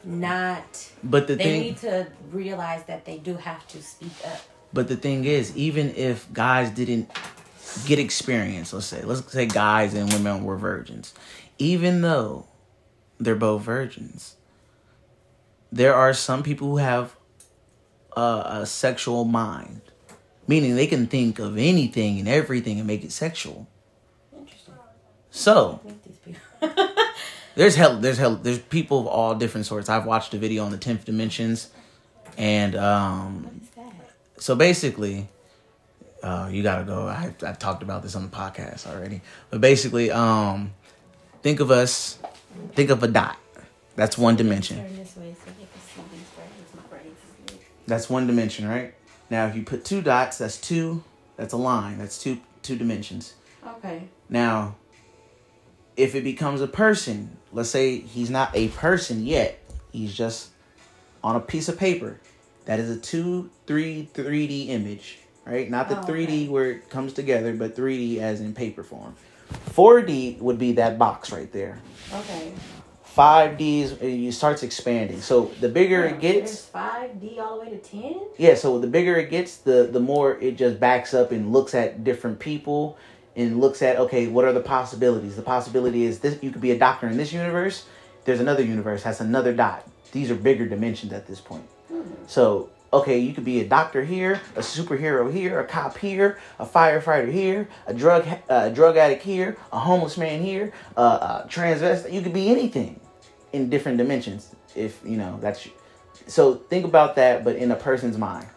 not. 0.04 0.92
but 1.04 1.28
the 1.28 1.36
They 1.36 1.44
thing 1.44 1.62
need 1.62 1.78
to 1.78 2.08
realize 2.32 2.84
that 2.86 3.06
they 3.06 3.18
do 3.18 3.36
have 3.38 3.68
to 3.70 3.82
speak 3.82 4.12
up. 4.26 4.42
But 4.74 4.88
the 4.88 4.96
thing 4.96 5.26
is, 5.26 5.56
even 5.58 5.94
if 5.96 6.32
guys 6.32 6.70
didn't 6.70 7.10
get 7.86 8.00
experience, 8.00 8.74
let's 8.74 8.86
say, 8.86 9.02
let's 9.02 9.32
say 9.32 9.46
guys 9.46 9.94
and 9.94 10.12
women 10.12 10.44
were 10.44 10.58
virgins, 10.58 11.14
even 11.58 12.02
though 12.02 12.48
they're 13.20 13.36
both 13.36 13.64
virgins, 13.64 14.36
there 15.72 15.94
are 15.94 16.14
some 16.14 16.44
people 16.44 16.70
who 16.70 16.78
have 16.78 17.16
a, 18.16 18.44
a 18.46 18.66
sexual 18.66 19.26
mind, 19.26 19.82
meaning 20.48 20.76
they 20.76 20.88
can 20.88 21.08
think 21.08 21.40
of 21.40 21.58
anything 21.58 22.20
and 22.20 22.28
everything 22.28 22.78
and 22.78 22.88
make 22.88 23.04
it 23.04 23.12
sexual. 23.12 23.68
Interesting. 24.38 24.74
So 25.32 25.82
there's 27.56 27.76
hell, 27.76 27.98
there's 27.98 28.18
hell, 28.18 28.36
there's 28.36 28.60
people 28.60 29.02
of 29.02 29.08
all 29.08 29.36
different 29.36 29.66
sorts. 29.66 29.90
I've 29.90 30.06
watched 30.06 30.34
a 30.34 30.38
video 30.38 30.64
on 30.64 30.72
the 30.72 30.78
tenth 30.78 31.06
dimensions, 31.06 31.72
and 32.38 32.76
um? 32.76 33.62
So 34.42 34.56
basically 34.56 35.28
uh, 36.24 36.50
you 36.52 36.64
gotta 36.64 36.84
go. 36.84 37.08
I, 37.08 37.34
I 37.46 37.54
talked 37.54 37.84
about 37.84 38.02
this 38.02 38.16
on 38.16 38.24
the 38.24 38.36
podcast 38.36 38.88
already. 38.88 39.22
But 39.52 39.62
basically 39.62 40.10
um, 40.10 40.74
think 41.44 41.60
of 41.60 41.70
us 41.70 42.18
think 42.74 42.90
of 42.90 43.04
a 43.04 43.08
dot. 43.08 43.38
That's 43.96 44.18
one 44.18 44.36
dimension. 44.36 44.78
Turn 44.78 44.96
this 44.96 45.16
way 45.16 45.36
so 45.38 45.52
they 45.52 45.66
can 45.66 45.82
see 45.82 46.02
these 46.12 46.28
braids. 46.36 46.76
My 46.76 46.82
braids 46.90 47.08
is 47.08 47.52
lit. 47.52 47.62
that's 47.86 48.10
one 48.10 48.26
dimension 48.26 48.68
right? 48.68 48.96
Now 49.30 49.46
if 49.46 49.56
you 49.56 49.64
put 49.64 49.86
two 49.86 50.02
dots 50.02 50.40
that's 50.40 50.60
two. 50.60 51.04
That's 51.38 51.54
a 51.54 51.58
line. 51.58 52.00
That's 52.00 52.22
two 52.22 52.40
two 52.64 52.76
dimensions. 52.76 53.36
Okay. 53.64 54.10
now 54.28 54.76
if 55.96 56.16
it 56.16 56.24
becomes 56.24 56.62
a 56.62 56.68
person 56.68 57.38
let's 57.54 57.70
say 57.70 58.00
he's 58.00 58.32
not 58.32 58.50
a 58.56 58.70
person 58.70 59.24
yet. 59.24 59.60
He's 59.92 60.16
just 60.16 60.50
on 61.24 61.36
a 61.36 61.40
piece 61.40 61.70
of 61.70 61.78
paper 61.78 62.20
that 62.66 62.80
is 62.80 62.90
a 62.90 63.00
2 63.00 63.50
3 63.68 64.10
3d 64.14 64.70
image 64.70 65.18
right? 65.46 65.70
Not 65.72 65.90
the 65.90 66.00
Oh, 66.00 66.04
3d 66.04 66.24
okay. 66.24 66.48
where 66.50 66.72
it 66.72 66.90
comes 66.90 67.14
together 67.14 67.54
but 67.54 67.76
3d 67.76 68.18
as 68.20 68.42
in 68.42 68.54
paper 68.54 68.84
form. 68.84 69.16
4d 69.72 70.40
would 70.40 70.58
be 70.58 70.74
that 70.74 70.98
box 70.98 71.32
right 71.32 71.52
there. 71.52 71.80
Okay. 72.14 72.54
5d 73.18 73.82
is 73.82 73.92
it 74.00 74.32
starts 74.34 74.64
expanding. 74.64 75.20
So 75.20 75.52
the 75.60 75.68
bigger 75.68 76.06
it 76.06 76.22
There's 76.22 76.34
gets 76.42 76.66
five 76.66 77.20
D 77.20 77.40
all 77.40 77.60
the 77.60 77.66
way 77.66 77.72
to 77.72 77.78
ten. 77.78 78.22
yeah 78.38 78.56
so 78.56 78.80
the 78.80 78.88
bigger 78.88 79.16
it 79.18 79.30
gets 79.30 79.58
the 79.58 79.90
the 79.92 80.00
more 80.00 80.38
it 80.40 80.56
just 80.56 80.80
backs 80.80 81.14
up 81.14 81.32
and 81.34 81.52
looks 81.52 81.76
at 81.76 82.04
different 82.06 82.40
people 82.40 82.98
and 83.36 83.60
looks 83.60 83.82
at 83.82 83.98
okay 83.98 84.28
what 84.28 84.46
are 84.46 84.54
the 84.54 84.62
possibilities? 84.62 85.36
The 85.36 85.42
possibility 85.42 86.06
is 86.06 86.20
this 86.20 86.42
you 86.42 86.52
could 86.52 86.62
be 86.62 86.72
a 86.72 86.78
doctor 86.80 87.08
in 87.08 87.18
this 87.18 87.34
universe 87.34 87.86
there's 88.24 88.40
another 88.40 88.64
universe 88.64 89.02
has 89.04 89.20
another 89.20 89.52
dot. 89.52 89.86
These 90.12 90.30
are 90.32 90.36
bigger 90.36 90.68
dimensions 90.68 91.12
at 91.12 91.28
this 91.28 91.42
point 91.42 91.66
so 92.28 92.70
okay 92.94 93.18
you 93.20 93.34
could 93.34 93.46
be 93.46 93.62
a 93.62 93.68
doctor 93.68 94.04
here 94.04 94.42
a 94.56 94.60
superhero 94.60 95.32
here 95.32 95.60
a 95.60 95.66
cop 95.66 95.98
here 95.98 96.40
a 96.60 96.66
firefighter 96.66 97.32
here 97.32 97.68
a 97.88 97.94
drug 97.94 98.28
uh, 98.50 98.70
drug 98.70 98.98
addict 98.98 99.24
here 99.24 99.58
a 99.72 99.80
homeless 99.80 100.18
man 100.18 100.42
here 100.42 100.74
uh, 100.98 101.44
a 101.44 101.48
transvestite. 101.48 102.12
You 102.12 102.22
could 102.22 102.34
be 102.34 102.50
anything 102.50 103.00
in 103.54 103.70
different 103.70 103.98
dimensions 103.98 104.54
if 104.76 105.02
you 105.06 105.18
know 105.18 105.38
that's 105.42 105.68
so 106.28 106.56
think 106.56 106.86
about 106.86 107.16
that 107.16 107.44
but 107.44 107.56
in 107.56 107.72
a 107.72 107.76
person's 107.76 108.18
mind. 108.18 108.48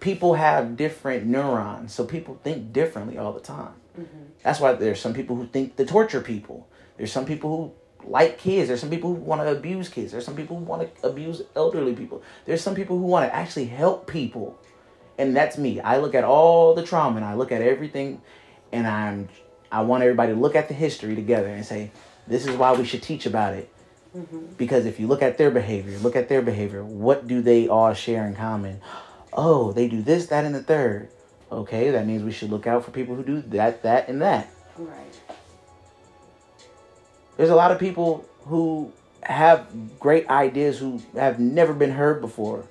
People 0.00 0.34
have 0.34 0.76
different 0.76 1.24
neurons 1.26 1.92
so 1.94 2.04
people 2.04 2.38
think 2.42 2.72
differently 2.72 3.18
all 3.18 3.32
the 3.32 3.40
time. 3.40 3.72
That's 4.42 4.60
why 4.60 4.72
there's 4.74 5.00
some 5.00 5.14
people 5.14 5.36
who 5.36 5.46
think 5.46 5.76
to 5.76 5.86
torture 5.86 6.20
people. 6.20 6.68
There's 6.96 7.12
some 7.12 7.24
people 7.24 7.56
who 7.56 7.72
like 8.08 8.38
kids 8.38 8.68
there's 8.68 8.80
some 8.80 8.90
people 8.90 9.14
who 9.14 9.20
want 9.20 9.40
to 9.40 9.50
abuse 9.50 9.88
kids 9.88 10.12
there's 10.12 10.24
some 10.24 10.36
people 10.36 10.58
who 10.58 10.64
want 10.64 10.82
to 10.82 11.06
abuse 11.06 11.42
elderly 11.56 11.94
people 11.94 12.22
there's 12.44 12.62
some 12.62 12.74
people 12.74 12.98
who 12.98 13.04
want 13.04 13.28
to 13.28 13.34
actually 13.34 13.66
help 13.66 14.06
people 14.06 14.58
and 15.18 15.36
that's 15.36 15.58
me 15.58 15.80
i 15.80 15.96
look 15.96 16.14
at 16.14 16.24
all 16.24 16.74
the 16.74 16.82
trauma 16.82 17.16
and 17.16 17.24
i 17.24 17.34
look 17.34 17.52
at 17.52 17.62
everything 17.62 18.20
and 18.72 18.86
i'm 18.86 19.28
i 19.72 19.80
want 19.80 20.02
everybody 20.02 20.32
to 20.32 20.38
look 20.38 20.54
at 20.54 20.68
the 20.68 20.74
history 20.74 21.14
together 21.14 21.48
and 21.48 21.64
say 21.64 21.90
this 22.26 22.46
is 22.46 22.56
why 22.56 22.72
we 22.72 22.84
should 22.84 23.02
teach 23.02 23.26
about 23.26 23.54
it 23.54 23.70
mm-hmm. 24.16 24.46
because 24.56 24.86
if 24.86 24.98
you 24.98 25.06
look 25.06 25.22
at 25.22 25.38
their 25.38 25.50
behavior, 25.50 25.98
look 25.98 26.16
at 26.16 26.28
their 26.28 26.42
behavior, 26.42 26.84
what 26.84 27.26
do 27.26 27.42
they 27.42 27.68
all 27.68 27.92
share 27.94 28.26
in 28.26 28.34
common? 28.34 28.80
Oh, 29.32 29.72
they 29.72 29.88
do 29.88 30.02
this, 30.02 30.26
that, 30.26 30.44
and 30.44 30.54
the 30.54 30.62
third. 30.62 31.08
Okay, 31.50 31.90
that 31.90 32.06
means 32.06 32.22
we 32.22 32.32
should 32.32 32.50
look 32.50 32.66
out 32.66 32.84
for 32.84 32.90
people 32.90 33.14
who 33.14 33.22
do 33.22 33.42
that, 33.48 33.82
that, 33.82 34.08
and 34.08 34.22
that. 34.22 34.50
Right. 34.76 35.20
There's 37.36 37.50
a 37.50 37.56
lot 37.56 37.72
of 37.72 37.78
people 37.78 38.24
who 38.44 38.92
have 39.22 39.66
great 39.98 40.28
ideas 40.28 40.78
who 40.78 41.02
have 41.14 41.38
never 41.38 41.72
been 41.72 41.92
heard 41.92 42.20
before. 42.20 42.66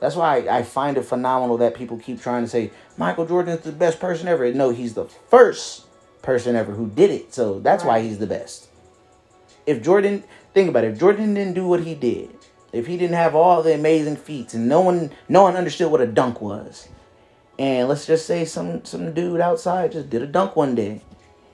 That's 0.00 0.16
why 0.16 0.46
I 0.50 0.62
find 0.62 0.96
it 0.98 1.04
phenomenal 1.04 1.56
that 1.58 1.74
people 1.74 1.98
keep 1.98 2.20
trying 2.20 2.44
to 2.44 2.48
say 2.48 2.70
Michael 2.98 3.26
Jordan 3.26 3.56
is 3.56 3.64
the 3.64 3.72
best 3.72 4.00
person 4.00 4.28
ever. 4.28 4.52
No, 4.52 4.70
he's 4.70 4.94
the 4.94 5.06
first 5.06 5.86
person 6.22 6.56
ever 6.56 6.72
who 6.72 6.88
did 6.88 7.10
it. 7.10 7.32
So 7.32 7.60
that's 7.60 7.84
why 7.84 8.00
he's 8.00 8.18
the 8.18 8.26
best. 8.26 8.68
If 9.66 9.82
Jordan, 9.82 10.24
think 10.52 10.68
about 10.68 10.84
it, 10.84 10.92
if 10.92 11.00
Jordan 11.00 11.34
didn't 11.34 11.54
do 11.54 11.66
what 11.66 11.84
he 11.84 11.94
did, 11.94 12.36
if 12.72 12.86
he 12.86 12.96
didn't 12.96 13.16
have 13.16 13.34
all 13.34 13.62
the 13.62 13.74
amazing 13.74 14.16
feats 14.16 14.52
and 14.52 14.68
no 14.68 14.80
one 14.80 15.10
no 15.28 15.42
one 15.42 15.56
understood 15.56 15.90
what 15.90 16.00
a 16.00 16.06
dunk 16.06 16.40
was. 16.40 16.88
And 17.58 17.88
let's 17.88 18.06
just 18.06 18.26
say 18.26 18.44
some 18.44 18.84
some 18.84 19.14
dude 19.14 19.40
outside 19.40 19.92
just 19.92 20.10
did 20.10 20.22
a 20.22 20.26
dunk 20.26 20.56
one 20.56 20.74
day. 20.74 21.02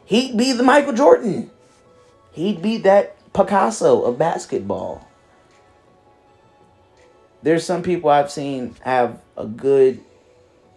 He'd 0.07 0.37
be 0.37 0.53
the 0.53 0.63
Michael 0.63 0.95
Jordan. 0.95 1.51
He'd 2.33 2.62
be 2.62 2.78
that 2.78 3.16
Picasso 3.33 4.03
of 4.03 4.18
basketball. 4.18 5.07
There's 7.43 7.64
some 7.64 7.83
people 7.83 8.11
I've 8.11 8.31
seen 8.31 8.74
have 8.83 9.20
a 9.37 9.47
good, 9.47 10.01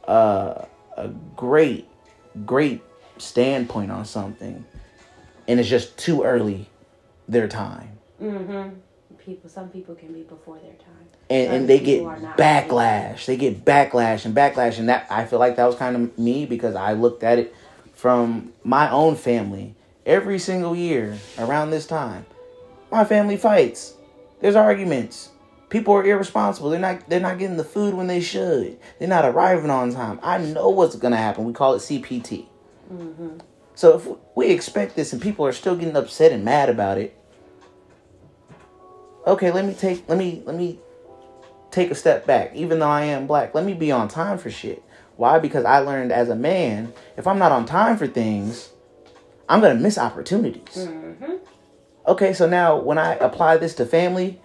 uh, 0.08 0.66
a 0.96 1.08
great, 1.36 1.88
great 2.46 2.82
standpoint 3.18 3.92
on 3.92 4.06
something, 4.06 4.64
and 5.48 5.60
it's 5.60 5.68
just 5.70 5.98
too 5.98 6.24
early 6.24 6.70
their 7.28 7.48
time, 7.48 7.90
Mm-hmm. 8.22 8.76
People. 9.18 9.50
Some 9.50 9.70
people 9.70 9.96
can 9.96 10.12
be 10.12 10.24
before 10.24 10.60
their 10.60 10.74
time. 10.74 11.08
and 11.30 11.54
and 11.54 11.70
they 11.70 11.80
get 11.80 12.00
people 12.00 12.08
are 12.08 12.20
not 12.20 12.38
backlash. 12.38 13.26
They 13.26 13.38
get 13.38 13.64
backlash 13.64 14.26
and 14.26 14.36
backlash, 14.36 14.80
and 14.80 14.90
that 14.90 15.08
I 15.10 15.24
feel 15.26 15.40
like 15.40 15.56
that 15.56 15.66
was 15.66 15.76
kind 15.78 15.96
of 15.96 16.18
me 16.20 16.46
because 16.46 16.76
I 16.76 16.92
looked 16.92 17.24
at 17.24 17.40
it 17.40 17.56
from 17.94 18.52
my 18.66 18.90
own 18.92 19.16
family 19.16 19.76
every 20.06 20.40
single 20.40 20.76
year 20.76 21.18
around 21.38 21.72
this 21.72 21.88
time. 21.88 22.26
My 22.92 23.06
family 23.06 23.38
fights. 23.38 23.96
There's 24.40 24.56
arguments. 24.56 25.30
People 25.70 25.96
are 25.96 26.06
irresponsible. 26.06 26.70
They're 26.70 26.80
not 26.80 27.10
they're 27.10 27.20
not 27.20 27.40
getting 27.40 27.58
the 27.58 27.64
food 27.64 27.94
when 27.94 28.08
they 28.08 28.22
should. 28.22 28.78
They're 29.00 29.08
not 29.08 29.26
arriving 29.26 29.72
on 29.72 29.94
time. 29.94 30.20
I 30.22 30.38
know 30.38 30.70
what's 30.70 30.96
gonna 30.96 31.18
happen. 31.18 31.46
We 31.46 31.54
call 31.54 31.74
it 31.74 31.80
CPT. 31.80 32.46
Mm-hmm. 32.94 33.38
So 33.76 33.98
if 33.98 34.08
we 34.36 34.48
expect 34.48 34.96
this 34.96 35.14
and 35.14 35.22
people 35.22 35.46
are 35.46 35.52
still 35.52 35.76
getting 35.76 35.96
upset 35.96 36.32
and 36.32 36.46
mad 36.46 36.70
about 36.70 37.00
it, 37.00 37.18
okay, 39.26 39.52
let 39.52 39.66
me 39.66 39.74
take 39.74 40.08
let 40.08 40.18
me 40.18 40.44
let 40.46 40.56
me 40.56 40.80
take 41.72 41.90
a 41.90 41.96
step 41.96 42.28
back. 42.28 42.54
Even 42.54 42.80
though 42.80 42.90
I 42.90 43.06
am 43.06 43.26
black, 43.26 43.56
let 43.56 43.66
me 43.66 43.74
be 43.74 43.92
on 43.92 44.08
time 44.08 44.38
for 44.38 44.52
shit. 44.52 44.84
Why? 45.16 45.40
Because 45.40 45.66
I 45.66 45.80
learned 45.80 46.12
as 46.12 46.30
a 46.30 46.36
man, 46.36 46.94
if 47.18 47.26
I'm 47.26 47.40
not 47.40 47.52
on 47.52 47.66
time 47.66 47.98
for 47.98 48.08
things, 48.08 48.70
I'm 49.54 49.62
gonna 49.62 49.76
miss 49.76 50.00
opportunities. 50.00 50.88
Okay, 52.08 52.34
so 52.34 52.50
now 52.50 52.76
when 52.78 52.98
I 52.98 53.14
apply 53.16 53.58
this 53.58 53.76
to 53.76 53.86
family 53.86 54.42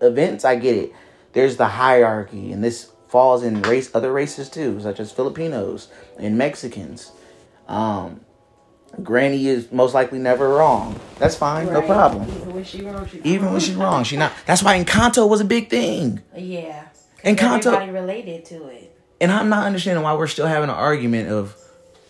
events, 0.00 0.46
I 0.46 0.56
get 0.56 0.76
it. 0.76 0.92
There's 1.34 1.58
the 1.58 1.66
hierarchy, 1.66 2.50
and 2.50 2.64
this 2.64 2.90
falls 3.08 3.42
in 3.42 3.60
race 3.62 3.94
other 3.94 4.10
races 4.10 4.48
too, 4.48 4.80
such 4.80 4.98
as 4.98 5.12
Filipinos 5.12 5.88
and 6.18 6.38
Mexicans. 6.38 7.12
Um, 7.68 8.20
Granny 9.02 9.46
is 9.46 9.70
most 9.70 9.92
likely 9.92 10.18
never 10.18 10.48
wrong. 10.48 10.98
That's 11.18 11.36
fine, 11.36 11.70
no 11.70 11.82
problem. 11.82 12.22
Even 12.30 12.54
when 12.54 12.64
she 12.64 12.80
wrong, 12.82 13.06
she 13.06 13.20
Even 13.24 13.52
when 13.52 13.60
she's 13.60 13.74
wrong, 13.74 14.04
she 14.04 14.16
not. 14.16 14.32
That's 14.46 14.62
why 14.62 14.82
Encanto 14.82 15.28
was 15.28 15.42
a 15.42 15.44
big 15.44 15.68
thing. 15.68 16.22
Yeah. 16.34 16.86
Encanto- 17.24 17.66
Everybody 17.74 17.90
related 17.90 18.46
to 18.46 18.68
it. 18.68 18.96
And 19.20 19.30
I'm 19.30 19.50
not 19.50 19.66
understanding 19.66 20.02
why 20.02 20.14
we're 20.14 20.28
still 20.28 20.46
having 20.46 20.70
an 20.70 20.76
argument 20.76 21.28
of 21.28 21.56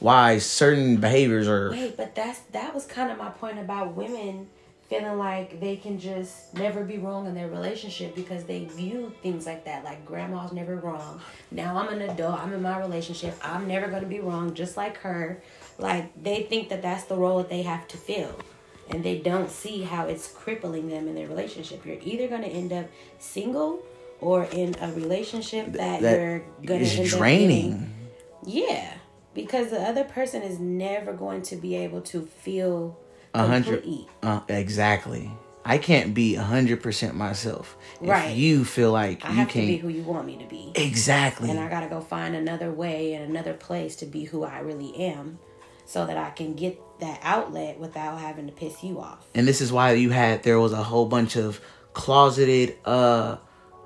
why 0.04 0.38
certain 0.38 0.96
behaviors 0.96 1.48
are. 1.48 1.70
Wait, 1.70 1.96
but 1.96 2.14
that's 2.14 2.40
that 2.52 2.74
was 2.74 2.84
kind 2.86 3.10
of 3.10 3.18
my 3.18 3.30
point 3.30 3.58
about 3.58 3.94
women 3.94 4.48
feeling 4.90 5.16
like 5.16 5.60
they 5.60 5.76
can 5.76 5.98
just 5.98 6.52
never 6.52 6.84
be 6.84 6.98
wrong 6.98 7.26
in 7.26 7.34
their 7.34 7.48
relationship 7.48 8.14
because 8.14 8.44
they 8.44 8.66
view 8.66 9.10
things 9.22 9.46
like 9.46 9.64
that. 9.64 9.82
Like 9.82 10.04
grandma's 10.04 10.52
never 10.52 10.76
wrong. 10.76 11.20
Now 11.50 11.78
I'm 11.78 11.88
an 11.88 12.02
adult. 12.10 12.38
I'm 12.38 12.52
in 12.52 12.60
my 12.60 12.78
relationship. 12.78 13.34
I'm 13.42 13.66
never 13.66 13.88
gonna 13.88 14.06
be 14.06 14.20
wrong, 14.20 14.52
just 14.54 14.76
like 14.76 14.98
her. 14.98 15.42
Like 15.78 16.06
they 16.22 16.42
think 16.42 16.68
that 16.68 16.82
that's 16.82 17.04
the 17.04 17.16
role 17.16 17.38
that 17.38 17.48
they 17.48 17.62
have 17.62 17.88
to 17.88 17.96
fill, 17.96 18.38
and 18.90 19.02
they 19.02 19.18
don't 19.20 19.50
see 19.50 19.82
how 19.82 20.06
it's 20.06 20.30
crippling 20.30 20.88
them 20.90 21.08
in 21.08 21.14
their 21.14 21.28
relationship. 21.28 21.84
You're 21.86 21.96
either 22.02 22.28
gonna 22.28 22.46
end 22.48 22.72
up 22.74 22.86
single 23.18 23.80
or 24.20 24.44
in 24.44 24.76
a 24.82 24.92
relationship 24.92 25.72
that, 25.72 26.02
That 26.02 26.18
you're 26.60 26.76
end 26.76 27.00
up 27.00 27.06
draining. 27.18 27.90
yeah, 28.44 28.92
because 29.34 29.70
the 29.70 29.80
other 29.80 30.04
person 30.04 30.42
is 30.42 30.58
never 30.58 31.12
going 31.12 31.42
to 31.42 31.56
be 31.56 31.76
able 31.76 32.00
to 32.02 32.22
feel 32.22 32.98
A 33.34 33.46
hundred. 33.46 33.84
Uh, 34.22 34.40
exactly. 34.48 35.30
I 35.66 35.78
can't 35.78 36.12
be 36.12 36.36
a 36.36 36.42
hundred 36.42 36.82
percent 36.82 37.14
myself. 37.14 37.76
Right. 38.00 38.32
If 38.32 38.36
you 38.36 38.64
feel 38.64 38.92
like 38.92 39.24
I 39.24 39.30
you 39.30 39.34
have 39.36 39.50
to 39.52 39.66
be 39.66 39.76
who 39.78 39.88
you 39.88 40.02
want 40.02 40.26
me 40.26 40.36
to 40.38 40.44
be. 40.46 40.72
Exactly. 40.74 41.50
And 41.50 41.58
I 41.58 41.68
gotta 41.68 41.88
go 41.88 42.00
find 42.00 42.34
another 42.36 42.70
way 42.70 43.14
and 43.14 43.24
another 43.24 43.54
place 43.54 43.96
to 43.96 44.06
be 44.06 44.24
who 44.24 44.44
I 44.44 44.58
really 44.60 44.94
am 44.96 45.38
so 45.86 46.06
that 46.06 46.16
I 46.16 46.30
can 46.30 46.54
get 46.54 46.78
that 47.00 47.18
outlet 47.22 47.78
without 47.78 48.18
having 48.20 48.46
to 48.46 48.52
piss 48.52 48.82
you 48.84 49.00
off. 49.00 49.26
and 49.34 49.46
this 49.48 49.60
is 49.60 49.72
why 49.72 49.92
you 49.94 50.10
had 50.10 50.42
there 50.42 50.60
was 50.60 50.72
a 50.72 50.82
whole 50.82 51.06
bunch 51.06 51.36
of 51.36 51.60
closeted 51.92 52.76
uh 52.84 53.36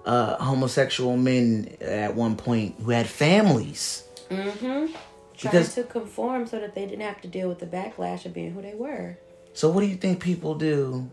uh 0.04 0.36
homosexual 0.42 1.16
men 1.16 1.76
at 1.80 2.14
one 2.14 2.36
point 2.36 2.74
who 2.82 2.90
had 2.90 3.06
families 3.08 4.04
Mm-hmm. 4.30 4.94
Because- 5.40 5.74
Trying 5.74 5.86
to 5.86 5.92
conform 5.92 6.46
so 6.46 6.58
that 6.60 6.74
they 6.74 6.84
didn't 6.86 7.02
have 7.02 7.20
to 7.22 7.28
deal 7.28 7.48
with 7.48 7.58
the 7.60 7.66
backlash 7.66 8.24
of 8.26 8.34
being 8.34 8.52
who 8.52 8.62
they 8.62 8.74
were. 8.74 9.18
so 9.52 9.70
what 9.70 9.80
do 9.80 9.86
you 9.86 9.96
think 9.96 10.20
people 10.20 10.54
do? 10.54 11.10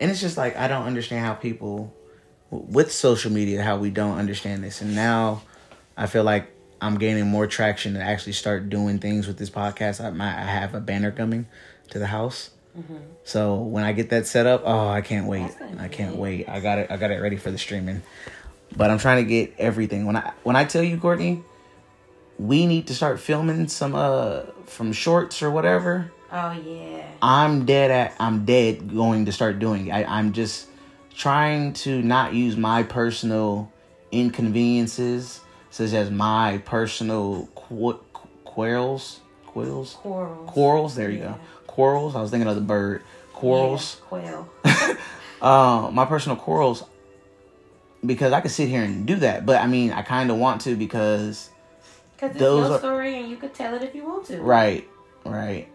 And 0.00 0.10
it's 0.10 0.20
just 0.20 0.36
like 0.36 0.56
i 0.56 0.68
don't 0.68 0.84
understand 0.86 1.24
how 1.24 1.34
people 1.34 1.92
with 2.50 2.92
social 2.92 3.32
media 3.32 3.62
how 3.62 3.76
we 3.78 3.90
don't 3.90 4.18
understand 4.18 4.62
this. 4.62 4.80
And 4.82 4.94
now 4.94 5.42
i 5.96 6.06
feel 6.06 6.24
like 6.24 6.52
i'm 6.80 6.98
gaining 6.98 7.26
more 7.26 7.46
traction 7.46 7.94
to 7.94 8.00
actually 8.02 8.32
start 8.34 8.68
doing 8.68 8.98
things 8.98 9.26
with 9.26 9.38
this 9.38 9.50
podcast. 9.50 10.04
I 10.04 10.10
might 10.10 10.36
i 10.36 10.44
have 10.44 10.74
a 10.74 10.80
banner 10.80 11.10
coming 11.10 11.46
to 11.90 11.98
the 11.98 12.06
house. 12.06 12.50
Mm-hmm. 12.78 12.96
So 13.24 13.54
when 13.56 13.82
i 13.84 13.92
get 13.92 14.10
that 14.10 14.26
set 14.26 14.46
up 14.46 14.62
oh 14.66 14.88
i 14.88 15.00
can't 15.00 15.26
wait. 15.26 15.42
That's 15.42 15.56
gonna 15.56 15.72
be 15.76 15.80
i 15.80 15.88
can't 15.88 16.16
wait. 16.16 16.48
I 16.48 16.60
got 16.60 16.78
it 16.78 16.90
i 16.90 16.96
got 16.98 17.10
it 17.10 17.20
ready 17.20 17.36
for 17.36 17.50
the 17.50 17.58
streaming. 17.58 18.02
But 18.76 18.90
i'm 18.90 18.98
trying 18.98 19.24
to 19.24 19.28
get 19.28 19.54
everything. 19.58 20.04
When 20.06 20.16
i 20.16 20.32
when 20.42 20.54
i 20.56 20.64
tell 20.64 20.82
you 20.82 20.98
courtney 20.98 21.42
we 22.38 22.66
need 22.66 22.86
to 22.88 22.94
start 22.94 23.18
filming 23.20 23.68
some 23.68 23.94
uh 23.94 24.42
from 24.66 24.92
shorts 24.92 25.42
or 25.42 25.50
whatever 25.50 26.10
Oh 26.32 26.52
yeah. 26.52 27.04
I'm 27.22 27.64
dead 27.66 27.90
at 27.90 28.14
I'm 28.18 28.44
dead 28.44 28.92
going 28.94 29.24
to 29.26 29.32
start 29.32 29.58
doing 29.58 29.86
it. 29.86 29.92
I, 29.92 30.04
I'm 30.04 30.32
just 30.32 30.66
trying 31.14 31.72
to 31.74 32.02
not 32.02 32.34
use 32.34 32.56
my 32.56 32.82
personal 32.82 33.70
inconveniences, 34.10 35.40
such 35.70 35.92
as 35.92 36.10
my 36.10 36.58
personal 36.64 37.48
qu- 37.54 38.00
quarrels, 38.44 39.20
quills, 39.46 39.94
Quarrels. 39.94 40.50
quarrels. 40.50 40.94
There 40.96 41.10
you 41.10 41.20
Yeah. 41.20 41.24
go, 41.34 41.38
quarrels. 41.68 42.16
I 42.16 42.20
was 42.20 42.30
thinking 42.30 42.48
of 42.48 42.54
the 42.56 42.60
bird, 42.60 43.02
quarrels. 43.32 43.96
Yeah, 44.00 44.08
quail. 44.08 44.48
Uh, 45.40 45.90
my 45.92 46.06
personal 46.06 46.34
quarrels, 46.36 46.82
because 48.04 48.32
I 48.32 48.40
could 48.40 48.50
sit 48.50 48.68
here 48.70 48.82
and 48.82 49.06
do 49.06 49.16
that, 49.16 49.44
but 49.44 49.60
I 49.60 49.66
mean, 49.66 49.92
I 49.92 50.00
kind 50.02 50.30
of 50.30 50.38
want 50.38 50.62
to 50.62 50.74
because 50.76 51.50
Because 52.16 52.30
it's 52.30 52.40
Those 52.40 52.68
your 52.70 52.78
story 52.78 53.20
and 53.20 53.30
you 53.30 53.36
could 53.36 53.54
tell 53.54 53.74
it 53.74 53.82
if 53.82 53.94
you 53.94 54.04
want 54.04 54.24
to. 54.26 54.40
right, 54.40 54.88
right. 55.24 55.68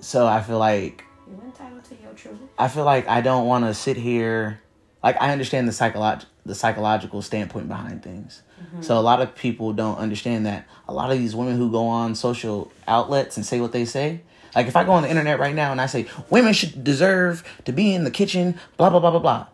So 0.00 0.26
I 0.26 0.40
feel 0.42 0.58
like 0.58 1.04
You're 1.28 1.44
entitled 1.44 1.84
to 1.84 1.96
your 2.02 2.12
truth. 2.12 2.38
I 2.58 2.68
feel 2.68 2.84
like 2.84 3.08
I 3.08 3.20
don't 3.20 3.46
want 3.46 3.64
to 3.64 3.74
sit 3.74 3.96
here. 3.96 4.60
Like 5.02 5.20
I 5.20 5.32
understand 5.32 5.66
the 5.68 5.72
psycholog- 5.72 6.26
the 6.46 6.54
psychological 6.54 7.22
standpoint 7.22 7.68
behind 7.68 8.02
things. 8.02 8.42
Mm-hmm. 8.62 8.82
So 8.82 8.98
a 8.98 9.00
lot 9.00 9.20
of 9.20 9.34
people 9.34 9.72
don't 9.72 9.98
understand 9.98 10.46
that 10.46 10.66
a 10.88 10.94
lot 10.94 11.10
of 11.10 11.18
these 11.18 11.34
women 11.34 11.56
who 11.56 11.70
go 11.70 11.86
on 11.86 12.14
social 12.14 12.70
outlets 12.86 13.36
and 13.36 13.44
say 13.44 13.60
what 13.60 13.72
they 13.72 13.84
say. 13.84 14.20
Like 14.54 14.68
if 14.68 14.76
I 14.76 14.84
go 14.84 14.92
on 14.92 15.02
the 15.02 15.10
internet 15.10 15.40
right 15.40 15.54
now 15.54 15.72
and 15.72 15.80
I 15.80 15.86
say 15.86 16.06
women 16.30 16.52
should 16.52 16.84
deserve 16.84 17.42
to 17.64 17.72
be 17.72 17.92
in 17.94 18.04
the 18.04 18.10
kitchen, 18.10 18.58
blah 18.76 18.90
blah 18.90 19.00
blah 19.00 19.10
blah 19.10 19.20
blah. 19.20 19.46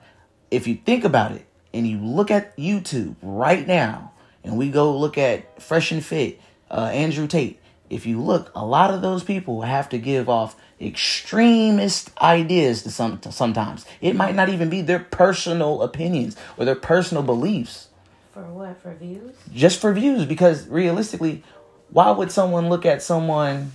If 0.50 0.66
you 0.66 0.74
think 0.74 1.04
about 1.04 1.32
it 1.32 1.46
and 1.72 1.86
you 1.86 1.98
look 1.98 2.30
at 2.30 2.56
YouTube 2.58 3.14
right 3.22 3.66
now 3.66 4.12
and 4.44 4.56
we 4.56 4.70
go 4.70 4.96
look 4.96 5.18
at 5.18 5.60
Fresh 5.62 5.92
and 5.92 6.04
Fit, 6.04 6.40
uh, 6.70 6.90
Andrew 6.92 7.26
Tate. 7.26 7.58
If 7.90 8.06
you 8.06 8.20
look, 8.20 8.52
a 8.54 8.64
lot 8.64 8.94
of 8.94 9.02
those 9.02 9.24
people 9.24 9.62
have 9.62 9.88
to 9.90 9.98
give 9.98 10.28
off 10.28 10.54
extremist 10.80 12.10
ideas 12.20 12.82
to 12.84 12.90
some 12.90 13.18
to 13.18 13.32
sometimes. 13.32 13.84
It 14.00 14.14
might 14.16 14.34
not 14.36 14.48
even 14.48 14.70
be 14.70 14.80
their 14.82 15.00
personal 15.00 15.82
opinions 15.82 16.36
or 16.56 16.64
their 16.64 16.76
personal 16.76 17.22
beliefs 17.22 17.88
For 18.32 18.42
what? 18.44 18.80
For 18.80 18.94
views? 18.94 19.34
just 19.52 19.80
for 19.80 19.92
views 19.92 20.24
because 20.24 20.68
realistically 20.68 21.42
why 21.90 22.10
would 22.12 22.30
someone 22.30 22.68
look 22.68 22.86
at 22.86 23.02
someone 23.02 23.72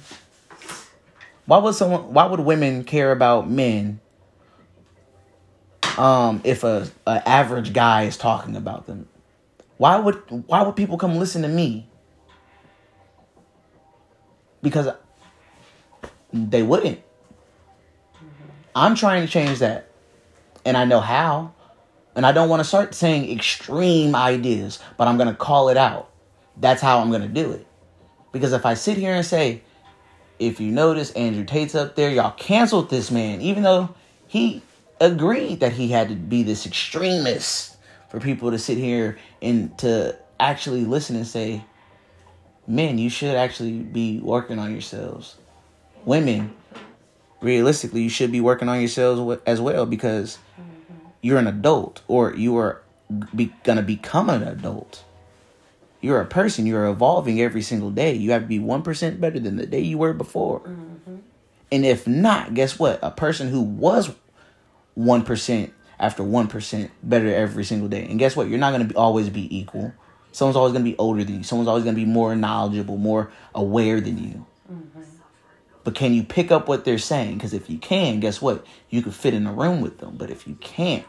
why 1.46 1.58
would 1.60 1.76
someone 1.76 2.14
why 2.14 2.26
would 2.26 2.40
women 2.40 2.84
care 2.86 3.12
about 3.12 3.50
men 3.50 4.00
um 5.98 6.42
if 6.44 6.64
a, 6.64 6.88
a 7.06 7.28
average 7.30 7.74
guy 7.74 8.04
is 8.04 8.18
talking 8.18 8.56
about 8.56 8.88
them 8.88 9.08
why 9.78 9.98
would 9.98 10.16
why 10.48 10.64
would 10.64 10.76
people 10.76 10.98
come 10.98 11.18
listen 11.18 11.42
to 11.42 11.48
me? 11.48 11.90
Because 14.62 14.90
they 16.34 16.64
wouldn't. 16.64 17.02
I'm 18.76 18.96
trying 18.96 19.26
to 19.26 19.32
change 19.32 19.60
that. 19.60 19.90
And 20.66 20.76
i 20.76 20.84
know 20.84 21.00
how. 21.00 21.54
And 22.16 22.26
I 22.26 22.32
don't 22.32 22.50
want 22.50 22.62
to 22.62 22.64
start 22.64 22.96
saying 22.96 23.32
extreme 23.32 24.16
ideas, 24.16 24.80
but 24.98 25.08
I'm 25.08 25.18
going 25.18 25.30
to 25.30 25.36
call 25.36 25.70
it 25.70 25.78
out. 25.78 26.10
That's 26.58 26.82
how 26.82 27.00
I'm 27.00 27.10
going 27.10 27.22
to 27.22 27.28
do 27.28 27.52
it. 27.52 27.68
Because 28.32 28.54
if 28.54 28.66
I 28.66 28.74
sit 28.74 28.98
here 28.98 29.14
and 29.14 29.26
say, 29.26 29.64
if 30.40 30.60
you 30.60 30.72
notice 30.72 31.12
Andrew 31.12 31.44
Tate's 31.44 31.76
up 31.76 31.96
there, 31.96 32.10
y'all 32.10 32.32
canceled 32.32 32.90
this 32.90 33.12
man, 33.12 33.42
even 33.42 33.64
though 33.64 33.94
he 34.28 34.62
agreed 35.00 35.60
that 35.60 35.74
he 35.74 35.90
had 35.90 36.10
to 36.10 36.16
be 36.16 36.44
this 36.44 36.66
extremist 36.66 37.75
for 38.16 38.22
people 38.22 38.52
to 38.52 38.58
sit 38.58 38.78
here 38.78 39.18
and 39.42 39.78
to 39.78 40.18
actually 40.40 40.86
listen 40.86 41.18
and 41.18 41.28
say, 41.28 41.62
men, 42.66 42.98
you 42.98 43.10
should 43.10 43.36
actually 43.36 43.80
be 43.80 44.22
working 44.22 44.58
on 44.58 44.72
yourselves. 44.72 45.36
Women, 46.06 46.56
realistically, 47.42 48.04
you 48.04 48.10
should 48.10 48.32
be 48.32 48.40
working 48.40 48.70
on 48.70 48.80
yourselves 48.80 49.42
as 49.46 49.60
well 49.60 49.86
because 49.86 50.38
you're 51.20 51.40
an 51.40 51.48
adult 51.48 52.04
or 52.08 52.34
you 52.34 52.56
are 52.56 52.82
be, 53.36 53.54
gonna 53.66 53.82
become 53.82 54.30
an 54.30 54.44
adult. 54.44 55.04
You're 56.00 56.22
a 56.22 56.26
person. 56.26 56.66
You're 56.66 56.88
evolving 56.88 57.42
every 57.42 57.64
single 57.64 57.92
day. 57.92 58.14
You 58.14 58.32
have 58.32 58.44
to 58.44 58.48
be 58.48 58.60
one 58.60 58.82
percent 58.82 59.20
better 59.20 59.40
than 59.40 59.58
the 59.58 59.66
day 59.66 59.82
you 59.82 59.98
were 59.98 60.14
before. 60.14 60.62
Mm-hmm. 60.62 61.16
And 61.70 61.86
if 61.86 62.08
not, 62.08 62.54
guess 62.54 62.80
what? 62.80 62.98
A 63.02 63.12
person 63.12 63.50
who 63.50 63.62
was 63.62 64.16
one 64.94 65.26
percent 65.26 65.74
after 66.00 66.24
one 66.24 66.48
percent 66.48 66.92
better 67.04 67.34
every 67.34 67.64
single 67.64 67.88
day. 67.88 68.06
And 68.10 68.20
guess 68.20 68.36
what? 68.36 68.48
You're 68.48 68.60
not 68.60 68.72
gonna 68.72 68.86
be, 68.86 68.96
always 68.96 69.30
be 69.30 69.56
equal. 69.56 69.94
Someone's 70.32 70.58
always 70.58 70.74
gonna 70.74 70.84
be 70.84 70.98
older 70.98 71.24
than 71.24 71.38
you. 71.38 71.44
Someone's 71.44 71.68
always 71.68 71.84
gonna 71.84 71.96
be 71.96 72.06
more 72.06 72.36
knowledgeable, 72.36 72.98
more 72.98 73.32
aware 73.54 74.02
than 74.02 74.18
you. 74.18 74.46
Mm-hmm. 74.72 75.02
But 75.84 75.96
can 75.96 76.14
you 76.14 76.24
pick 76.24 76.52
up 76.52 76.68
what 76.68 76.84
they're 76.84 76.98
saying? 76.98 77.36
Because 77.36 77.54
if 77.54 77.70
you 77.70 77.78
can, 77.78 78.20
guess 78.20 78.42
what? 78.42 78.66
You 78.90 79.02
could 79.02 79.14
fit 79.14 79.34
in 79.34 79.46
a 79.46 79.54
room 79.54 79.82
with 79.82 80.00
them. 80.00 80.18
But 80.18 80.32
if 80.32 80.48
you 80.48 80.56
can't, 80.56 81.06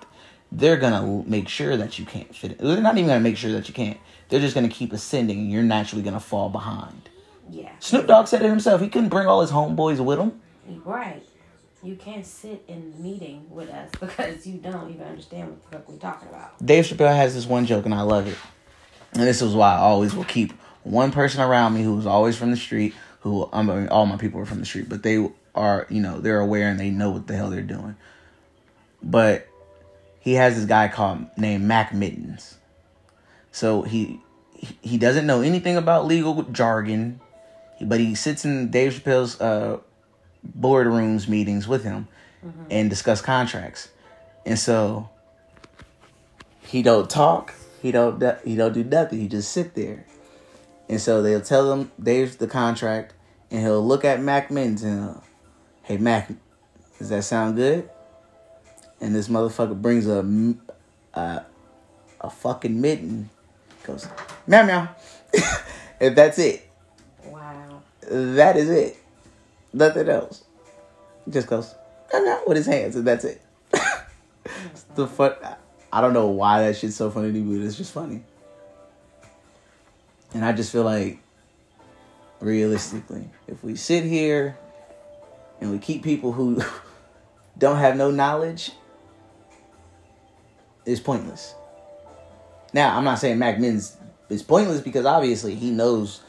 they're 0.52 0.76
gonna 0.76 1.24
make 1.26 1.48
sure 1.48 1.76
that 1.76 1.98
you 1.98 2.04
can't 2.04 2.34
fit. 2.34 2.52
In. 2.52 2.66
They're 2.66 2.80
not 2.80 2.96
even 2.96 3.08
gonna 3.08 3.20
make 3.20 3.36
sure 3.36 3.52
that 3.52 3.68
you 3.68 3.74
can't. 3.74 3.98
They're 4.28 4.40
just 4.40 4.54
gonna 4.54 4.68
keep 4.68 4.92
ascending, 4.92 5.38
and 5.38 5.50
you're 5.50 5.62
naturally 5.62 6.02
gonna 6.02 6.20
fall 6.20 6.48
behind. 6.48 7.08
Yeah. 7.50 7.72
Snoop 7.80 8.06
Dogg 8.06 8.26
said 8.26 8.42
it 8.42 8.48
himself. 8.48 8.80
He 8.80 8.88
couldn't 8.88 9.08
bring 9.08 9.26
all 9.26 9.40
his 9.40 9.50
homeboys 9.50 10.04
with 10.04 10.18
him. 10.18 10.40
Right. 10.84 11.22
You 11.82 11.96
can't 11.96 12.26
sit 12.26 12.64
in 12.68 12.92
the 12.92 12.98
meeting 12.98 13.46
with 13.50 13.70
us 13.70 13.90
because 14.00 14.46
you 14.46 14.58
don't 14.58 14.90
even 14.90 15.06
understand 15.06 15.50
what 15.50 15.62
the 15.62 15.76
fuck 15.76 15.88
we're 15.88 15.96
talking 15.96 16.28
about. 16.28 16.64
Dave 16.64 16.84
Chappelle 16.84 17.14
has 17.14 17.34
this 17.34 17.46
one 17.46 17.66
joke, 17.66 17.84
and 17.84 17.94
I 17.94 18.02
love 18.02 18.26
it. 18.26 18.36
And 19.12 19.22
this 19.22 19.42
is 19.42 19.54
why 19.54 19.74
I 19.74 19.78
always 19.78 20.14
will 20.14 20.24
keep 20.24 20.52
one 20.82 21.12
person 21.12 21.40
around 21.40 21.74
me 21.74 21.82
who's 21.82 22.06
always 22.06 22.36
from 22.36 22.50
the 22.50 22.56
street. 22.56 22.94
Who 23.20 23.48
I 23.52 23.62
mean, 23.62 23.88
all 23.88 24.06
my 24.06 24.16
people 24.16 24.40
are 24.40 24.46
from 24.46 24.60
the 24.60 24.66
street, 24.66 24.88
but 24.88 25.02
they 25.02 25.28
are, 25.54 25.86
you 25.90 26.00
know, 26.00 26.20
they're 26.20 26.40
aware 26.40 26.68
and 26.68 26.78
they 26.78 26.90
know 26.90 27.10
what 27.10 27.26
the 27.26 27.34
hell 27.36 27.50
they're 27.50 27.62
doing. 27.62 27.96
But 29.02 29.48
he 30.20 30.34
has 30.34 30.56
this 30.56 30.64
guy 30.64 30.88
called 30.88 31.26
named 31.36 31.64
Mac 31.64 31.94
Mittens. 31.94 32.58
So 33.52 33.82
he 33.82 34.20
he- 34.82 34.98
doesn't 34.98 35.26
know 35.26 35.40
anything 35.40 35.76
about 35.76 36.06
legal 36.06 36.42
jargon, 36.44 37.20
but 37.80 38.00
he 38.00 38.14
sits 38.14 38.44
in 38.44 38.70
Dave 38.70 38.92
Chappelle's 38.94 39.40
uh, 39.40 39.78
boardrooms 40.58 41.28
meetings 41.28 41.66
with 41.66 41.84
him 41.84 42.08
mm-hmm. 42.44 42.64
and 42.70 42.90
discuss 42.90 43.20
contracts. 43.20 43.88
And 44.44 44.58
so 44.58 45.08
he 46.60 46.82
don't 46.82 47.08
talk. 47.08 47.54
He 47.82 47.92
don't. 47.92 48.18
do- 48.18 48.36
He 48.44 48.56
don't 48.56 48.72
do 48.72 48.84
nothing. 48.84 49.20
He 49.20 49.28
just 49.28 49.52
sit 49.52 49.74
there. 49.74 50.06
And 50.88 51.00
so 51.00 51.22
they'll 51.22 51.40
tell 51.40 51.72
him 51.72 51.90
there's 51.98 52.36
the 52.36 52.46
contract, 52.46 53.14
and 53.50 53.60
he'll 53.60 53.84
look 53.84 54.04
at 54.04 54.20
Mac 54.20 54.50
Mittens 54.50 54.84
and, 54.84 55.20
hey 55.82 55.96
Mac, 55.96 56.30
does 56.98 57.08
that 57.08 57.24
sound 57.24 57.56
good? 57.56 57.90
and 59.00 59.14
this 59.14 59.28
motherfucker 59.28 59.80
brings 59.80 60.06
a 60.06 60.24
a, 61.14 61.44
a 62.20 62.30
fucking 62.30 62.80
mitten, 62.80 63.30
goes 63.84 64.08
meow 64.46 64.64
meow, 64.64 64.88
and 66.00 66.16
that's 66.16 66.38
it. 66.38 66.68
Wow. 67.24 67.82
That 68.08 68.56
is 68.56 68.70
it. 68.70 68.96
Nothing 69.76 70.08
else. 70.08 70.42
Just 71.28 71.48
goes 71.48 71.74
meow 72.10 72.22
meow 72.22 72.42
with 72.46 72.56
his 72.56 72.64
hands, 72.64 72.96
and 72.96 73.06
that's 73.06 73.26
it. 73.26 73.42
It's 74.72 74.82
the 74.94 75.06
fun. 75.06 75.34
I 75.92 76.00
don't 76.00 76.14
know 76.14 76.28
why 76.28 76.62
that 76.62 76.76
shit's 76.76 76.96
so 76.96 77.10
funny 77.10 77.30
to 77.30 77.38
me, 77.38 77.58
but 77.58 77.66
it's 77.66 77.76
just 77.76 77.92
funny. 77.92 78.24
And 80.32 80.46
I 80.46 80.52
just 80.52 80.72
feel 80.72 80.84
like, 80.84 81.18
realistically, 82.40 83.28
if 83.46 83.62
we 83.62 83.76
sit 83.76 84.04
here 84.04 84.56
and 85.60 85.70
we 85.70 85.78
keep 85.78 86.02
people 86.02 86.32
who 86.32 86.62
don't 87.58 87.76
have 87.76 87.98
no 87.98 88.10
knowledge, 88.10 88.72
it's 90.86 91.00
pointless. 91.00 91.54
Now, 92.72 92.96
I'm 92.96 93.04
not 93.04 93.18
saying 93.18 93.38
Mac 93.38 93.58
Mims 93.58 93.94
is 94.30 94.42
pointless 94.42 94.80
because 94.80 95.04
obviously 95.04 95.54
he 95.54 95.70
knows 95.70 96.22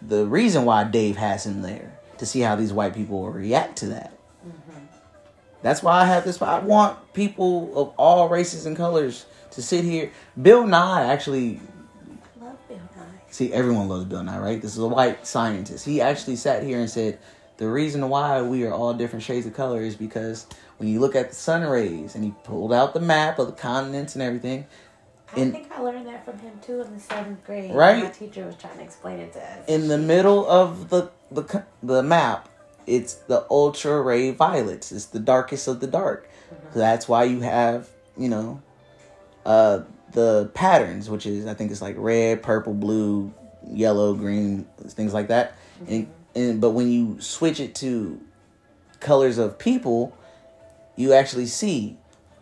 the 0.00 0.24
reason 0.24 0.64
why 0.64 0.84
Dave 0.84 1.16
has 1.16 1.44
him 1.44 1.60
there 1.60 1.96
to 2.18 2.26
see 2.26 2.40
how 2.40 2.56
these 2.56 2.72
white 2.72 2.94
people 2.94 3.20
will 3.22 3.30
react 3.30 3.76
to 3.78 3.86
that. 3.88 4.12
That's 5.62 5.82
why 5.82 6.02
I 6.02 6.04
have 6.04 6.24
this. 6.24 6.40
I 6.40 6.60
want 6.60 7.12
people 7.12 7.72
of 7.76 7.88
all 7.96 8.28
races 8.28 8.66
and 8.66 8.76
colors 8.76 9.26
to 9.52 9.62
sit 9.62 9.84
here. 9.84 10.12
Bill 10.40 10.66
Nye 10.66 11.04
actually 11.04 11.60
Love 12.40 12.56
Bill 12.68 12.78
Nye. 12.78 13.02
See, 13.30 13.52
everyone 13.52 13.88
loves 13.88 14.04
Bill 14.04 14.22
Nye, 14.22 14.38
right? 14.38 14.62
This 14.62 14.72
is 14.72 14.78
a 14.78 14.86
white 14.86 15.26
scientist. 15.26 15.84
He 15.84 16.00
actually 16.00 16.36
sat 16.36 16.62
here 16.62 16.78
and 16.78 16.88
said, 16.88 17.18
the 17.56 17.68
reason 17.68 18.08
why 18.08 18.42
we 18.42 18.64
are 18.64 18.72
all 18.72 18.92
different 18.94 19.24
shades 19.24 19.46
of 19.46 19.54
color 19.54 19.80
is 19.80 19.96
because 19.96 20.46
when 20.76 20.88
you 20.88 21.00
look 21.00 21.16
at 21.16 21.30
the 21.30 21.34
sun 21.34 21.62
rays, 21.62 22.14
and 22.14 22.22
he 22.22 22.34
pulled 22.44 22.72
out 22.72 22.92
the 22.92 23.00
map 23.00 23.38
of 23.38 23.46
the 23.46 23.52
continents 23.54 24.14
and 24.14 24.22
everything, 24.22 24.66
I 25.34 25.40
In- 25.40 25.52
think 25.52 25.72
I 25.72 25.80
learned 25.80 26.06
that 26.06 26.24
from 26.24 26.38
him 26.38 26.52
too 26.60 26.82
in 26.82 26.92
the 26.94 27.00
seventh 27.00 27.42
grade. 27.44 27.74
Right. 27.74 28.04
My 28.04 28.10
teacher 28.10 28.44
was 28.44 28.56
trying 28.56 28.76
to 28.76 28.84
explain 28.84 29.18
it 29.20 29.32
to 29.32 29.40
us. 29.42 29.64
in 29.68 29.88
the 29.88 29.98
middle 29.98 30.48
of 30.48 30.90
the 30.90 31.10
the 31.30 31.64
the 31.82 32.02
map, 32.02 32.48
it's 32.86 33.14
the 33.14 33.46
ultra 33.50 34.00
ray 34.00 34.30
violets. 34.30 34.92
It's 34.92 35.06
the 35.06 35.20
darkest 35.20 35.68
of 35.68 35.80
the 35.80 35.86
dark. 35.86 36.28
So 36.72 36.78
that's 36.78 37.08
why 37.08 37.24
you 37.24 37.40
have 37.40 37.88
you 38.16 38.28
know, 38.28 38.62
uh, 39.44 39.80
the 40.12 40.50
patterns, 40.54 41.10
which 41.10 41.26
is 41.26 41.46
I 41.46 41.54
think 41.54 41.70
it's 41.70 41.82
like 41.82 41.96
red, 41.98 42.42
purple, 42.42 42.74
blue, 42.74 43.32
yellow, 43.66 44.14
green, 44.14 44.66
things 44.88 45.12
like 45.12 45.28
that. 45.28 45.56
And 45.88 46.08
and 46.34 46.60
but 46.60 46.70
when 46.70 46.90
you 46.90 47.20
switch 47.20 47.60
it 47.60 47.74
to 47.76 48.20
colors 49.00 49.38
of 49.38 49.58
people, 49.58 50.16
you 50.96 51.12
actually 51.12 51.46
see, 51.46 51.98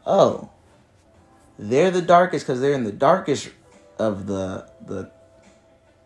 oh, 0.07 0.51
they're 1.59 1.91
the 1.91 2.03
darkest 2.03 2.47
because 2.47 2.61
they're 2.61 2.75
in 2.75 2.85
the 2.85 2.93
darkest 2.93 3.51
of 3.99 4.27
the 4.27 4.69
the 4.87 5.11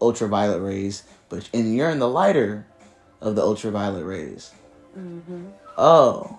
ultraviolet 0.00 0.62
rays, 0.62 1.02
but 1.28 1.48
and 1.52 1.74
you're 1.74 1.90
in 1.90 1.98
the 1.98 2.08
lighter 2.08 2.66
of 3.20 3.34
the 3.36 3.42
ultraviolet 3.42 4.04
rays. 4.04 4.52
Oh, 5.76 6.38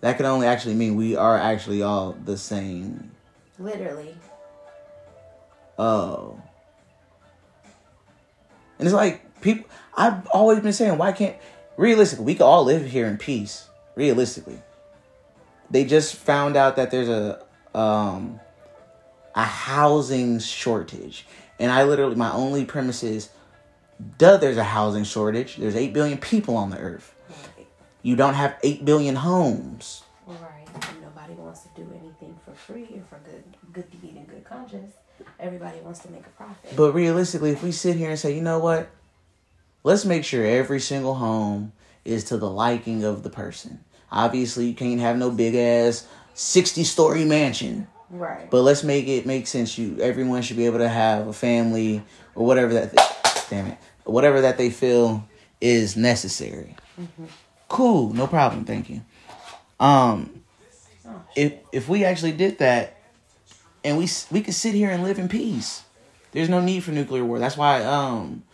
that 0.00 0.16
could 0.16 0.26
only 0.26 0.46
actually 0.46 0.74
mean 0.74 0.96
we 0.96 1.16
are 1.16 1.36
actually 1.36 1.82
all 1.82 2.12
the 2.24 2.36
same. 2.36 3.12
Literally. 3.58 4.14
Oh, 5.78 6.40
and 8.78 8.86
it's 8.86 8.94
like 8.94 9.40
people. 9.40 9.68
I've 9.96 10.26
always 10.28 10.60
been 10.60 10.72
saying, 10.72 10.98
why 10.98 11.12
can't 11.12 11.36
realistically 11.76 12.24
we 12.24 12.34
could 12.34 12.44
all 12.44 12.64
live 12.64 12.86
here 12.86 13.06
in 13.06 13.16
peace. 13.16 13.68
Realistically, 13.94 14.60
they 15.70 15.84
just 15.84 16.16
found 16.16 16.56
out 16.56 16.76
that 16.76 16.90
there's 16.90 17.08
a 17.08 17.44
um 17.74 18.40
a 19.34 19.44
housing 19.44 20.38
shortage, 20.38 21.26
and 21.58 21.70
I 21.70 21.84
literally 21.84 22.16
my 22.16 22.32
only 22.32 22.64
premise 22.64 23.02
is, 23.02 23.28
duh, 24.18 24.36
there's 24.36 24.56
a 24.56 24.64
housing 24.64 25.04
shortage. 25.04 25.56
There's 25.56 25.76
eight 25.76 25.92
billion 25.92 26.18
people 26.18 26.56
on 26.56 26.70
the 26.70 26.78
earth. 26.78 27.14
Right. 27.28 27.66
You 28.02 28.16
don't 28.16 28.34
have 28.34 28.56
eight 28.62 28.84
billion 28.84 29.16
homes. 29.16 30.02
Right. 30.26 30.66
And 30.74 31.02
nobody 31.02 31.34
wants 31.34 31.60
to 31.60 31.68
do 31.76 31.88
anything 31.90 32.38
for 32.44 32.52
free 32.52 32.88
or 32.94 33.02
for 33.08 33.20
good 33.24 33.44
good 33.72 33.90
deed 33.90 34.16
and 34.16 34.28
good 34.28 34.44
conscience. 34.44 34.94
Everybody 35.38 35.78
wants 35.80 36.00
to 36.00 36.10
make 36.10 36.26
a 36.26 36.30
profit. 36.30 36.76
But 36.76 36.92
realistically, 36.92 37.50
if 37.50 37.62
we 37.62 37.72
sit 37.72 37.96
here 37.96 38.10
and 38.10 38.18
say, 38.18 38.34
you 38.34 38.42
know 38.42 38.58
what, 38.58 38.90
let's 39.84 40.04
make 40.04 40.24
sure 40.24 40.44
every 40.44 40.80
single 40.80 41.14
home 41.14 41.72
is 42.04 42.24
to 42.24 42.36
the 42.36 42.50
liking 42.50 43.04
of 43.04 43.22
the 43.22 43.30
person. 43.30 43.84
Obviously, 44.10 44.66
you 44.66 44.74
can't 44.74 45.00
have 45.00 45.16
no 45.16 45.30
big 45.30 45.54
ass 45.54 46.06
sixty 46.34 46.84
story 46.84 47.24
mansion, 47.24 47.86
right. 48.10 48.50
but 48.50 48.62
let's 48.62 48.82
make 48.82 49.06
it 49.06 49.26
make 49.26 49.46
sense. 49.46 49.78
You 49.78 49.98
everyone 50.00 50.42
should 50.42 50.56
be 50.56 50.66
able 50.66 50.78
to 50.78 50.88
have 50.88 51.28
a 51.28 51.32
family 51.32 52.02
or 52.34 52.44
whatever 52.44 52.74
that. 52.74 52.94
damn 53.52 53.66
it, 53.66 53.78
whatever 54.04 54.40
that 54.42 54.58
they 54.58 54.70
feel 54.70 55.26
is 55.60 55.96
necessary. 55.96 56.76
Cool, 57.68 58.12
no 58.12 58.26
problem. 58.26 58.64
Thank 58.64 58.90
you. 58.90 59.02
Um, 59.80 60.42
if 61.36 61.54
if 61.72 61.88
we 61.88 62.04
actually 62.04 62.32
did 62.32 62.58
that, 62.58 62.98
and 63.84 63.98
we 63.98 64.08
we 64.30 64.42
could 64.42 64.54
sit 64.54 64.74
here 64.74 64.90
and 64.90 65.02
live 65.02 65.18
in 65.18 65.28
peace. 65.28 65.84
There's 66.32 66.48
no 66.48 66.60
need 66.60 66.82
for 66.84 66.92
nuclear 66.92 67.24
war. 67.24 67.38
That's 67.38 67.56
why 67.56 67.82
um 67.84 68.44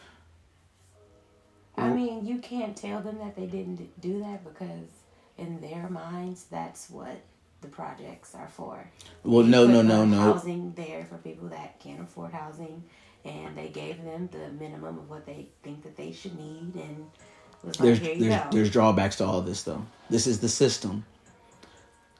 I 1.76 1.90
mean, 1.90 2.26
you 2.26 2.38
can't 2.38 2.76
tell 2.76 3.00
them 3.00 3.18
that 3.18 3.36
they 3.36 3.46
didn't 3.46 4.00
do 4.00 4.18
that 4.20 4.42
because 4.42 4.88
in 5.36 5.60
their 5.60 5.88
minds, 5.88 6.44
that's 6.50 6.90
what 6.90 7.20
the 7.60 7.68
projects 7.68 8.34
are 8.34 8.48
for. 8.48 8.88
well 9.24 9.44
no 9.44 9.66
no 9.66 9.82
no 9.82 10.04
no 10.04 10.20
Housing 10.32 10.72
there 10.74 11.04
for 11.04 11.18
people 11.18 11.48
that 11.48 11.78
can't 11.80 12.00
afford 12.00 12.32
housing, 12.32 12.84
and 13.28 13.56
they 13.56 13.68
gave 13.68 14.02
them 14.02 14.28
the 14.32 14.50
minimum 14.58 14.98
of 14.98 15.08
what 15.08 15.26
they 15.26 15.48
think 15.62 15.82
that 15.82 15.96
they 15.96 16.12
should 16.12 16.36
need, 16.38 16.74
and 16.74 17.06
was 17.62 17.78
like, 17.78 17.86
there's 17.86 17.98
here 17.98 18.14
you 18.14 18.28
there's 18.28 18.42
go. 18.42 18.50
there's 18.50 18.70
drawbacks 18.70 19.16
to 19.16 19.24
all 19.24 19.40
this 19.42 19.62
though. 19.62 19.84
This 20.10 20.26
is 20.26 20.40
the 20.40 20.48
system. 20.48 21.04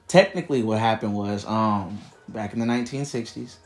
Technically, 0.07 0.63
what 0.63 0.79
happened 0.79 1.15
was 1.15 1.47
um 1.47 1.99
back 2.29 2.53
in 2.53 2.59
the 2.59 2.67
1960s, 2.67 3.57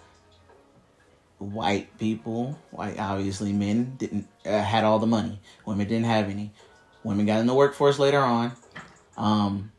white 1.39 1.97
people, 1.99 2.59
white 2.71 2.99
obviously 2.99 3.53
men 3.53 3.97
didn't 3.97 4.29
uh, 4.47 4.63
had 4.63 4.85
all 4.85 4.99
the 4.99 5.07
money. 5.07 5.41
Women 5.67 5.89
didn't 5.89 6.07
have 6.07 6.29
any. 6.29 6.53
Women 7.05 7.27
got 7.27 7.41
in 7.41 7.47
the 7.47 7.55
workforce 7.55 7.99
later 7.99 8.21
on. 8.21 8.53
Um, 9.17 9.73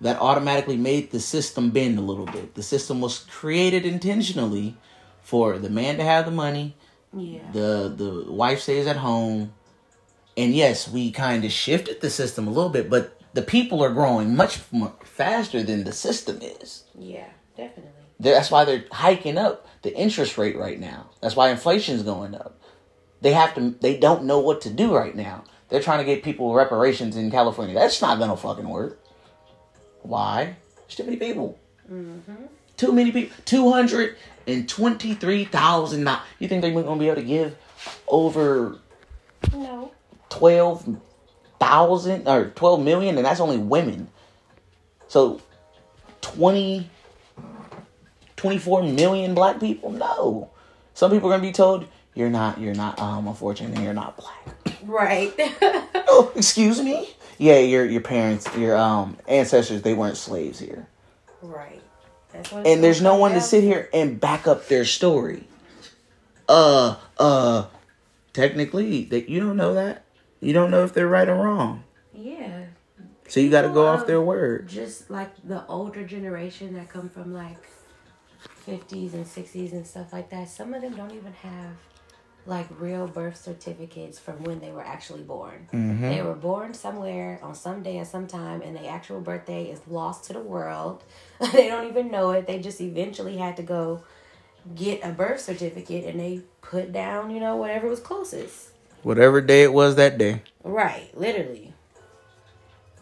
that 0.00 0.20
automatically 0.20 0.76
made 0.76 1.12
the 1.12 1.20
system 1.20 1.70
bend 1.70 1.96
a 1.96 2.02
little 2.02 2.26
bit. 2.26 2.54
The 2.54 2.62
system 2.62 3.00
was 3.00 3.20
created 3.30 3.86
intentionally 3.86 4.76
for 5.22 5.58
the 5.58 5.70
man 5.70 5.96
to 5.98 6.02
have 6.04 6.24
the 6.24 6.32
money, 6.32 6.76
yeah. 7.14 7.50
the 7.52 7.92
the 7.94 8.32
wife 8.32 8.60
stays 8.60 8.86
at 8.86 8.96
home. 8.96 9.52
And 10.36 10.54
yes 10.54 10.88
we 10.88 11.10
kind 11.10 11.44
of 11.44 11.52
shifted 11.52 12.00
the 12.00 12.08
system 12.08 12.46
a 12.48 12.50
little 12.50 12.70
bit 12.70 12.88
but 12.88 13.20
the 13.34 13.42
people 13.42 13.82
are 13.82 13.92
growing 13.92 14.36
much 14.36 14.56
faster 15.04 15.62
than 15.62 15.84
the 15.84 15.92
system 15.92 16.38
is. 16.42 16.84
Yeah, 16.98 17.28
definitely. 17.56 17.92
that's 18.18 18.50
why 18.50 18.64
they're 18.64 18.84
hiking 18.90 19.38
up 19.38 19.66
the 19.82 19.96
interest 19.96 20.38
rate 20.38 20.56
right 20.56 20.78
now. 20.78 21.10
That's 21.20 21.36
why 21.36 21.50
inflation's 21.50 22.02
going 22.02 22.34
up. 22.34 22.60
They 23.20 23.32
have 23.32 23.54
to 23.54 23.70
they 23.80 23.96
don't 23.96 24.24
know 24.24 24.40
what 24.40 24.60
to 24.62 24.70
do 24.70 24.94
right 24.94 25.14
now. 25.14 25.44
They're 25.68 25.82
trying 25.82 25.98
to 25.98 26.04
get 26.04 26.22
people 26.22 26.52
reparations 26.54 27.16
in 27.16 27.30
california. 27.30 27.74
That's 27.74 28.02
not 28.02 28.18
gonna 28.18 28.36
fucking 28.36 28.68
work. 28.68 29.00
Why? 30.02 30.56
There's 30.76 30.96
too 30.96 31.04
many 31.04 31.16
people. 31.16 31.58
Mm-hmm. 31.90 32.46
Too 32.76 32.92
many 32.92 33.12
people 33.12 33.36
223000 34.46 36.04
now 36.04 36.22
you 36.38 36.48
think 36.48 36.62
they're 36.62 36.72
gonna 36.72 36.98
be 36.98 37.06
able 37.06 37.16
to 37.16 37.26
give 37.26 37.56
over 38.08 38.78
No. 39.52 39.90
twelve 40.28 40.86
thousand 41.60 42.26
or 42.26 42.46
twelve 42.50 42.82
million, 42.82 43.16
and 43.16 43.24
that's 43.24 43.40
only 43.40 43.58
women. 43.58 44.08
So 45.08 45.40
20, 46.22 46.88
24 48.36 48.82
million 48.84 49.34
black 49.34 49.60
people? 49.60 49.90
No. 49.90 50.50
Some 50.94 51.10
people 51.10 51.28
are 51.28 51.32
gonna 51.34 51.42
be 51.42 51.52
told 51.52 51.86
you're 52.14 52.30
not, 52.30 52.60
you're 52.60 52.74
not, 52.74 52.98
um, 53.00 53.26
unfortunate, 53.28 53.74
and 53.74 53.84
you're 53.84 53.94
not 53.94 54.16
black. 54.16 54.76
Right. 54.84 55.32
oh, 55.38 56.32
excuse 56.34 56.80
me. 56.80 57.10
Yeah, 57.38 57.58
your 57.58 57.84
your 57.84 58.00
parents, 58.00 58.46
your 58.56 58.76
um 58.76 59.16
ancestors, 59.28 59.82
they 59.82 59.94
weren't 59.94 60.16
slaves 60.16 60.58
here, 60.58 60.86
right. 61.42 61.81
That's 62.32 62.50
what 62.50 62.60
it's 62.60 62.68
and 62.68 62.82
there's 62.82 63.02
no 63.02 63.16
one 63.16 63.32
to 63.32 63.40
sit 63.40 63.62
here 63.62 63.88
and 63.92 64.20
back 64.20 64.46
up 64.46 64.68
their 64.68 64.84
story. 64.84 65.46
Uh, 66.48 66.96
uh, 67.18 67.66
technically, 68.32 69.04
that 69.04 69.28
you 69.28 69.40
don't 69.40 69.56
know 69.56 69.74
that. 69.74 70.04
You 70.40 70.52
don't 70.52 70.70
know 70.70 70.84
if 70.84 70.92
they're 70.92 71.08
right 71.08 71.28
or 71.28 71.36
wrong. 71.36 71.84
Yeah. 72.14 72.64
So 73.28 73.40
you 73.40 73.50
got 73.50 73.62
to 73.62 73.68
go 73.68 73.86
off 73.86 74.06
their 74.06 74.20
word. 74.20 74.68
Just 74.68 75.08
like 75.10 75.30
the 75.44 75.64
older 75.66 76.04
generation 76.04 76.74
that 76.74 76.88
come 76.88 77.08
from 77.08 77.32
like 77.32 77.56
50s 78.66 79.14
and 79.14 79.24
60s 79.24 79.72
and 79.72 79.86
stuff 79.86 80.12
like 80.12 80.30
that, 80.30 80.48
some 80.48 80.74
of 80.74 80.82
them 80.82 80.94
don't 80.94 81.12
even 81.12 81.32
have 81.32 81.76
like 82.44 82.66
real 82.80 83.06
birth 83.06 83.36
certificates 83.36 84.18
from 84.18 84.42
when 84.42 84.58
they 84.60 84.70
were 84.70 84.84
actually 84.84 85.22
born. 85.22 85.68
Mm-hmm. 85.72 86.02
They 86.02 86.22
were 86.22 86.34
born 86.34 86.74
somewhere 86.74 87.38
on 87.42 87.54
some 87.54 87.82
day 87.82 87.98
at 87.98 88.08
some 88.08 88.26
time, 88.26 88.62
and 88.62 88.76
the 88.76 88.86
actual 88.86 89.20
birthday 89.20 89.64
is 89.64 89.80
lost 89.86 90.24
to 90.24 90.32
the 90.32 90.40
world. 90.40 91.04
they 91.52 91.68
don't 91.68 91.88
even 91.88 92.10
know 92.10 92.30
it. 92.32 92.46
They 92.46 92.58
just 92.58 92.80
eventually 92.80 93.36
had 93.36 93.56
to 93.58 93.62
go 93.62 94.02
get 94.74 95.00
a 95.04 95.12
birth 95.12 95.40
certificate, 95.40 96.04
and 96.04 96.18
they 96.18 96.42
put 96.62 96.92
down, 96.92 97.30
you 97.30 97.38
know, 97.38 97.56
whatever 97.56 97.88
was 97.88 98.00
closest. 98.00 98.70
Whatever 99.02 99.40
day 99.40 99.62
it 99.62 99.72
was 99.72 99.96
that 99.96 100.18
day. 100.18 100.42
Right, 100.64 101.16
literally. 101.16 101.74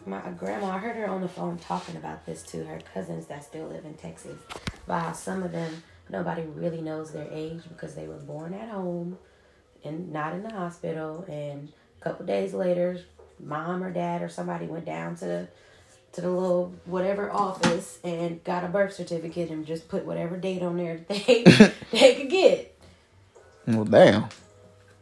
My 0.05 0.19
grandma, 0.31 0.71
I 0.71 0.77
heard 0.79 0.95
her 0.95 1.07
on 1.07 1.21
the 1.21 1.27
phone 1.27 1.59
talking 1.59 1.95
about 1.95 2.25
this 2.25 2.41
to 2.43 2.65
her 2.65 2.79
cousins 2.93 3.27
that 3.27 3.43
still 3.43 3.67
live 3.67 3.85
in 3.85 3.93
Texas. 3.93 4.37
About 4.85 5.01
how 5.03 5.11
some 5.13 5.43
of 5.43 5.51
them, 5.51 5.83
nobody 6.09 6.41
really 6.41 6.81
knows 6.81 7.11
their 7.11 7.27
age 7.31 7.61
because 7.69 7.93
they 7.93 8.07
were 8.07 8.15
born 8.15 8.55
at 8.55 8.69
home 8.69 9.17
and 9.83 10.11
not 10.11 10.33
in 10.33 10.43
the 10.43 10.51
hospital. 10.53 11.25
And 11.27 11.71
a 11.99 12.03
couple 12.03 12.25
days 12.25 12.53
later, 12.53 13.01
mom 13.39 13.83
or 13.83 13.91
dad 13.91 14.21
or 14.21 14.29
somebody 14.29 14.65
went 14.65 14.85
down 14.85 15.15
to 15.17 15.25
the 15.25 15.47
to 16.13 16.21
the 16.21 16.29
little 16.29 16.73
whatever 16.85 17.31
office 17.31 17.97
and 18.03 18.43
got 18.43 18.65
a 18.65 18.67
birth 18.67 18.93
certificate 18.93 19.49
and 19.49 19.65
just 19.65 19.87
put 19.87 20.05
whatever 20.05 20.35
date 20.35 20.61
on 20.61 20.75
there 20.75 20.97
they 21.07 21.43
they 21.91 22.15
could 22.15 22.29
get. 22.29 22.77
Well, 23.67 23.85
damn. 23.85 24.27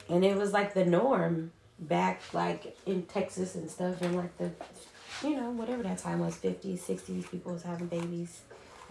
And 0.08 0.24
it 0.24 0.36
was 0.38 0.54
like 0.54 0.74
the 0.74 0.86
norm 0.86 1.52
back 1.80 2.22
like 2.34 2.78
in 2.86 3.04
Texas 3.04 3.56
and 3.56 3.70
stuff 3.70 4.02
and 4.02 4.16
like 4.16 4.38
the 4.38 4.52
you 5.24 5.36
know, 5.36 5.50
whatever 5.52 5.84
that 5.84 5.98
time 5.98 6.20
was, 6.20 6.36
fifties, 6.36 6.84
sixties, 6.84 7.26
people 7.28 7.54
was 7.54 7.64
having 7.64 7.88
babies. 7.88 8.42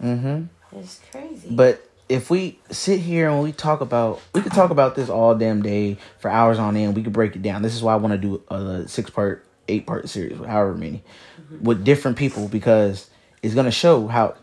Mm-hmm. 0.01 0.45
It's 0.77 1.01
crazy. 1.11 1.49
But 1.51 1.88
if 2.09 2.31
we 2.31 2.57
sit 2.71 2.99
here 2.99 3.29
and 3.29 3.41
we 3.41 3.51
talk 3.51 3.81
about, 3.81 4.19
we 4.33 4.41
could 4.41 4.51
talk 4.51 4.71
about 4.71 4.95
this 4.95 5.09
all 5.09 5.35
damn 5.35 5.61
day 5.61 5.97
for 6.17 6.29
hours 6.29 6.57
on 6.57 6.75
end. 6.75 6.95
We 6.95 7.03
could 7.03 7.13
break 7.13 7.35
it 7.35 7.43
down. 7.43 7.61
This 7.61 7.75
is 7.75 7.83
why 7.83 7.93
I 7.93 7.97
want 7.97 8.13
to 8.13 8.17
do 8.17 8.43
a 8.49 8.87
six 8.87 9.11
part, 9.11 9.45
eight 9.67 9.85
part 9.85 10.09
series, 10.09 10.35
however 10.37 10.73
many, 10.73 11.03
mm-hmm. 11.39 11.63
with 11.63 11.85
different 11.85 12.17
people 12.17 12.47
because 12.47 13.09
it's 13.43 13.53
gonna 13.53 13.71
show 13.71 14.07
how 14.07 14.35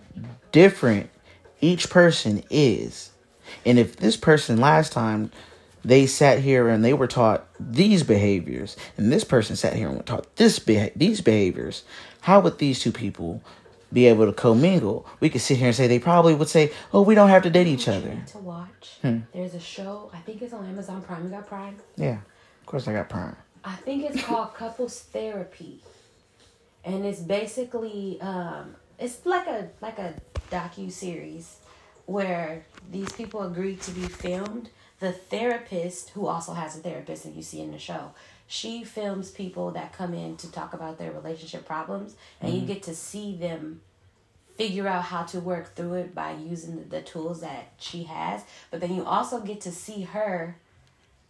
different 0.53 1.11
each 1.61 1.91
person 1.91 2.45
is. 2.51 3.11
And 3.65 3.79
if 3.79 3.97
this 3.97 4.17
person 4.17 4.61
last 4.61 4.93
time 4.93 5.33
they 5.85 6.07
sat 6.07 6.39
here 6.39 6.69
and 6.69 6.85
they 6.85 6.95
were 6.95 7.07
taught 7.09 7.47
these 7.59 8.05
behaviors, 8.05 8.77
and 8.97 9.13
this 9.13 9.25
person 9.25 9.57
sat 9.57 9.75
here 9.75 9.89
and 9.89 9.97
were 9.97 10.03
taught 10.05 10.37
this 10.37 10.61
beha- 10.61 10.93
these 10.95 11.21
behaviors, 11.21 11.83
how 12.21 12.39
would 12.41 12.59
these 12.59 12.79
two 12.79 12.93
people 12.93 13.43
be 13.93 14.07
able 14.07 14.27
to 14.27 14.33
commingle? 14.33 15.07
We 15.21 15.31
could 15.31 15.41
sit 15.41 15.59
here 15.59 15.69
and 15.69 15.77
say 15.77 15.87
they 15.87 15.99
probably 15.99 16.35
would 16.35 16.49
say, 16.49 16.73
"Oh, 16.93 17.03
we 17.03 17.15
don't 17.15 17.29
have 17.29 17.43
to 17.45 17.51
date 17.51 17.67
each 17.67 17.89
other." 17.89 18.23
to 18.29 18.39
watch. 18.39 18.99
Hmm. 19.03 19.21
There's 19.33 19.55
a 19.55 19.61
show. 19.61 20.11
I 20.13 20.19
think 20.19 20.43
it's 20.43 20.53
on 20.53 20.67
Amazon 20.67 21.03
Prime. 21.03 21.25
You 21.25 21.31
got 21.31 21.47
Prime? 21.47 21.77
Yeah, 21.97 22.19
of 22.61 22.67
course 22.67 22.89
I 22.89 22.93
got 22.93 23.09
Prime. 23.09 23.37
I 23.65 23.75
think 23.77 24.05
it's 24.05 24.23
called 24.23 24.55
Couples 24.55 25.01
Therapy, 25.01 25.83
and 26.85 27.05
it's 27.05 27.21
basically 27.21 28.21
um, 28.21 28.77
it's 28.99 29.25
like 29.25 29.47
a 29.47 29.71
like 29.81 29.99
a 29.99 30.15
docu 30.51 30.91
series 30.91 31.57
where 32.07 32.65
these 32.91 33.13
people 33.13 33.43
agree 33.43 33.77
to 33.77 33.91
be 33.91 34.03
filmed. 34.03 34.71
The 34.99 35.13
therapist, 35.13 36.11
who 36.11 36.27
also 36.27 36.55
has 36.55 36.79
a 36.79 36.81
therapist, 36.81 37.25
that 37.25 37.35
you 37.35 37.43
see 37.43 37.61
in 37.61 37.71
the 37.71 37.79
show, 37.79 38.13
she 38.47 38.85
films 38.85 39.31
people 39.31 39.73
that 39.73 39.93
come 39.93 40.15
in 40.15 40.37
to 40.37 40.51
talk 40.51 40.73
about 40.73 40.99
their 40.99 41.13
relationship 41.13 41.67
problems, 41.67 42.15
and 42.41 42.53
you 42.53 42.59
mm-hmm. 42.61 42.69
get 42.69 42.83
to 42.85 42.95
see 42.95 43.37
them 43.37 43.81
figure 44.57 44.89
out 44.89 45.05
how 45.05 45.23
to 45.25 45.41
work 45.41 45.75
through 45.75 45.95
it 45.95 46.15
by 46.15 46.33
using 46.33 46.77
the, 46.77 46.85
the 46.85 47.03
tools 47.03 47.41
that 47.41 47.73
she 47.79 48.05
has. 48.05 48.43
But 48.71 48.81
then 48.81 48.95
you 48.95 49.05
also 49.05 49.41
get 49.41 49.61
to 49.63 49.73
see 49.73 50.03
her 50.03 50.57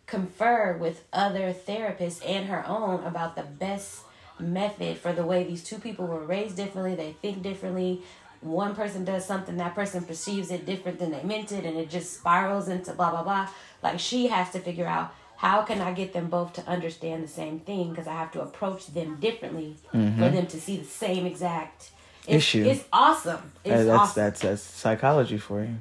confer 0.06 0.76
with 0.76 1.04
other 1.12 1.52
therapists 1.52 2.22
and 2.24 2.46
her 2.48 2.64
own 2.66 3.02
about 3.04 3.34
the 3.34 3.42
best 3.42 4.02
method 4.38 4.98
for 4.98 5.12
the 5.12 5.24
way 5.24 5.42
these 5.42 5.64
two 5.64 5.78
people 5.78 6.06
were 6.06 6.20
raised 6.20 6.56
differently, 6.56 6.94
they 6.94 7.12
think 7.12 7.42
differently. 7.42 8.02
One 8.42 8.74
person 8.74 9.04
does 9.04 9.24
something, 9.24 9.56
that 9.56 9.74
person 9.74 10.04
perceives 10.04 10.50
it 10.50 10.66
different 10.66 10.98
than 10.98 11.10
they 11.10 11.22
meant 11.22 11.50
it, 11.50 11.64
and 11.64 11.76
it 11.76 11.90
just 11.90 12.18
spirals 12.18 12.68
into 12.68 12.92
blah 12.92 13.10
blah 13.10 13.22
blah. 13.22 13.48
Like 13.82 13.98
she 13.98 14.28
has 14.28 14.50
to 14.50 14.60
figure 14.60 14.86
out 14.86 15.12
how 15.36 15.62
can 15.62 15.80
I 15.80 15.92
get 15.92 16.12
them 16.12 16.28
both 16.28 16.54
to 16.54 16.66
understand 16.66 17.22
the 17.22 17.28
same 17.28 17.60
thing 17.60 17.90
because 17.90 18.06
I 18.06 18.14
have 18.14 18.32
to 18.32 18.40
approach 18.40 18.86
them 18.88 19.16
differently 19.20 19.76
mm-hmm. 19.92 20.18
for 20.18 20.30
them 20.30 20.46
to 20.46 20.60
see 20.60 20.78
the 20.78 20.84
same 20.84 21.26
exact 21.26 21.90
it's, 22.26 22.36
Issue. 22.36 22.64
It's 22.64 22.84
awesome. 22.92 23.52
It's 23.64 23.84
that's 23.84 23.88
awesome. 23.88 24.22
that's 24.22 24.40
that's 24.40 24.62
psychology 24.62 25.38
for 25.38 25.62
you. 25.62 25.76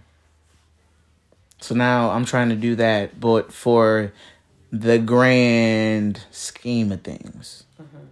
So 1.60 1.74
now 1.74 2.12
I'm 2.12 2.26
trying 2.26 2.50
to 2.50 2.56
do 2.56 2.76
that, 2.76 3.20
but 3.20 3.52
for 3.52 4.14
the 4.72 5.00
grand 5.00 6.24
scheme 6.30 6.92
of 6.92 7.02
things. 7.02 7.64
Mm-hmm. 7.82 8.06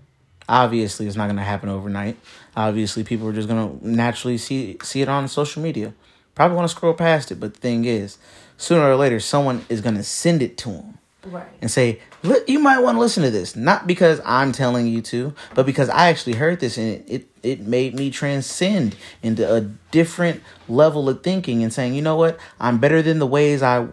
Obviously, 0.50 1.06
it's 1.06 1.16
not 1.16 1.26
going 1.26 1.38
to 1.38 1.44
happen 1.44 1.70
overnight. 1.70 2.18
Obviously, 2.56 3.04
people 3.04 3.28
are 3.28 3.34
just 3.34 3.48
going 3.48 3.80
to 3.80 3.88
naturally 3.88 4.38
see 4.38 4.78
see 4.82 5.02
it 5.02 5.10
on 5.10 5.28
social 5.28 5.62
media. 5.62 5.94
Probably 6.34 6.56
want 6.56 6.68
to 6.68 6.76
scroll 6.76 6.96
past 6.96 7.32
it, 7.32 7.36
but 7.36 7.54
the 7.54 7.60
thing 7.60 7.86
is, 7.86 8.18
sooner 8.58 8.90
or 8.90 8.96
later, 8.96 9.20
someone 9.20 9.64
is 9.70 9.82
going 9.82 9.98
to 9.98 10.04
send 10.04 10.42
it 10.42 10.58
to 10.58 10.70
them 10.70 10.98
right. 11.26 11.48
and 11.62 11.70
say, 11.70 12.00
you 12.48 12.60
might 12.60 12.80
want 12.80 12.96
to 12.96 13.00
listen 13.00 13.24
to 13.24 13.32
this." 13.32 13.56
Not 13.56 13.88
because 13.88 14.22
I'm 14.26 14.52
telling 14.52 14.88
you 14.88 15.02
to, 15.04 15.34
but 15.56 15.66
because 15.66 15.90
I 15.90 16.10
actually 16.10 16.36
heard 16.36 16.60
this 16.60 16.78
and 16.78 17.04
it, 17.08 17.28
it 17.42 17.62
made 17.62 17.96
me 17.96 18.10
transcend 18.10 18.96
into 19.22 19.52
a 19.52 19.62
different 19.92 20.42
level 20.68 21.10
of 21.10 21.24
thinking 21.24 21.64
and 21.64 21.74
saying, 21.74 21.96
"You 21.96 22.02
know 22.02 22.16
what? 22.16 22.40
I'm 22.60 22.78
better 22.78 23.02
than 23.02 23.20
the 23.20 23.28
ways 23.28 23.62
I 23.62 23.88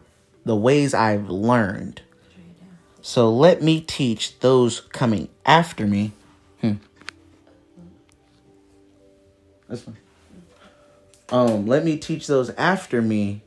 the 0.44 0.56
ways 0.56 0.94
I've 0.94 1.28
learned." 1.28 2.02
So 3.02 3.30
let 3.30 3.62
me 3.62 3.80
teach 3.80 4.38
those 4.40 4.80
coming 4.80 5.28
after 5.46 5.86
me. 5.86 6.12
Hmm. 6.60 6.74
That's. 9.68 9.86
Um, 11.30 11.66
let 11.66 11.84
me 11.84 11.96
teach 11.96 12.26
those 12.26 12.50
after 12.50 13.00
me 13.00 13.42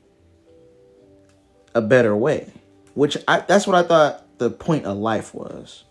a 1.75 1.81
better 1.81 2.15
way. 2.15 2.51
Which 2.95 3.17
I 3.27 3.39
that's 3.41 3.65
what 3.67 3.75
I 3.75 3.83
thought 3.83 4.25
the 4.37 4.49
point 4.49 4.85
of 4.85 4.97
life 4.97 5.33
was. 5.33 5.83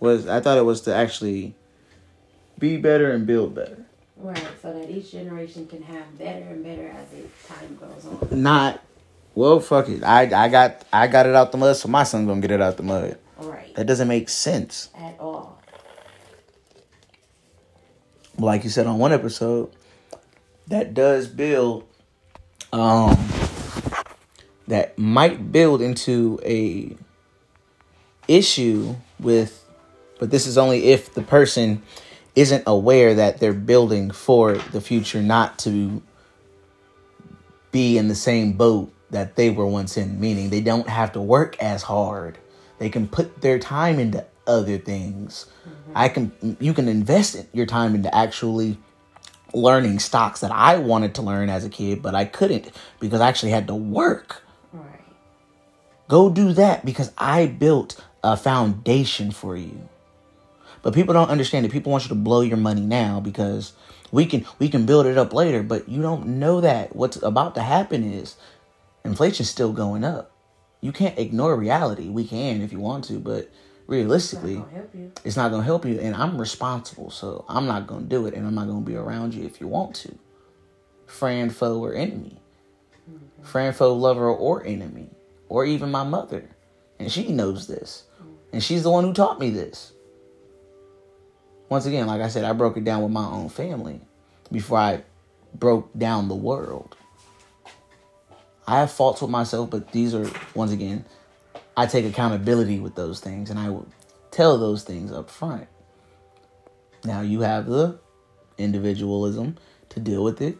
Was 0.00 0.26
I 0.26 0.40
thought 0.40 0.58
it 0.58 0.64
was 0.64 0.82
to 0.82 0.94
actually 0.94 1.54
be 2.58 2.76
better 2.76 3.10
and 3.12 3.26
build 3.26 3.54
better. 3.54 3.84
Right, 4.18 4.46
so 4.62 4.72
that 4.72 4.90
each 4.90 5.12
generation 5.12 5.66
can 5.66 5.82
have 5.82 6.18
better 6.18 6.46
and 6.46 6.64
better 6.64 6.88
as 6.88 7.06
time 7.46 7.76
goes 7.76 8.06
on. 8.06 8.42
Not 8.42 8.82
well 9.34 9.60
fuck 9.60 9.88
it. 9.88 10.02
I 10.02 10.22
I 10.22 10.48
got 10.48 10.84
I 10.92 11.06
got 11.06 11.26
it 11.26 11.34
out 11.34 11.52
the 11.52 11.58
mud, 11.58 11.76
so 11.76 11.88
my 11.88 12.02
son 12.02 12.26
gonna 12.26 12.40
get 12.40 12.50
it 12.50 12.60
out 12.60 12.76
the 12.76 12.82
mud. 12.82 13.18
Right, 13.38 13.74
That 13.74 13.86
doesn't 13.86 14.08
make 14.08 14.30
sense. 14.30 14.88
at 14.96 15.16
all. 15.20 15.60
like 18.38 18.64
you 18.64 18.70
said 18.70 18.86
on 18.86 18.98
one 18.98 19.12
episode, 19.12 19.70
that 20.68 20.94
does 20.94 21.26
build 21.28 21.86
um 22.72 23.16
that 24.68 24.98
might 24.98 25.52
build 25.52 25.80
into 25.80 26.40
a 26.44 26.96
issue 28.28 28.96
with 29.20 29.62
but 30.18 30.30
this 30.30 30.46
is 30.46 30.56
only 30.56 30.86
if 30.86 31.14
the 31.14 31.22
person 31.22 31.82
isn't 32.34 32.64
aware 32.66 33.14
that 33.14 33.38
they're 33.38 33.52
building 33.52 34.10
for 34.10 34.54
the 34.54 34.80
future 34.80 35.22
not 35.22 35.58
to 35.60 36.02
be 37.70 37.98
in 37.98 38.08
the 38.08 38.14
same 38.14 38.52
boat 38.52 38.92
that 39.10 39.36
they 39.36 39.50
were 39.50 39.66
once 39.66 39.96
in. 39.96 40.20
Meaning 40.20 40.50
they 40.50 40.60
don't 40.60 40.88
have 40.88 41.12
to 41.12 41.20
work 41.20 41.60
as 41.62 41.82
hard. 41.82 42.38
They 42.78 42.88
can 42.88 43.08
put 43.08 43.40
their 43.40 43.58
time 43.58 43.98
into 43.98 44.24
other 44.46 44.78
things. 44.78 45.46
Mm-hmm. 45.68 45.92
I 45.94 46.08
can 46.08 46.56
you 46.60 46.72
can 46.72 46.88
invest 46.88 47.36
your 47.52 47.66
time 47.66 47.94
into 47.94 48.14
actually 48.14 48.78
learning 49.54 49.98
stocks 49.98 50.40
that 50.40 50.50
i 50.50 50.76
wanted 50.76 51.14
to 51.14 51.22
learn 51.22 51.48
as 51.48 51.64
a 51.64 51.68
kid 51.68 52.02
but 52.02 52.14
i 52.14 52.24
couldn't 52.24 52.70
because 53.00 53.20
i 53.20 53.28
actually 53.28 53.52
had 53.52 53.68
to 53.68 53.74
work 53.74 54.42
Go 56.08 56.30
do 56.30 56.52
that 56.52 56.84
because 56.84 57.12
I 57.18 57.46
built 57.46 58.02
a 58.22 58.36
foundation 58.36 59.30
for 59.30 59.56
you. 59.56 59.88
But 60.82 60.94
people 60.94 61.14
don't 61.14 61.30
understand 61.30 61.66
it. 61.66 61.72
People 61.72 61.90
want 61.90 62.04
you 62.04 62.10
to 62.10 62.14
blow 62.14 62.42
your 62.42 62.56
money 62.56 62.82
now 62.82 63.18
because 63.18 63.72
we 64.12 64.24
can 64.26 64.46
we 64.60 64.68
can 64.68 64.86
build 64.86 65.06
it 65.06 65.18
up 65.18 65.32
later, 65.32 65.62
but 65.62 65.88
you 65.88 66.00
don't 66.00 66.38
know 66.38 66.60
that 66.60 66.94
what's 66.94 67.20
about 67.22 67.56
to 67.56 67.62
happen 67.62 68.04
is 68.04 68.36
inflation's 69.04 69.50
still 69.50 69.72
going 69.72 70.04
up. 70.04 70.30
You 70.80 70.92
can't 70.92 71.18
ignore 71.18 71.56
reality. 71.56 72.08
We 72.08 72.24
can 72.24 72.62
if 72.62 72.72
you 72.72 72.78
want 72.78 73.04
to, 73.06 73.18
but 73.18 73.50
realistically, 73.88 74.56
gonna 74.56 74.70
help 74.70 74.94
you. 74.94 75.12
it's 75.24 75.36
not 75.36 75.50
going 75.50 75.62
to 75.62 75.66
help 75.66 75.84
you 75.84 75.98
and 75.98 76.14
I'm 76.14 76.38
responsible, 76.38 77.10
so 77.10 77.44
I'm 77.48 77.66
not 77.66 77.88
going 77.88 78.04
to 78.04 78.08
do 78.08 78.26
it 78.26 78.34
and 78.34 78.46
I'm 78.46 78.54
not 78.54 78.66
going 78.66 78.84
to 78.84 78.88
be 78.88 78.96
around 78.96 79.34
you 79.34 79.44
if 79.44 79.60
you 79.60 79.66
want 79.66 79.96
to. 79.96 80.16
Friend, 81.06 81.54
foe 81.54 81.82
or 81.82 81.94
enemy. 81.94 82.40
Mm-hmm. 83.10 83.44
Friend, 83.44 83.74
foe, 83.74 83.94
lover 83.94 84.28
or 84.28 84.64
enemy 84.64 85.10
or 85.48 85.64
even 85.64 85.90
my 85.90 86.04
mother. 86.04 86.48
And 86.98 87.10
she 87.10 87.28
knows 87.28 87.66
this. 87.66 88.04
And 88.52 88.62
she's 88.62 88.82
the 88.82 88.90
one 88.90 89.04
who 89.04 89.12
taught 89.12 89.38
me 89.38 89.50
this. 89.50 89.92
Once 91.68 91.86
again, 91.86 92.06
like 92.06 92.20
I 92.20 92.28
said, 92.28 92.44
I 92.44 92.52
broke 92.52 92.76
it 92.76 92.84
down 92.84 93.02
with 93.02 93.12
my 93.12 93.26
own 93.26 93.48
family 93.48 94.00
before 94.52 94.78
I 94.78 95.02
broke 95.54 95.96
down 95.98 96.28
the 96.28 96.34
world. 96.34 96.96
I 98.66 98.80
have 98.80 98.90
faults 98.90 99.20
with 99.20 99.30
myself, 99.30 99.70
but 99.70 99.92
these 99.92 100.14
are, 100.14 100.30
once 100.54 100.72
again, 100.72 101.04
I 101.76 101.86
take 101.86 102.04
accountability 102.04 102.80
with 102.80 102.94
those 102.94 103.20
things 103.20 103.50
and 103.50 103.58
I 103.58 103.68
will 103.68 103.86
tell 104.30 104.58
those 104.58 104.82
things 104.82 105.12
up 105.12 105.30
front. 105.30 105.66
Now 107.04 107.20
you 107.20 107.40
have 107.40 107.66
the 107.66 107.98
individualism 108.58 109.56
to 109.90 110.00
deal 110.00 110.24
with 110.24 110.40
it 110.40 110.58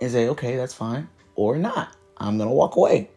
and 0.00 0.10
say, 0.10 0.28
okay, 0.28 0.56
that's 0.56 0.74
fine, 0.74 1.08
or 1.34 1.56
not. 1.56 1.96
I'm 2.16 2.38
gonna 2.38 2.52
walk 2.52 2.76
away. 2.76 3.10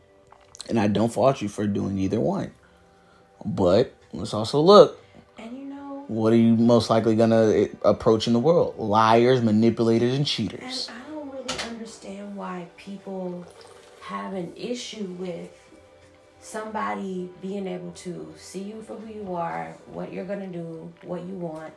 And 0.69 0.79
I 0.79 0.87
don't 0.87 1.11
fault 1.11 1.41
you 1.41 1.49
for 1.49 1.67
doing 1.67 1.97
either 1.99 2.19
one. 2.19 2.51
But 3.45 3.93
let's 4.13 4.33
also 4.33 4.59
look 4.59 4.99
And 5.37 5.57
you 5.57 5.65
know, 5.65 6.05
what 6.07 6.33
are 6.33 6.37
you 6.37 6.55
most 6.55 6.89
likely 6.89 7.15
gonna 7.15 7.51
eh, 7.51 7.67
approach 7.83 8.27
in 8.27 8.33
the 8.33 8.39
world? 8.39 8.75
Liars, 8.77 9.41
manipulators, 9.41 10.15
and 10.15 10.25
cheaters. 10.25 10.89
and. 10.89 10.97
I 10.97 11.11
don't 11.11 11.31
really 11.31 11.61
understand 11.69 12.35
why 12.35 12.67
people 12.77 13.45
have 14.01 14.33
an 14.33 14.53
issue 14.55 15.15
with 15.19 15.49
somebody 16.39 17.29
being 17.41 17.67
able 17.67 17.91
to 17.91 18.33
see 18.37 18.61
you 18.61 18.81
for 18.81 18.95
who 18.95 19.13
you 19.13 19.33
are, 19.35 19.75
what 19.87 20.13
you're 20.13 20.25
gonna 20.25 20.47
do, 20.47 20.91
what 21.03 21.21
you 21.21 21.33
want, 21.33 21.73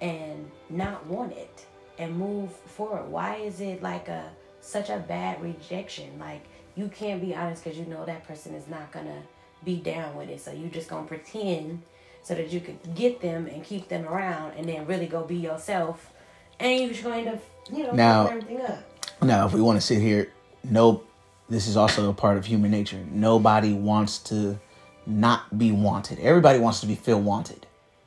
and 0.00 0.50
not 0.68 1.06
want 1.06 1.32
it 1.32 1.66
and 1.98 2.16
move 2.16 2.52
forward. 2.52 3.08
Why 3.08 3.36
is 3.36 3.60
it 3.60 3.82
like 3.82 4.08
a 4.08 4.30
such 4.60 4.90
a 4.90 4.98
bad 4.98 5.42
rejection? 5.42 6.18
Like 6.18 6.44
you 6.76 6.88
can't 6.88 7.20
be 7.20 7.34
honest 7.34 7.64
because 7.64 7.78
you 7.78 7.84
know 7.86 8.04
that 8.04 8.26
person 8.26 8.54
is 8.54 8.68
not 8.68 8.90
gonna 8.92 9.22
be 9.64 9.76
down 9.76 10.16
with 10.16 10.28
it, 10.28 10.40
so 10.40 10.52
you 10.52 10.68
just 10.68 10.88
gonna 10.88 11.06
pretend 11.06 11.82
so 12.22 12.34
that 12.34 12.52
you 12.52 12.60
could 12.60 12.94
get 12.94 13.20
them 13.20 13.46
and 13.46 13.64
keep 13.64 13.88
them 13.88 14.06
around, 14.06 14.52
and 14.56 14.68
then 14.68 14.86
really 14.86 15.06
go 15.06 15.22
be 15.24 15.36
yourself, 15.36 16.12
and 16.60 16.80
you're 16.80 16.90
just 16.90 17.02
going 17.02 17.24
to 17.24 17.38
you 17.72 17.84
know 17.84 17.92
Now- 17.92 18.26
everything 18.26 18.60
up. 18.62 18.78
Now, 19.20 19.46
if 19.46 19.52
we 19.52 19.60
want 19.60 19.80
to 19.80 19.86
sit 19.86 20.00
here, 20.00 20.32
no, 20.68 21.02
this 21.48 21.68
is 21.68 21.76
also 21.76 22.10
a 22.10 22.12
part 22.12 22.36
of 22.38 22.44
human 22.44 22.72
nature. 22.72 22.98
Nobody 23.10 23.72
wants 23.72 24.18
to 24.30 24.58
not 25.06 25.56
be 25.56 25.70
wanted. 25.70 26.18
Everybody 26.18 26.58
wants 26.58 26.80
to 26.80 26.86
be 26.86 26.96
feel 26.96 27.20
wanted. 27.20 27.66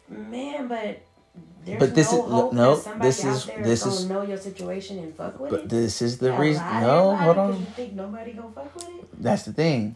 Man, 0.10 0.68
but 0.68 1.02
there's 1.66 1.80
But 1.80 1.96
this 1.96 2.12
no 2.12 2.48
is- 2.48 2.54
no, 2.54 2.76
this 3.02 3.24
is- 3.24 3.50
this 3.64 3.86
is- 3.86 4.06
know 4.08 4.22
your 4.22 4.38
situation 4.38 5.00
and 5.00 5.16
fuck 5.16 5.40
with 5.40 5.52
But 5.52 5.60
it. 5.62 5.70
this 5.70 6.02
is 6.02 6.18
the 6.20 6.32
reason. 6.34 6.64
No, 6.82 7.16
hold 7.16 7.38
on. 7.38 7.60
You 7.60 7.66
think 7.76 7.94
nobody 7.94 8.34
gonna 8.34 8.50
fuck 8.54 8.74
with 8.76 8.88
it? 8.88 9.22
That's 9.22 9.44
the 9.44 9.54
thing. 9.54 9.96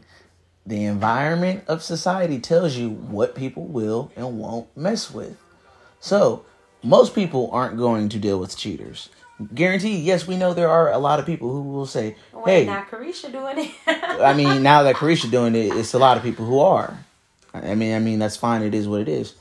The 0.65 0.85
environment 0.85 1.63
of 1.67 1.81
society 1.81 2.39
tells 2.39 2.75
you 2.75 2.89
what 2.89 3.33
people 3.35 3.63
will 3.65 4.11
and 4.15 4.37
won't 4.39 4.67
mess 4.77 5.11
with. 5.11 5.37
So, 5.99 6.43
most 6.83 7.13
people 7.15 7.49
aren't 7.51 7.77
going 7.77 8.09
to 8.09 8.19
deal 8.19 8.39
with 8.39 8.55
cheaters. 8.57 9.09
Guaranteed, 9.55 10.03
yes, 10.03 10.27
we 10.27 10.35
know 10.37 10.53
there 10.53 10.69
are 10.69 10.91
a 10.91 10.97
lot 10.97 11.19
of 11.19 11.25
people 11.25 11.49
who 11.51 11.61
will 11.61 11.85
say, 11.85 12.15
hey, 12.45 12.65
not 12.65 12.89
Caresha 12.91 13.31
doing 13.31 13.57
it. 13.57 13.71
I 14.21 14.33
mean, 14.33 14.61
now 14.63 14.83
that 14.83 14.95
Caresha 14.95 15.31
doing 15.31 15.55
it, 15.55 15.73
it's 15.75 15.93
a 15.93 15.99
lot 15.99 16.17
of 16.17 16.23
people 16.23 16.45
who 16.45 16.59
are. 16.59 16.97
I 17.53 17.73
mean, 17.75 17.95
I 17.95 17.99
mean 17.99 18.19
that's 18.19 18.35
fine. 18.37 18.61
It 18.61 18.75
is 18.75 18.87
what 18.87 19.01
it 19.01 19.07
is. 19.09 19.33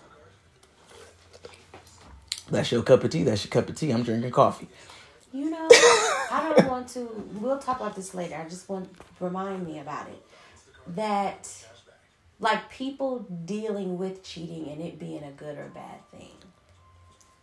That's 2.51 2.73
your 2.73 2.83
cup 2.83 3.05
of 3.05 3.11
tea. 3.11 3.25
That's 3.25 3.45
your 3.45 3.51
cup 3.51 3.69
of 3.69 3.77
tea. 3.77 3.91
I'm 3.91 4.03
drinking 4.03 4.31
coffee. 4.31 4.69
you 5.33 5.51
know, 5.51 5.69
I 5.71 6.53
don't 6.57 6.69
want 6.69 6.89
to. 6.91 7.01
We'll 7.35 7.59
talk 7.59 7.81
about 7.81 7.95
this 7.95 8.15
later. 8.15 8.37
I 8.37 8.49
just 8.49 8.69
want 8.69 8.89
remind 9.21 9.67
me 9.67 9.79
about 9.79 10.09
it 10.09 10.23
that 10.95 11.49
like 12.41 12.71
people 12.71 13.27
dealing 13.45 13.99
with 13.99 14.23
cheating 14.23 14.69
and 14.71 14.81
it 14.81 14.99
being 14.99 15.23
a 15.25 15.33
good 15.33 15.59
or 15.59 15.71
bad 15.75 16.01
thing. 16.11 16.31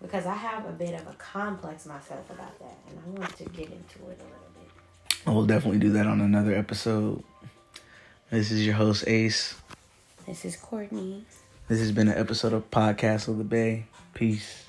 Because 0.02 0.26
I 0.26 0.34
have 0.36 0.66
a 0.66 0.72
bit 0.72 0.94
of 1.00 1.08
a 1.08 1.14
complex 1.14 1.86
myself 1.86 2.30
about 2.30 2.60
that, 2.60 2.78
and 2.90 3.00
I 3.00 3.20
want 3.20 3.38
to 3.38 3.44
get 3.46 3.68
into 3.68 4.00
it 4.10 4.20
a 4.20 4.24
little 4.24 4.52
bit. 4.54 5.26
We'll 5.26 5.46
definitely 5.46 5.80
do 5.80 5.92
that 5.94 6.06
on 6.06 6.22
another 6.22 6.54
episode. 6.54 7.24
This 8.30 8.52
is 8.52 8.66
your 8.66 8.76
host 8.76 9.08
Ace. 9.08 9.56
This 10.28 10.46
is 10.46 10.56
Courtney. 10.58 11.24
This 11.68 11.80
has 11.80 11.92
been 11.92 12.08
an 12.08 12.18
episode 12.18 12.54
of 12.54 12.70
Podcast 12.70 13.28
of 13.28 13.38
the 13.38 13.44
Bay. 13.44 13.86
Peace. 14.14 14.65